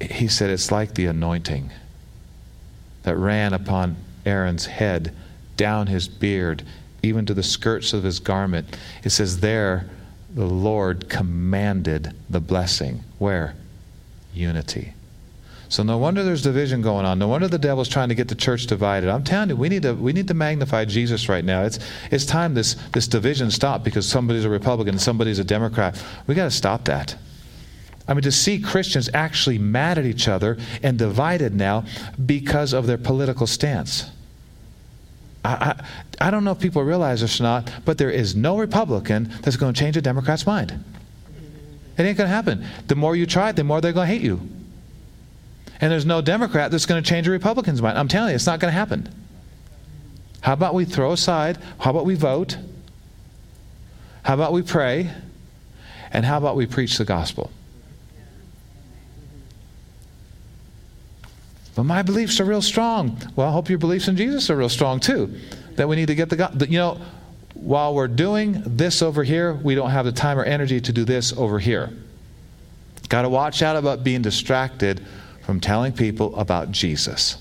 He 0.00 0.26
said, 0.26 0.50
It's 0.50 0.72
like 0.72 0.94
the 0.94 1.06
anointing 1.06 1.70
that 3.04 3.14
ran 3.14 3.52
upon 3.52 3.96
Aaron's 4.26 4.66
head, 4.66 5.14
down 5.56 5.86
his 5.86 6.08
beard, 6.08 6.64
even 7.00 7.26
to 7.26 7.34
the 7.34 7.44
skirts 7.44 7.92
of 7.92 8.02
his 8.02 8.18
garment. 8.18 8.76
It 9.04 9.10
says, 9.10 9.38
There 9.38 9.88
the 10.34 10.46
Lord 10.46 11.08
commanded 11.08 12.12
the 12.28 12.40
blessing. 12.40 13.04
Where? 13.18 13.54
Unity. 14.32 14.94
So 15.70 15.84
no 15.84 15.98
wonder 15.98 16.24
there's 16.24 16.42
division 16.42 16.82
going 16.82 17.06
on. 17.06 17.20
No 17.20 17.28
wonder 17.28 17.46
the 17.46 17.56
devil's 17.56 17.88
trying 17.88 18.08
to 18.08 18.14
get 18.16 18.26
the 18.26 18.34
church 18.34 18.66
divided. 18.66 19.08
I'm 19.08 19.22
telling 19.22 19.50
you, 19.50 19.56
we 19.56 19.68
need 19.68 19.82
to 19.82 19.94
we 19.94 20.12
need 20.12 20.26
to 20.26 20.34
magnify 20.34 20.84
Jesus 20.84 21.28
right 21.28 21.44
now. 21.44 21.62
It's 21.62 21.78
it's 22.10 22.26
time 22.26 22.54
this 22.54 22.74
this 22.92 23.06
division 23.06 23.52
stop 23.52 23.84
because 23.84 24.04
somebody's 24.04 24.44
a 24.44 24.48
Republican 24.48 24.98
somebody's 24.98 25.38
a 25.38 25.44
Democrat. 25.44 26.02
We 26.26 26.34
got 26.34 26.44
to 26.44 26.50
stop 26.50 26.86
that. 26.86 27.16
I 28.08 28.14
mean, 28.14 28.22
to 28.22 28.32
see 28.32 28.58
Christians 28.58 29.08
actually 29.14 29.58
mad 29.58 29.96
at 29.96 30.04
each 30.04 30.26
other 30.26 30.58
and 30.82 30.98
divided 30.98 31.54
now 31.54 31.84
because 32.26 32.72
of 32.72 32.88
their 32.88 32.98
political 32.98 33.46
stance. 33.46 34.10
I, 35.44 35.76
I, 36.20 36.26
I 36.26 36.30
don't 36.32 36.42
know 36.42 36.50
if 36.50 36.58
people 36.58 36.82
realize 36.82 37.20
this 37.20 37.38
or 37.38 37.44
not, 37.44 37.70
but 37.84 37.98
there 37.98 38.10
is 38.10 38.34
no 38.34 38.58
Republican 38.58 39.32
that's 39.42 39.56
going 39.56 39.72
to 39.72 39.78
change 39.78 39.96
a 39.96 40.02
Democrat's 40.02 40.44
mind. 40.44 40.82
It 42.00 42.04
ain't 42.04 42.16
going 42.16 42.30
to 42.30 42.34
happen. 42.34 42.64
The 42.86 42.94
more 42.94 43.14
you 43.14 43.26
try 43.26 43.50
it, 43.50 43.56
the 43.56 43.64
more 43.64 43.82
they're 43.82 43.92
going 43.92 44.08
to 44.08 44.12
hate 44.14 44.22
you. 44.22 44.40
And 45.82 45.92
there's 45.92 46.06
no 46.06 46.22
Democrat 46.22 46.70
that's 46.70 46.86
going 46.86 47.02
to 47.02 47.06
change 47.06 47.28
a 47.28 47.30
Republican's 47.30 47.82
mind. 47.82 47.98
I'm 47.98 48.08
telling 48.08 48.30
you, 48.30 48.36
it's 48.36 48.46
not 48.46 48.58
going 48.58 48.72
to 48.72 48.78
happen. 48.78 49.06
How 50.40 50.54
about 50.54 50.72
we 50.72 50.86
throw 50.86 51.12
aside? 51.12 51.58
How 51.78 51.90
about 51.90 52.06
we 52.06 52.14
vote? 52.14 52.56
How 54.22 54.32
about 54.32 54.54
we 54.54 54.62
pray? 54.62 55.10
And 56.10 56.24
how 56.24 56.38
about 56.38 56.56
we 56.56 56.64
preach 56.64 56.96
the 56.96 57.04
gospel? 57.04 57.50
But 61.74 61.82
my 61.82 62.00
beliefs 62.00 62.40
are 62.40 62.46
real 62.46 62.62
strong. 62.62 63.20
Well, 63.36 63.46
I 63.46 63.52
hope 63.52 63.68
your 63.68 63.78
beliefs 63.78 64.08
in 64.08 64.16
Jesus 64.16 64.48
are 64.48 64.56
real 64.56 64.70
strong 64.70 65.00
too. 65.00 65.38
That 65.76 65.86
we 65.86 65.96
need 65.96 66.06
to 66.06 66.14
get 66.14 66.30
the 66.30 66.36
gospel. 66.36 66.66
You 66.66 66.78
know, 66.78 67.00
while 67.54 67.94
we're 67.94 68.08
doing 68.08 68.62
this 68.64 69.02
over 69.02 69.24
here, 69.24 69.54
we 69.54 69.74
don't 69.74 69.90
have 69.90 70.04
the 70.04 70.12
time 70.12 70.38
or 70.38 70.44
energy 70.44 70.80
to 70.80 70.92
do 70.92 71.04
this 71.04 71.32
over 71.32 71.58
here. 71.58 71.90
Got 73.08 73.22
to 73.22 73.28
watch 73.28 73.60
out 73.62 73.76
about 73.76 74.04
being 74.04 74.22
distracted 74.22 75.04
from 75.42 75.60
telling 75.60 75.92
people 75.92 76.34
about 76.36 76.70
Jesus. 76.70 77.36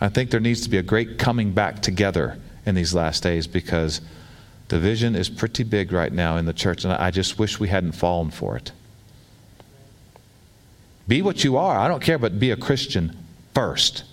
I 0.00 0.08
think 0.08 0.30
there 0.30 0.40
needs 0.40 0.62
to 0.62 0.70
be 0.70 0.78
a 0.78 0.82
great 0.82 1.18
coming 1.18 1.52
back 1.52 1.82
together 1.82 2.38
in 2.64 2.74
these 2.74 2.94
last 2.94 3.22
days 3.22 3.46
because 3.46 4.00
division 4.68 5.14
is 5.14 5.28
pretty 5.28 5.62
big 5.62 5.92
right 5.92 6.12
now 6.12 6.38
in 6.38 6.46
the 6.46 6.54
church, 6.54 6.84
and 6.84 6.92
I 6.92 7.10
just 7.10 7.38
wish 7.38 7.60
we 7.60 7.68
hadn't 7.68 7.92
fallen 7.92 8.30
for 8.30 8.56
it. 8.56 8.72
Be 11.06 11.20
what 11.22 11.44
you 11.44 11.56
are. 11.56 11.78
I 11.78 11.88
don't 11.88 12.02
care, 12.02 12.18
but 12.18 12.38
be 12.38 12.50
a 12.50 12.56
Christian 12.56 13.16
first. 13.52 14.04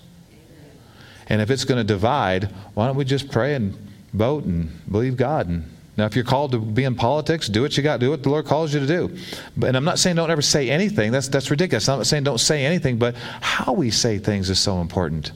And 1.28 1.40
if 1.40 1.50
it's 1.50 1.64
going 1.64 1.78
to 1.78 1.84
divide, 1.84 2.44
why 2.74 2.86
don't 2.86 2.96
we 2.96 3.04
just 3.04 3.30
pray 3.30 3.54
and 3.54 3.76
vote 4.12 4.44
and 4.44 4.70
believe 4.90 5.16
God? 5.16 5.48
And 5.48 5.64
now, 5.98 6.06
if 6.06 6.14
you're 6.14 6.24
called 6.24 6.52
to 6.52 6.60
be 6.60 6.84
in 6.84 6.94
politics, 6.94 7.48
do 7.48 7.62
what 7.62 7.76
you 7.76 7.82
got. 7.82 7.98
Do 7.98 8.10
what 8.10 8.22
the 8.22 8.28
Lord 8.28 8.46
calls 8.46 8.72
you 8.72 8.78
to 8.78 8.86
do. 8.86 9.16
But, 9.56 9.66
and 9.66 9.76
I'm 9.76 9.84
not 9.84 9.98
saying 9.98 10.14
don't 10.14 10.30
ever 10.30 10.42
say 10.42 10.70
anything. 10.70 11.10
That's 11.10 11.26
that's 11.26 11.50
ridiculous. 11.50 11.88
I'm 11.88 11.98
not 11.98 12.06
saying 12.06 12.22
don't 12.22 12.38
say 12.38 12.64
anything, 12.64 12.98
but 12.98 13.16
how 13.40 13.72
we 13.72 13.90
say 13.90 14.18
things 14.18 14.48
is 14.48 14.60
so 14.60 14.80
important. 14.80 15.32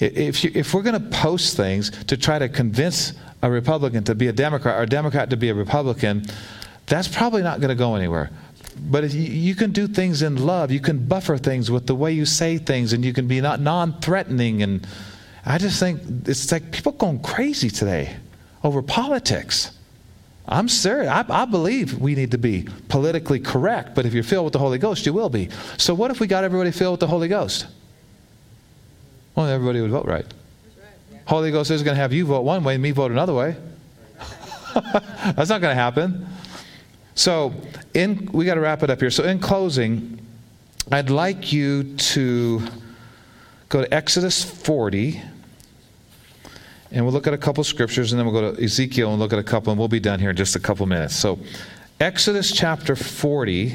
If, 0.00 0.42
you, 0.42 0.50
if 0.54 0.72
we're 0.72 0.82
going 0.82 1.00
to 1.00 1.08
post 1.18 1.56
things 1.56 1.90
to 2.04 2.16
try 2.16 2.38
to 2.38 2.48
convince 2.48 3.12
a 3.42 3.50
Republican 3.50 4.04
to 4.04 4.14
be 4.14 4.28
a 4.28 4.32
Democrat 4.32 4.78
or 4.78 4.82
a 4.82 4.88
Democrat 4.88 5.28
to 5.30 5.36
be 5.36 5.50
a 5.50 5.54
Republican, 5.54 6.24
that's 6.86 7.08
probably 7.08 7.42
not 7.42 7.60
going 7.60 7.68
to 7.68 7.74
go 7.74 7.94
anywhere. 7.94 8.30
But 8.88 9.04
if 9.04 9.14
you, 9.14 9.22
you, 9.22 9.54
can 9.54 9.72
do 9.72 9.88
things 9.88 10.22
in 10.22 10.46
love, 10.46 10.70
you 10.70 10.80
can 10.80 11.06
buffer 11.06 11.36
things 11.36 11.70
with 11.70 11.86
the 11.86 11.94
way 11.94 12.12
you 12.12 12.24
say 12.24 12.58
things, 12.58 12.92
and 12.92 13.04
you 13.04 13.12
can 13.12 13.26
be 13.26 13.40
not 13.40 13.60
non-threatening. 13.60 14.62
And 14.62 14.86
I 15.44 15.58
just 15.58 15.80
think 15.80 16.00
it's 16.26 16.50
like 16.52 16.70
people 16.70 16.92
going 16.92 17.20
crazy 17.20 17.70
today 17.70 18.16
over 18.62 18.82
politics. 18.82 19.76
I'm 20.48 20.68
serious. 20.68 21.10
I, 21.10 21.24
I 21.28 21.44
believe 21.44 21.98
we 21.98 22.14
need 22.14 22.30
to 22.30 22.38
be 22.38 22.68
politically 22.88 23.40
correct, 23.40 23.94
but 23.94 24.06
if 24.06 24.14
you're 24.14 24.22
filled 24.22 24.44
with 24.44 24.52
the 24.52 24.60
Holy 24.60 24.78
Ghost, 24.78 25.04
you 25.04 25.12
will 25.12 25.28
be. 25.28 25.48
So 25.76 25.92
what 25.94 26.10
if 26.10 26.20
we 26.20 26.28
got 26.28 26.44
everybody 26.44 26.70
filled 26.70 26.94
with 26.94 27.00
the 27.00 27.08
Holy 27.08 27.28
Ghost? 27.28 27.66
Well, 29.34 29.46
everybody 29.46 29.80
would 29.80 29.90
vote 29.90 30.06
right. 30.06 30.26
Holy 31.26 31.50
Ghost 31.50 31.72
is 31.72 31.82
going 31.82 31.96
to 31.96 32.00
have 32.00 32.12
you 32.12 32.24
vote 32.24 32.42
one 32.42 32.62
way 32.62 32.74
and 32.74 32.82
me 32.82 32.92
vote 32.92 33.10
another 33.10 33.34
way. 33.34 33.56
That's 34.74 35.50
not 35.50 35.60
going 35.60 35.74
to 35.76 35.82
happen. 35.82 36.26
So, 37.16 37.54
in, 37.94 38.28
we 38.30 38.44
got 38.44 38.54
to 38.54 38.60
wrap 38.60 38.82
it 38.82 38.90
up 38.90 39.00
here. 39.00 39.10
So, 39.10 39.24
in 39.24 39.38
closing, 39.38 40.20
I'd 40.92 41.08
like 41.08 41.50
you 41.50 41.96
to 41.96 42.60
go 43.70 43.80
to 43.80 43.92
Exodus 43.92 44.44
40. 44.44 45.22
And 46.92 47.04
we'll 47.04 47.14
look 47.14 47.26
at 47.26 47.32
a 47.32 47.38
couple 47.38 47.64
scriptures, 47.64 48.12
and 48.12 48.18
then 48.18 48.26
we'll 48.26 48.38
go 48.38 48.52
to 48.54 48.62
Ezekiel 48.62 49.10
and 49.10 49.18
look 49.18 49.32
at 49.32 49.38
a 49.38 49.42
couple, 49.42 49.72
and 49.72 49.78
we'll 49.78 49.88
be 49.88 49.98
done 49.98 50.20
here 50.20 50.30
in 50.30 50.36
just 50.36 50.56
a 50.56 50.60
couple 50.60 50.84
minutes. 50.84 51.16
So, 51.16 51.38
Exodus 52.00 52.52
chapter 52.52 52.94
40. 52.94 53.74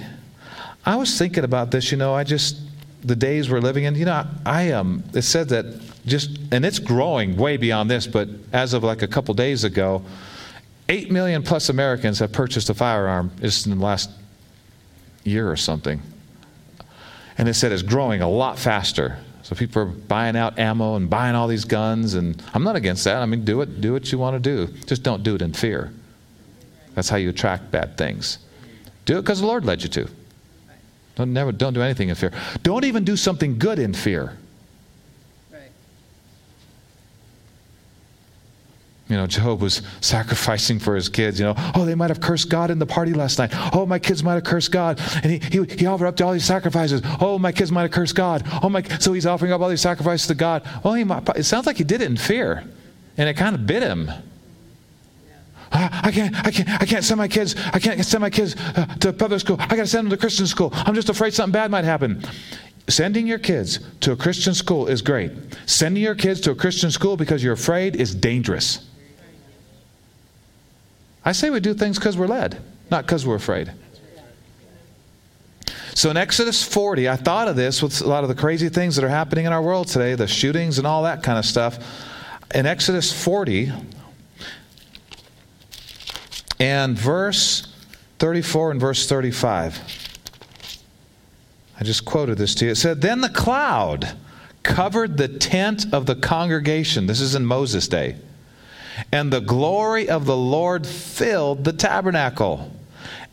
I 0.85 0.95
was 0.95 1.17
thinking 1.17 1.43
about 1.43 1.71
this, 1.71 1.91
you 1.91 1.97
know, 1.97 2.13
I 2.13 2.23
just, 2.23 2.57
the 3.03 3.15
days 3.15 3.49
we're 3.49 3.59
living 3.59 3.85
in, 3.85 3.95
you 3.95 4.05
know, 4.05 4.23
I 4.45 4.71
um, 4.71 5.03
it 5.15 5.23
said 5.23 5.49
that 5.49 5.81
just, 6.05 6.37
and 6.51 6.63
it's 6.63 6.77
growing 6.77 7.35
way 7.37 7.57
beyond 7.57 7.89
this, 7.89 8.05
but 8.05 8.29
as 8.53 8.73
of 8.73 8.83
like 8.83 9.01
a 9.01 9.07
couple 9.07 9.33
days 9.33 9.63
ago, 9.63 10.03
8 10.91 11.09
million 11.09 11.41
plus 11.41 11.69
Americans 11.69 12.19
have 12.19 12.33
purchased 12.33 12.69
a 12.69 12.73
firearm 12.73 13.31
just 13.39 13.65
in 13.65 13.77
the 13.77 13.83
last 13.83 14.09
year 15.23 15.49
or 15.49 15.55
something. 15.55 16.01
And 17.37 17.47
they 17.47 17.53
said 17.53 17.71
it's 17.71 17.81
growing 17.81 18.21
a 18.21 18.29
lot 18.29 18.59
faster. 18.59 19.17
So 19.43 19.55
people 19.55 19.81
are 19.83 19.85
buying 19.85 20.35
out 20.35 20.59
ammo 20.59 20.97
and 20.97 21.09
buying 21.09 21.33
all 21.33 21.47
these 21.47 21.63
guns, 21.63 22.15
and 22.15 22.43
I'm 22.53 22.63
not 22.63 22.75
against 22.75 23.05
that. 23.05 23.21
I 23.21 23.25
mean, 23.25 23.45
do 23.45 23.61
it, 23.61 23.79
do 23.79 23.93
what 23.93 24.11
you 24.11 24.17
want 24.17 24.35
to 24.35 24.39
do. 24.39 24.71
Just 24.85 25.01
don't 25.01 25.23
do 25.23 25.35
it 25.35 25.41
in 25.41 25.53
fear. 25.53 25.93
That's 26.93 27.07
how 27.07 27.15
you 27.15 27.29
attract 27.29 27.71
bad 27.71 27.97
things. 27.97 28.39
Do 29.05 29.17
it 29.17 29.21
because 29.21 29.39
the 29.39 29.47
Lord 29.47 29.63
led 29.63 29.83
you 29.83 29.89
to. 29.89 30.09
Don't 31.15 31.31
never 31.31 31.53
don't 31.53 31.73
do 31.73 31.81
anything 31.81 32.09
in 32.09 32.15
fear. 32.15 32.33
Don't 32.63 32.83
even 32.83 33.05
do 33.05 33.15
something 33.15 33.57
good 33.57 33.79
in 33.79 33.93
fear. 33.93 34.37
You 39.11 39.17
know, 39.17 39.27
Job 39.27 39.61
was 39.61 39.81
sacrificing 39.99 40.79
for 40.79 40.95
his 40.95 41.09
kids. 41.09 41.37
You 41.37 41.47
know, 41.47 41.55
oh, 41.75 41.83
they 41.83 41.95
might 41.95 42.09
have 42.09 42.21
cursed 42.21 42.49
God 42.49 42.71
in 42.71 42.79
the 42.79 42.85
party 42.85 43.13
last 43.13 43.39
night. 43.39 43.51
Oh, 43.75 43.85
my 43.85 43.99
kids 43.99 44.23
might 44.23 44.35
have 44.35 44.45
cursed 44.45 44.71
God. 44.71 45.01
And 45.21 45.33
he, 45.33 45.39
he, 45.39 45.75
he 45.79 45.85
offered 45.85 46.07
up 46.07 46.21
all 46.21 46.31
these 46.31 46.45
sacrifices. 46.45 47.01
Oh, 47.19 47.37
my 47.37 47.51
kids 47.51 47.73
might 47.73 47.81
have 47.81 47.91
cursed 47.91 48.15
God. 48.15 48.47
Oh, 48.63 48.69
my. 48.69 48.81
So 48.99 49.11
he's 49.11 49.25
offering 49.25 49.51
up 49.51 49.59
all 49.59 49.67
these 49.67 49.81
sacrifices 49.81 50.27
to 50.27 50.33
God. 50.33 50.65
Well, 50.81 50.93
he 50.93 51.03
might, 51.03 51.27
it 51.35 51.43
sounds 51.43 51.65
like 51.65 51.75
he 51.75 51.83
did 51.83 52.01
it 52.01 52.09
in 52.09 52.15
fear. 52.15 52.63
And 53.17 53.27
it 53.27 53.33
kind 53.33 53.53
of 53.53 53.67
bit 53.67 53.83
him. 53.83 54.09
I 55.73 56.11
can't, 56.13 56.33
I 56.35 56.51
can't, 56.51 56.69
I 56.81 56.85
can't 56.85 57.03
send 57.03 57.17
my 57.17 57.27
kids, 57.27 57.55
I 57.73 57.79
can't 57.79 58.03
send 58.05 58.21
my 58.21 58.29
kids 58.29 58.55
uh, 58.57 58.85
to 59.01 59.11
public 59.11 59.41
school. 59.41 59.57
I 59.59 59.75
got 59.75 59.83
to 59.83 59.87
send 59.87 60.05
them 60.05 60.11
to 60.11 60.17
Christian 60.17 60.47
school. 60.47 60.69
I'm 60.73 60.95
just 60.95 61.09
afraid 61.09 61.33
something 61.33 61.51
bad 61.51 61.69
might 61.69 61.85
happen. 61.85 62.23
Sending 62.87 63.27
your 63.27 63.39
kids 63.39 63.79
to 64.01 64.13
a 64.13 64.15
Christian 64.15 64.53
school 64.53 64.87
is 64.87 65.01
great. 65.01 65.31
Sending 65.65 66.03
your 66.03 66.15
kids 66.15 66.41
to 66.41 66.51
a 66.51 66.55
Christian 66.55 66.91
school 66.91 67.15
because 67.17 67.43
you're 67.43 67.53
afraid 67.53 67.95
is 67.95 68.15
dangerous. 68.15 68.87
I 71.23 71.33
say 71.33 71.49
we 71.49 71.59
do 71.59 71.73
things 71.73 71.97
because 71.97 72.17
we're 72.17 72.27
led, 72.27 72.61
not 72.89 73.05
because 73.05 73.25
we're 73.25 73.35
afraid. 73.35 73.71
So 75.93 76.09
in 76.09 76.17
Exodus 76.17 76.63
40, 76.63 77.09
I 77.09 77.15
thought 77.15 77.47
of 77.47 77.55
this 77.55 77.83
with 77.83 78.01
a 78.01 78.07
lot 78.07 78.23
of 78.23 78.29
the 78.29 78.35
crazy 78.35 78.69
things 78.69 78.95
that 78.95 79.05
are 79.05 79.09
happening 79.09 79.45
in 79.45 79.53
our 79.53 79.61
world 79.61 79.87
today, 79.87 80.15
the 80.15 80.27
shootings 80.27 80.77
and 80.77 80.87
all 80.87 81.03
that 81.03 81.21
kind 81.21 81.37
of 81.37 81.45
stuff. 81.45 81.79
In 82.55 82.65
Exodus 82.65 83.11
40 83.11 83.71
and 86.59 86.97
verse 86.97 87.67
34 88.19 88.71
and 88.71 88.79
verse 88.79 89.07
35, 89.07 89.79
I 91.79 91.83
just 91.83 92.05
quoted 92.05 92.37
this 92.37 92.55
to 92.55 92.65
you. 92.65 92.71
It 92.71 92.75
said, 92.75 93.01
Then 93.01 93.21
the 93.21 93.29
cloud 93.29 94.17
covered 94.63 95.17
the 95.17 95.27
tent 95.27 95.93
of 95.93 96.05
the 96.05 96.15
congregation. 96.15 97.05
This 97.05 97.21
is 97.21 97.35
in 97.35 97.45
Moses' 97.45 97.87
day 97.87 98.15
and 99.11 99.31
the 99.31 99.41
glory 99.41 100.09
of 100.09 100.25
the 100.25 100.37
Lord 100.37 100.85
filled 100.85 101.63
the 101.63 101.73
tabernacle. 101.73 102.71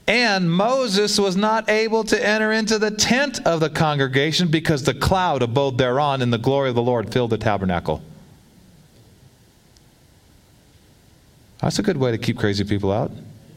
And 0.06 0.50
Moses 0.50 1.18
was 1.18 1.36
not 1.36 1.68
able 1.68 2.02
to 2.04 2.26
enter 2.26 2.50
into 2.52 2.78
the 2.78 2.90
tent 2.90 3.46
of 3.46 3.60
the 3.60 3.68
congregation 3.68 4.48
because 4.48 4.82
the 4.84 4.94
cloud 4.94 5.42
abode 5.42 5.76
thereon, 5.76 6.22
and 6.22 6.32
the 6.32 6.38
glory 6.38 6.70
of 6.70 6.74
the 6.74 6.82
Lord 6.82 7.12
filled 7.12 7.30
the 7.30 7.38
tabernacle. 7.38 8.02
That's 11.60 11.78
a 11.78 11.82
good 11.82 11.96
way 11.96 12.10
to 12.12 12.18
keep 12.18 12.38
crazy 12.38 12.64
people 12.64 12.92
out. 12.92 13.10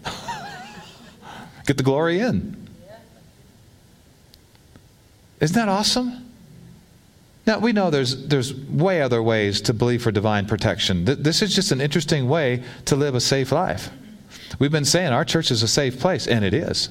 Get 1.66 1.78
the 1.78 1.84
glory 1.84 2.20
in. 2.20 2.68
Isn't 5.40 5.56
that 5.56 5.70
awesome? 5.70 6.31
Now, 7.52 7.60
we 7.60 7.74
know 7.74 7.90
there's, 7.90 8.28
there's 8.28 8.54
way 8.54 9.02
other 9.02 9.22
ways 9.22 9.60
to 9.64 9.74
believe 9.74 10.02
for 10.02 10.10
divine 10.10 10.46
protection. 10.46 11.04
This 11.04 11.42
is 11.42 11.54
just 11.54 11.74
an 11.74 11.82
interesting 11.82 12.30
way 12.30 12.64
to 12.86 12.96
live 12.96 13.14
a 13.14 13.20
safe 13.20 13.52
life. 13.52 13.90
We've 14.58 14.72
been 14.72 14.86
saying 14.86 15.12
our 15.12 15.26
church 15.26 15.52
is 15.52 15.62
a 15.62 15.68
safe 15.68 16.00
place, 16.00 16.28
and 16.28 16.46
it 16.46 16.54
is. 16.54 16.88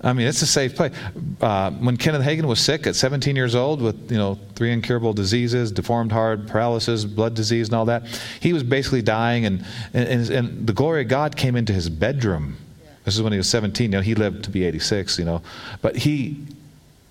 I 0.00 0.14
mean, 0.14 0.26
it's 0.26 0.40
a 0.40 0.46
safe 0.46 0.74
place. 0.74 0.94
Uh, 1.38 1.70
when 1.72 1.98
Kenneth 1.98 2.22
Hagin 2.22 2.46
was 2.46 2.58
sick 2.58 2.86
at 2.86 2.96
17 2.96 3.36
years 3.36 3.54
old 3.54 3.82
with, 3.82 4.10
you 4.10 4.16
know, 4.16 4.38
three 4.54 4.72
incurable 4.72 5.12
diseases, 5.12 5.70
deformed 5.70 6.10
heart, 6.10 6.46
paralysis, 6.46 7.04
blood 7.04 7.34
disease, 7.34 7.68
and 7.68 7.74
all 7.74 7.84
that, 7.84 8.06
he 8.40 8.54
was 8.54 8.62
basically 8.62 9.02
dying, 9.02 9.44
and, 9.44 9.66
and, 9.92 10.30
and 10.30 10.66
the 10.66 10.72
glory 10.72 11.02
of 11.02 11.08
God 11.08 11.36
came 11.36 11.56
into 11.56 11.74
his 11.74 11.90
bedroom. 11.90 12.56
This 13.04 13.16
is 13.16 13.22
when 13.22 13.32
he 13.32 13.38
was 13.38 13.50
17. 13.50 13.84
You 13.84 13.98
know, 13.98 14.00
he 14.00 14.14
lived 14.14 14.44
to 14.44 14.50
be 14.50 14.64
86, 14.64 15.18
you 15.18 15.26
know. 15.26 15.42
But 15.82 15.96
he, 15.96 16.46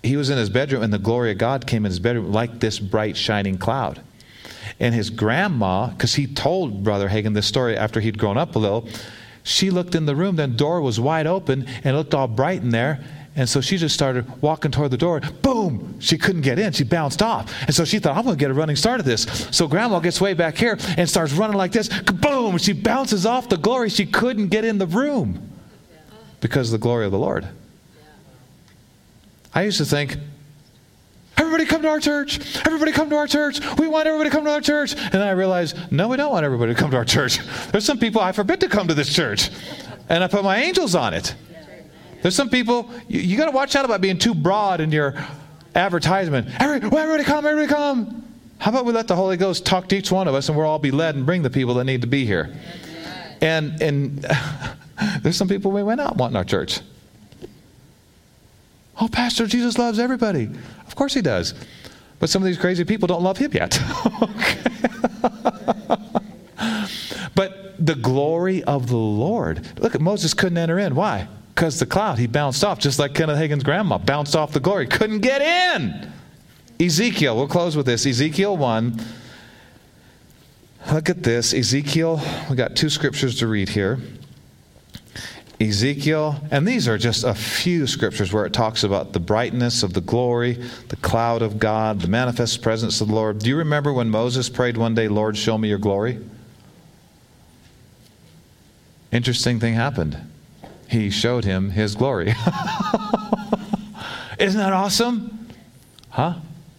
he 0.06 0.16
was 0.16 0.30
in 0.30 0.38
his 0.38 0.50
bedroom, 0.50 0.82
and 0.82 0.92
the 0.92 0.98
glory 0.98 1.30
of 1.30 1.38
God 1.38 1.66
came 1.66 1.84
in 1.84 1.90
his 1.90 2.00
bedroom 2.00 2.32
like 2.32 2.60
this 2.60 2.78
bright, 2.78 3.16
shining 3.16 3.58
cloud. 3.58 4.00
And 4.78 4.94
his 4.94 5.10
grandma, 5.10 5.88
because 5.88 6.14
he 6.14 6.26
told 6.26 6.84
Brother 6.84 7.08
Hagin 7.08 7.34
this 7.34 7.46
story 7.46 7.76
after 7.76 8.00
he'd 8.00 8.18
grown 8.18 8.36
up 8.36 8.56
a 8.56 8.58
little, 8.58 8.88
she 9.42 9.70
looked 9.70 9.94
in 9.94 10.06
the 10.06 10.16
room, 10.16 10.36
then 10.36 10.56
door 10.56 10.80
was 10.80 10.98
wide 10.98 11.26
open 11.26 11.66
and 11.66 11.86
it 11.86 11.92
looked 11.92 12.14
all 12.14 12.26
bright 12.26 12.62
in 12.62 12.70
there. 12.70 13.02
And 13.36 13.48
so 13.48 13.60
she 13.60 13.76
just 13.76 13.94
started 13.94 14.42
walking 14.42 14.70
toward 14.70 14.90
the 14.90 14.96
door. 14.96 15.20
Boom! 15.20 16.00
She 16.00 16.16
couldn't 16.16 16.40
get 16.40 16.58
in. 16.58 16.72
She 16.72 16.84
bounced 16.84 17.22
off. 17.22 17.52
And 17.62 17.74
so 17.74 17.84
she 17.84 17.98
thought, 17.98 18.16
I'm 18.16 18.24
going 18.24 18.36
to 18.36 18.40
get 18.40 18.50
a 18.50 18.54
running 18.54 18.76
start 18.76 18.98
of 18.98 19.06
this. 19.06 19.24
So 19.50 19.68
grandma 19.68 20.00
gets 20.00 20.20
way 20.20 20.32
back 20.32 20.56
here 20.56 20.78
and 20.96 21.08
starts 21.08 21.34
running 21.34 21.56
like 21.56 21.70
this. 21.70 21.88
Boom! 21.88 22.56
She 22.58 22.72
bounces 22.72 23.26
off 23.26 23.48
the 23.48 23.58
glory. 23.58 23.90
She 23.90 24.06
couldn't 24.06 24.48
get 24.48 24.64
in 24.64 24.78
the 24.78 24.86
room 24.86 25.50
because 26.40 26.68
of 26.68 26.80
the 26.80 26.82
glory 26.82 27.04
of 27.04 27.12
the 27.12 27.18
Lord. 27.18 27.46
I 29.56 29.62
used 29.62 29.78
to 29.78 29.86
think, 29.86 30.18
everybody 31.38 31.64
come 31.64 31.80
to 31.80 31.88
our 31.88 31.98
church. 31.98 32.58
Everybody 32.66 32.92
come 32.92 33.08
to 33.08 33.16
our 33.16 33.26
church. 33.26 33.58
We 33.78 33.88
want 33.88 34.06
everybody 34.06 34.28
to 34.28 34.36
come 34.36 34.44
to 34.44 34.50
our 34.52 34.60
church. 34.60 34.94
And 34.94 35.22
I 35.22 35.30
realized, 35.30 35.78
no, 35.90 36.08
we 36.08 36.18
don't 36.18 36.30
want 36.30 36.44
everybody 36.44 36.74
to 36.74 36.78
come 36.78 36.90
to 36.90 36.98
our 36.98 37.06
church. 37.06 37.38
There's 37.72 37.86
some 37.86 37.98
people 37.98 38.20
I 38.20 38.32
forbid 38.32 38.60
to 38.60 38.68
come 38.68 38.86
to 38.88 38.92
this 38.92 39.12
church. 39.12 39.48
And 40.10 40.22
I 40.22 40.28
put 40.28 40.44
my 40.44 40.58
angels 40.58 40.94
on 40.94 41.14
it. 41.14 41.34
There's 42.20 42.36
some 42.36 42.50
people, 42.50 42.90
you, 43.08 43.20
you 43.20 43.38
got 43.38 43.46
to 43.46 43.50
watch 43.50 43.74
out 43.76 43.86
about 43.86 44.02
being 44.02 44.18
too 44.18 44.34
broad 44.34 44.82
in 44.82 44.92
your 44.92 45.14
advertisement. 45.74 46.48
Everybody, 46.60 47.24
come, 47.24 47.46
everybody 47.46 47.66
come. 47.66 48.24
How 48.58 48.72
about 48.72 48.84
we 48.84 48.92
let 48.92 49.08
the 49.08 49.16
Holy 49.16 49.38
Ghost 49.38 49.64
talk 49.64 49.88
to 49.88 49.96
each 49.96 50.12
one 50.12 50.28
of 50.28 50.34
us 50.34 50.50
and 50.50 50.58
we'll 50.58 50.66
all 50.66 50.78
be 50.78 50.90
led 50.90 51.14
and 51.14 51.24
bring 51.24 51.40
the 51.40 51.50
people 51.50 51.72
that 51.74 51.84
need 51.84 52.02
to 52.02 52.06
be 52.06 52.26
here? 52.26 52.54
And, 53.40 53.80
and 53.80 54.26
there's 55.22 55.36
some 55.36 55.48
people 55.48 55.70
we 55.70 55.82
went 55.82 56.02
out 56.02 56.18
wanting 56.18 56.36
our 56.36 56.44
church. 56.44 56.80
Oh, 59.00 59.08
Pastor, 59.08 59.46
Jesus 59.46 59.78
loves 59.78 59.98
everybody. 59.98 60.48
Of 60.86 60.94
course 60.94 61.14
he 61.14 61.20
does. 61.20 61.54
But 62.18 62.30
some 62.30 62.42
of 62.42 62.46
these 62.46 62.58
crazy 62.58 62.84
people 62.84 63.06
don't 63.06 63.22
love 63.22 63.36
him 63.36 63.52
yet. 63.52 63.78
but 67.34 67.74
the 67.78 67.94
glory 67.94 68.64
of 68.64 68.88
the 68.88 68.96
Lord. 68.96 69.66
Look 69.78 69.94
at 69.94 70.00
Moses 70.00 70.32
couldn't 70.32 70.56
enter 70.56 70.78
in. 70.78 70.94
Why? 70.94 71.28
Because 71.54 71.78
the 71.78 71.86
cloud, 71.86 72.18
he 72.18 72.26
bounced 72.26 72.64
off, 72.64 72.78
just 72.78 72.98
like 72.98 73.14
Kenneth 73.14 73.38
Hagin's 73.38 73.64
grandma 73.64 73.98
bounced 73.98 74.34
off 74.34 74.52
the 74.52 74.60
glory. 74.60 74.86
Couldn't 74.86 75.20
get 75.20 75.42
in. 75.42 76.12
Ezekiel, 76.80 77.36
we'll 77.36 77.48
close 77.48 77.76
with 77.76 77.86
this. 77.86 78.06
Ezekiel 78.06 78.56
1. 78.56 79.00
Look 80.92 81.10
at 81.10 81.22
this. 81.22 81.52
Ezekiel, 81.52 82.20
we 82.48 82.56
got 82.56 82.76
two 82.76 82.88
scriptures 82.88 83.38
to 83.38 83.46
read 83.46 83.70
here. 83.70 83.98
Ezekiel, 85.58 86.36
and 86.50 86.68
these 86.68 86.86
are 86.86 86.98
just 86.98 87.24
a 87.24 87.34
few 87.34 87.86
scriptures 87.86 88.32
where 88.32 88.44
it 88.44 88.52
talks 88.52 88.84
about 88.84 89.14
the 89.14 89.20
brightness 89.20 89.82
of 89.82 89.94
the 89.94 90.02
glory, 90.02 90.62
the 90.88 90.96
cloud 90.96 91.40
of 91.40 91.58
God, 91.58 92.00
the 92.00 92.08
manifest 92.08 92.60
presence 92.60 93.00
of 93.00 93.08
the 93.08 93.14
Lord. 93.14 93.38
Do 93.38 93.48
you 93.48 93.56
remember 93.56 93.92
when 93.92 94.10
Moses 94.10 94.50
prayed 94.50 94.76
one 94.76 94.94
day, 94.94 95.08
Lord, 95.08 95.36
show 95.36 95.56
me 95.56 95.68
your 95.68 95.78
glory? 95.78 96.18
Interesting 99.10 99.58
thing 99.58 99.72
happened. 99.74 100.18
He 100.88 101.08
showed 101.08 101.44
him 101.44 101.70
his 101.70 101.94
glory. 101.94 102.28
Isn't 104.38 104.60
that 104.60 104.74
awesome? 104.74 105.48
Huh? 106.10 106.34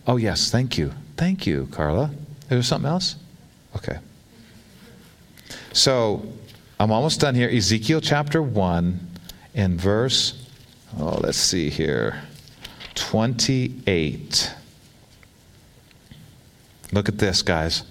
Oh, 0.05 0.17
yes, 0.17 0.51
thank 0.51 0.78
you. 0.78 0.93
Thank 1.15 1.47
you, 1.47 1.67
Carla. 1.71 2.11
Is 2.43 2.49
there 2.49 2.63
something 2.63 2.89
else? 2.89 3.15
Okay. 3.75 3.97
So, 5.73 6.32
I'm 6.80 6.91
almost 6.91 7.19
done 7.19 7.34
here. 7.34 7.49
Ezekiel 7.49 8.01
chapter 8.01 8.41
1 8.41 9.07
in 9.55 9.78
verse, 9.78 10.47
oh, 10.99 11.17
let's 11.21 11.38
see 11.38 11.71
here, 11.71 12.21
28. 12.93 14.53
Look 16.91 17.09
at 17.09 17.17
this, 17.17 17.41
guys. 17.41 17.84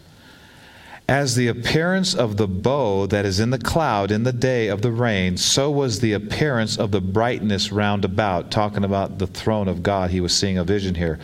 As 1.08 1.34
the 1.34 1.48
appearance 1.48 2.14
of 2.14 2.36
the 2.36 2.46
bow 2.46 3.06
that 3.06 3.24
is 3.24 3.40
in 3.40 3.50
the 3.50 3.58
cloud 3.58 4.12
in 4.12 4.22
the 4.22 4.32
day 4.32 4.68
of 4.68 4.82
the 4.82 4.90
rain, 4.92 5.36
so 5.36 5.70
was 5.70 5.98
the 5.98 6.12
appearance 6.12 6.78
of 6.78 6.92
the 6.92 7.00
brightness 7.00 7.72
round 7.72 8.04
about. 8.04 8.52
Talking 8.52 8.84
about 8.84 9.18
the 9.18 9.26
throne 9.26 9.66
of 9.66 9.82
God, 9.82 10.10
he 10.10 10.20
was 10.20 10.34
seeing 10.34 10.58
a 10.58 10.64
vision 10.64 10.94
here. 10.94 11.18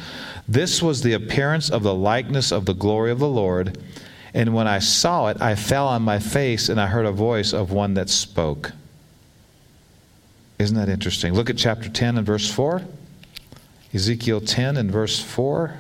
This 0.49 0.83
was 0.83 1.03
the 1.03 1.13
appearance 1.13 1.71
of 1.71 1.85
the 1.85 1.95
likeness 1.95 2.53
of 2.53 2.67
the 2.67 2.75
glory 2.75 3.13
of 3.13 3.21
the 3.21 3.29
Lord. 3.29 3.79
And 4.35 4.55
when 4.55 4.67
I 4.67 4.79
saw 4.79 5.29
it, 5.29 5.41
I 5.41 5.55
fell 5.55 5.87
on 5.89 6.03
my 6.03 6.19
face, 6.19 6.69
and 6.69 6.81
I 6.81 6.87
heard 6.87 7.07
a 7.07 7.13
voice 7.13 7.53
of 7.53 7.71
one 7.71 7.95
that 7.95 8.09
spoke. 8.09 8.73
Isn't 10.59 10.77
that 10.77 10.89
interesting? 10.89 11.35
Look 11.35 11.51
at 11.51 11.57
chapter 11.57 11.89
10 11.89 12.19
and 12.19 12.27
verse 12.27 12.51
4. 12.51 12.83
Ezekiel 13.93 14.41
10 14.41 14.77
and 14.77 14.91
verse 14.91 15.21
4. 15.21 15.79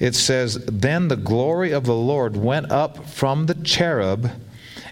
it 0.00 0.14
says, 0.14 0.64
Then 0.64 1.08
the 1.08 1.16
glory 1.16 1.70
of 1.70 1.84
the 1.84 1.94
Lord 1.94 2.36
went 2.36 2.72
up 2.72 3.06
from 3.06 3.46
the 3.46 3.54
cherub 3.54 4.30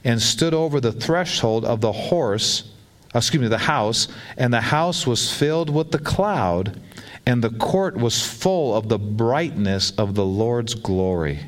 and 0.05 0.22
stood 0.22 0.55
over 0.55 0.80
the 0.80 0.93
threshold 0.93 1.64
of 1.64 1.80
the 1.80 1.93
horse, 1.93 2.70
excuse 3.14 3.41
me, 3.41 3.49
the 3.49 3.59
house, 3.59 4.07
and 4.36 4.53
the 4.53 4.61
house 4.61 5.07
was 5.07 5.32
filled 5.32 5.70
with 5.70 5.91
the 5.91 5.99
cloud, 5.99 6.78
and 7.28 7.44
the 7.44 7.50
court 7.50 7.94
was 7.94 8.26
full 8.26 8.74
of 8.74 8.88
the 8.88 8.98
brightness 8.98 9.90
of 9.98 10.14
the 10.14 10.24
Lord's 10.24 10.72
glory. 10.72 11.40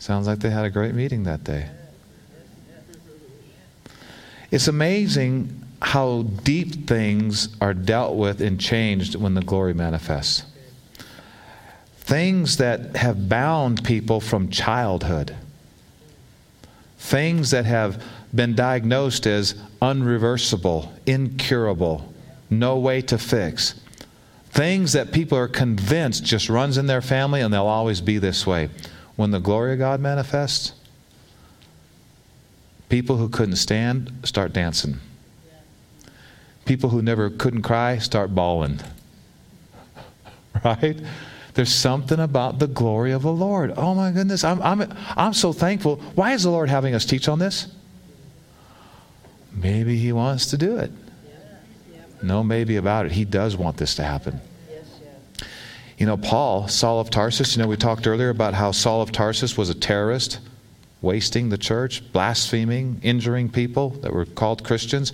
Sounds 0.00 0.26
like 0.26 0.40
they 0.40 0.50
had 0.50 0.64
a 0.64 0.70
great 0.70 0.92
meeting 0.92 1.22
that 1.22 1.44
day. 1.44 1.68
It's 4.50 4.66
amazing 4.66 5.62
how 5.80 6.22
deep 6.22 6.88
things 6.88 7.56
are 7.60 7.74
dealt 7.74 8.16
with 8.16 8.40
and 8.40 8.60
changed 8.60 9.14
when 9.14 9.34
the 9.34 9.42
glory 9.42 9.72
manifests 9.72 10.44
things 11.98 12.56
that 12.56 12.94
have 12.94 13.28
bound 13.28 13.84
people 13.84 14.20
from 14.20 14.48
childhood, 14.48 15.34
things 16.98 17.50
that 17.50 17.64
have 17.64 18.00
been 18.32 18.54
diagnosed 18.54 19.26
as 19.26 19.54
unreversible, 19.82 20.88
incurable, 21.04 22.14
no 22.50 22.78
way 22.78 23.02
to 23.02 23.18
fix. 23.18 23.80
Things 24.50 24.92
that 24.92 25.12
people 25.12 25.36
are 25.36 25.48
convinced 25.48 26.24
just 26.24 26.48
runs 26.48 26.78
in 26.78 26.86
their 26.86 27.02
family 27.02 27.40
and 27.40 27.52
they'll 27.52 27.66
always 27.66 28.00
be 28.00 28.18
this 28.18 28.46
way. 28.46 28.70
When 29.16 29.30
the 29.30 29.40
glory 29.40 29.74
of 29.74 29.78
God 29.78 30.00
manifests, 30.00 30.72
people 32.88 33.16
who 33.16 33.28
couldn't 33.28 33.56
stand 33.56 34.12
start 34.24 34.52
dancing. 34.52 34.98
People 36.64 36.90
who 36.90 37.02
never 37.02 37.30
couldn't 37.30 37.62
cry 37.62 37.98
start 37.98 38.34
bawling. 38.34 38.80
Right? 40.64 40.98
There's 41.52 41.72
something 41.72 42.18
about 42.18 42.58
the 42.58 42.66
glory 42.66 43.12
of 43.12 43.22
the 43.22 43.32
Lord. 43.32 43.72
Oh 43.76 43.94
my 43.94 44.10
goodness, 44.10 44.42
I'm, 44.42 44.60
I'm, 44.62 44.94
I'm 45.16 45.34
so 45.34 45.52
thankful. 45.52 45.96
Why 46.14 46.32
is 46.32 46.42
the 46.42 46.50
Lord 46.50 46.70
having 46.70 46.94
us 46.94 47.04
teach 47.04 47.28
on 47.28 47.38
this? 47.38 47.68
Maybe 49.52 49.96
He 49.96 50.12
wants 50.12 50.46
to 50.46 50.58
do 50.58 50.76
it. 50.76 50.90
No 52.22 52.42
maybe 52.42 52.76
about 52.76 53.06
it. 53.06 53.12
He 53.12 53.24
does 53.24 53.56
want 53.56 53.76
this 53.76 53.94
to 53.96 54.04
happen. 54.04 54.40
You 55.98 56.04
know, 56.04 56.18
Paul, 56.18 56.68
Saul 56.68 57.00
of 57.00 57.08
Tarsus, 57.08 57.56
you 57.56 57.62
know, 57.62 57.68
we 57.68 57.76
talked 57.76 58.06
earlier 58.06 58.28
about 58.28 58.52
how 58.52 58.70
Saul 58.70 59.00
of 59.00 59.12
Tarsus 59.12 59.56
was 59.56 59.70
a 59.70 59.74
terrorist, 59.74 60.40
wasting 61.00 61.48
the 61.48 61.56
church, 61.56 62.02
blaspheming, 62.12 63.00
injuring 63.02 63.48
people 63.48 63.90
that 63.90 64.12
were 64.12 64.26
called 64.26 64.62
Christians. 64.62 65.12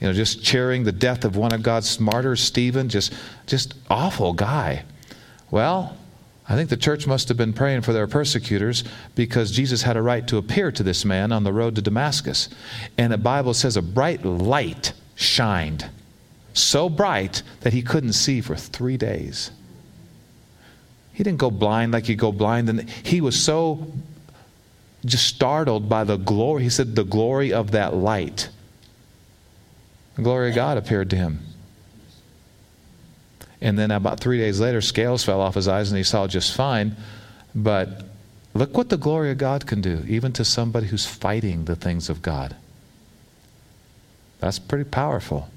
You 0.00 0.06
know, 0.06 0.12
just 0.14 0.42
cheering 0.42 0.84
the 0.84 0.92
death 0.92 1.24
of 1.24 1.36
one 1.36 1.52
of 1.52 1.62
God's 1.62 2.00
martyrs, 2.00 2.40
Stephen, 2.40 2.88
just, 2.88 3.12
just 3.46 3.74
awful 3.90 4.32
guy. 4.32 4.84
Well, 5.50 5.96
I 6.48 6.54
think 6.54 6.70
the 6.70 6.76
church 6.78 7.06
must 7.06 7.28
have 7.28 7.36
been 7.36 7.52
praying 7.52 7.82
for 7.82 7.92
their 7.92 8.06
persecutors 8.06 8.84
because 9.14 9.50
Jesus 9.50 9.82
had 9.82 9.98
a 9.98 10.02
right 10.02 10.26
to 10.28 10.38
appear 10.38 10.72
to 10.72 10.82
this 10.82 11.04
man 11.04 11.32
on 11.32 11.44
the 11.44 11.52
road 11.52 11.74
to 11.74 11.82
Damascus. 11.82 12.48
And 12.96 13.12
the 13.12 13.18
Bible 13.18 13.52
says 13.52 13.76
a 13.76 13.82
bright 13.82 14.24
light 14.24 14.94
shined, 15.14 15.90
so 16.60 16.88
bright 16.88 17.42
that 17.60 17.72
he 17.72 17.82
couldn't 17.82 18.12
see 18.12 18.40
for 18.40 18.56
three 18.56 18.96
days. 18.96 19.50
He 21.12 21.24
didn't 21.24 21.38
go 21.38 21.50
blind 21.50 21.92
like 21.92 22.08
you 22.08 22.16
go 22.16 22.32
blind, 22.32 22.68
and 22.68 22.88
he 22.88 23.20
was 23.20 23.42
so 23.42 23.92
just 25.04 25.26
startled 25.26 25.88
by 25.88 26.04
the 26.04 26.16
glory. 26.16 26.62
He 26.64 26.70
said, 26.70 26.94
The 26.94 27.04
glory 27.04 27.52
of 27.52 27.72
that 27.72 27.94
light. 27.94 28.48
The 30.16 30.22
glory 30.22 30.50
of 30.50 30.54
God 30.54 30.78
appeared 30.78 31.10
to 31.10 31.16
him. 31.16 31.40
And 33.60 33.78
then 33.78 33.90
about 33.90 34.20
three 34.20 34.38
days 34.38 34.60
later, 34.60 34.80
scales 34.80 35.24
fell 35.24 35.40
off 35.40 35.54
his 35.54 35.68
eyes 35.68 35.90
and 35.90 35.98
he 35.98 36.04
saw 36.04 36.26
just 36.26 36.54
fine. 36.54 36.96
But 37.54 38.04
look 38.54 38.76
what 38.76 38.88
the 38.88 38.96
glory 38.96 39.30
of 39.30 39.38
God 39.38 39.66
can 39.66 39.80
do, 39.80 40.04
even 40.06 40.32
to 40.34 40.44
somebody 40.44 40.86
who's 40.86 41.06
fighting 41.06 41.64
the 41.64 41.76
things 41.76 42.08
of 42.08 42.22
God. 42.22 42.54
That's 44.38 44.58
pretty 44.58 44.84
powerful. 44.84 45.48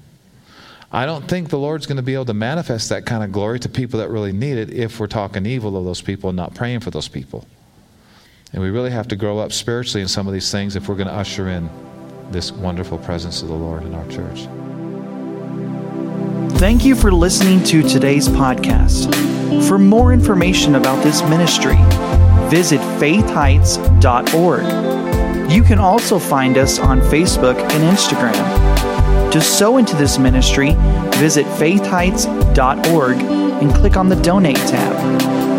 I 0.94 1.06
don't 1.06 1.26
think 1.26 1.48
the 1.48 1.58
Lord's 1.58 1.86
going 1.86 1.96
to 1.96 2.02
be 2.02 2.12
able 2.12 2.26
to 2.26 2.34
manifest 2.34 2.90
that 2.90 3.06
kind 3.06 3.24
of 3.24 3.32
glory 3.32 3.58
to 3.60 3.70
people 3.70 4.00
that 4.00 4.10
really 4.10 4.32
need 4.32 4.58
it 4.58 4.74
if 4.74 5.00
we're 5.00 5.06
talking 5.06 5.46
evil 5.46 5.74
of 5.78 5.86
those 5.86 6.02
people 6.02 6.28
and 6.28 6.36
not 6.36 6.54
praying 6.54 6.80
for 6.80 6.90
those 6.90 7.08
people. 7.08 7.46
And 8.52 8.62
we 8.62 8.68
really 8.68 8.90
have 8.90 9.08
to 9.08 9.16
grow 9.16 9.38
up 9.38 9.52
spiritually 9.52 10.02
in 10.02 10.08
some 10.08 10.26
of 10.26 10.34
these 10.34 10.52
things 10.52 10.76
if 10.76 10.90
we're 10.90 10.96
going 10.96 11.08
to 11.08 11.14
usher 11.14 11.48
in 11.48 11.70
this 12.30 12.52
wonderful 12.52 12.98
presence 12.98 13.40
of 13.40 13.48
the 13.48 13.54
Lord 13.54 13.84
in 13.84 13.94
our 13.94 14.06
church. 14.08 14.40
Thank 16.58 16.84
you 16.84 16.94
for 16.94 17.10
listening 17.10 17.64
to 17.64 17.82
today's 17.82 18.28
podcast. 18.28 19.10
For 19.66 19.78
more 19.78 20.12
information 20.12 20.74
about 20.74 21.02
this 21.02 21.22
ministry, 21.22 21.76
visit 22.50 22.80
faithheights.org. 23.00 25.50
You 25.50 25.62
can 25.62 25.78
also 25.78 26.18
find 26.18 26.58
us 26.58 26.78
on 26.78 27.00
Facebook 27.00 27.58
and 27.58 27.96
Instagram. 27.96 29.01
To 29.32 29.40
sow 29.40 29.78
into 29.78 29.96
this 29.96 30.18
ministry, 30.18 30.72
visit 31.16 31.46
faithheights.org 31.46 33.16
and 33.16 33.74
click 33.74 33.96
on 33.96 34.10
the 34.10 34.16
Donate 34.16 34.56
tab. 34.56 35.51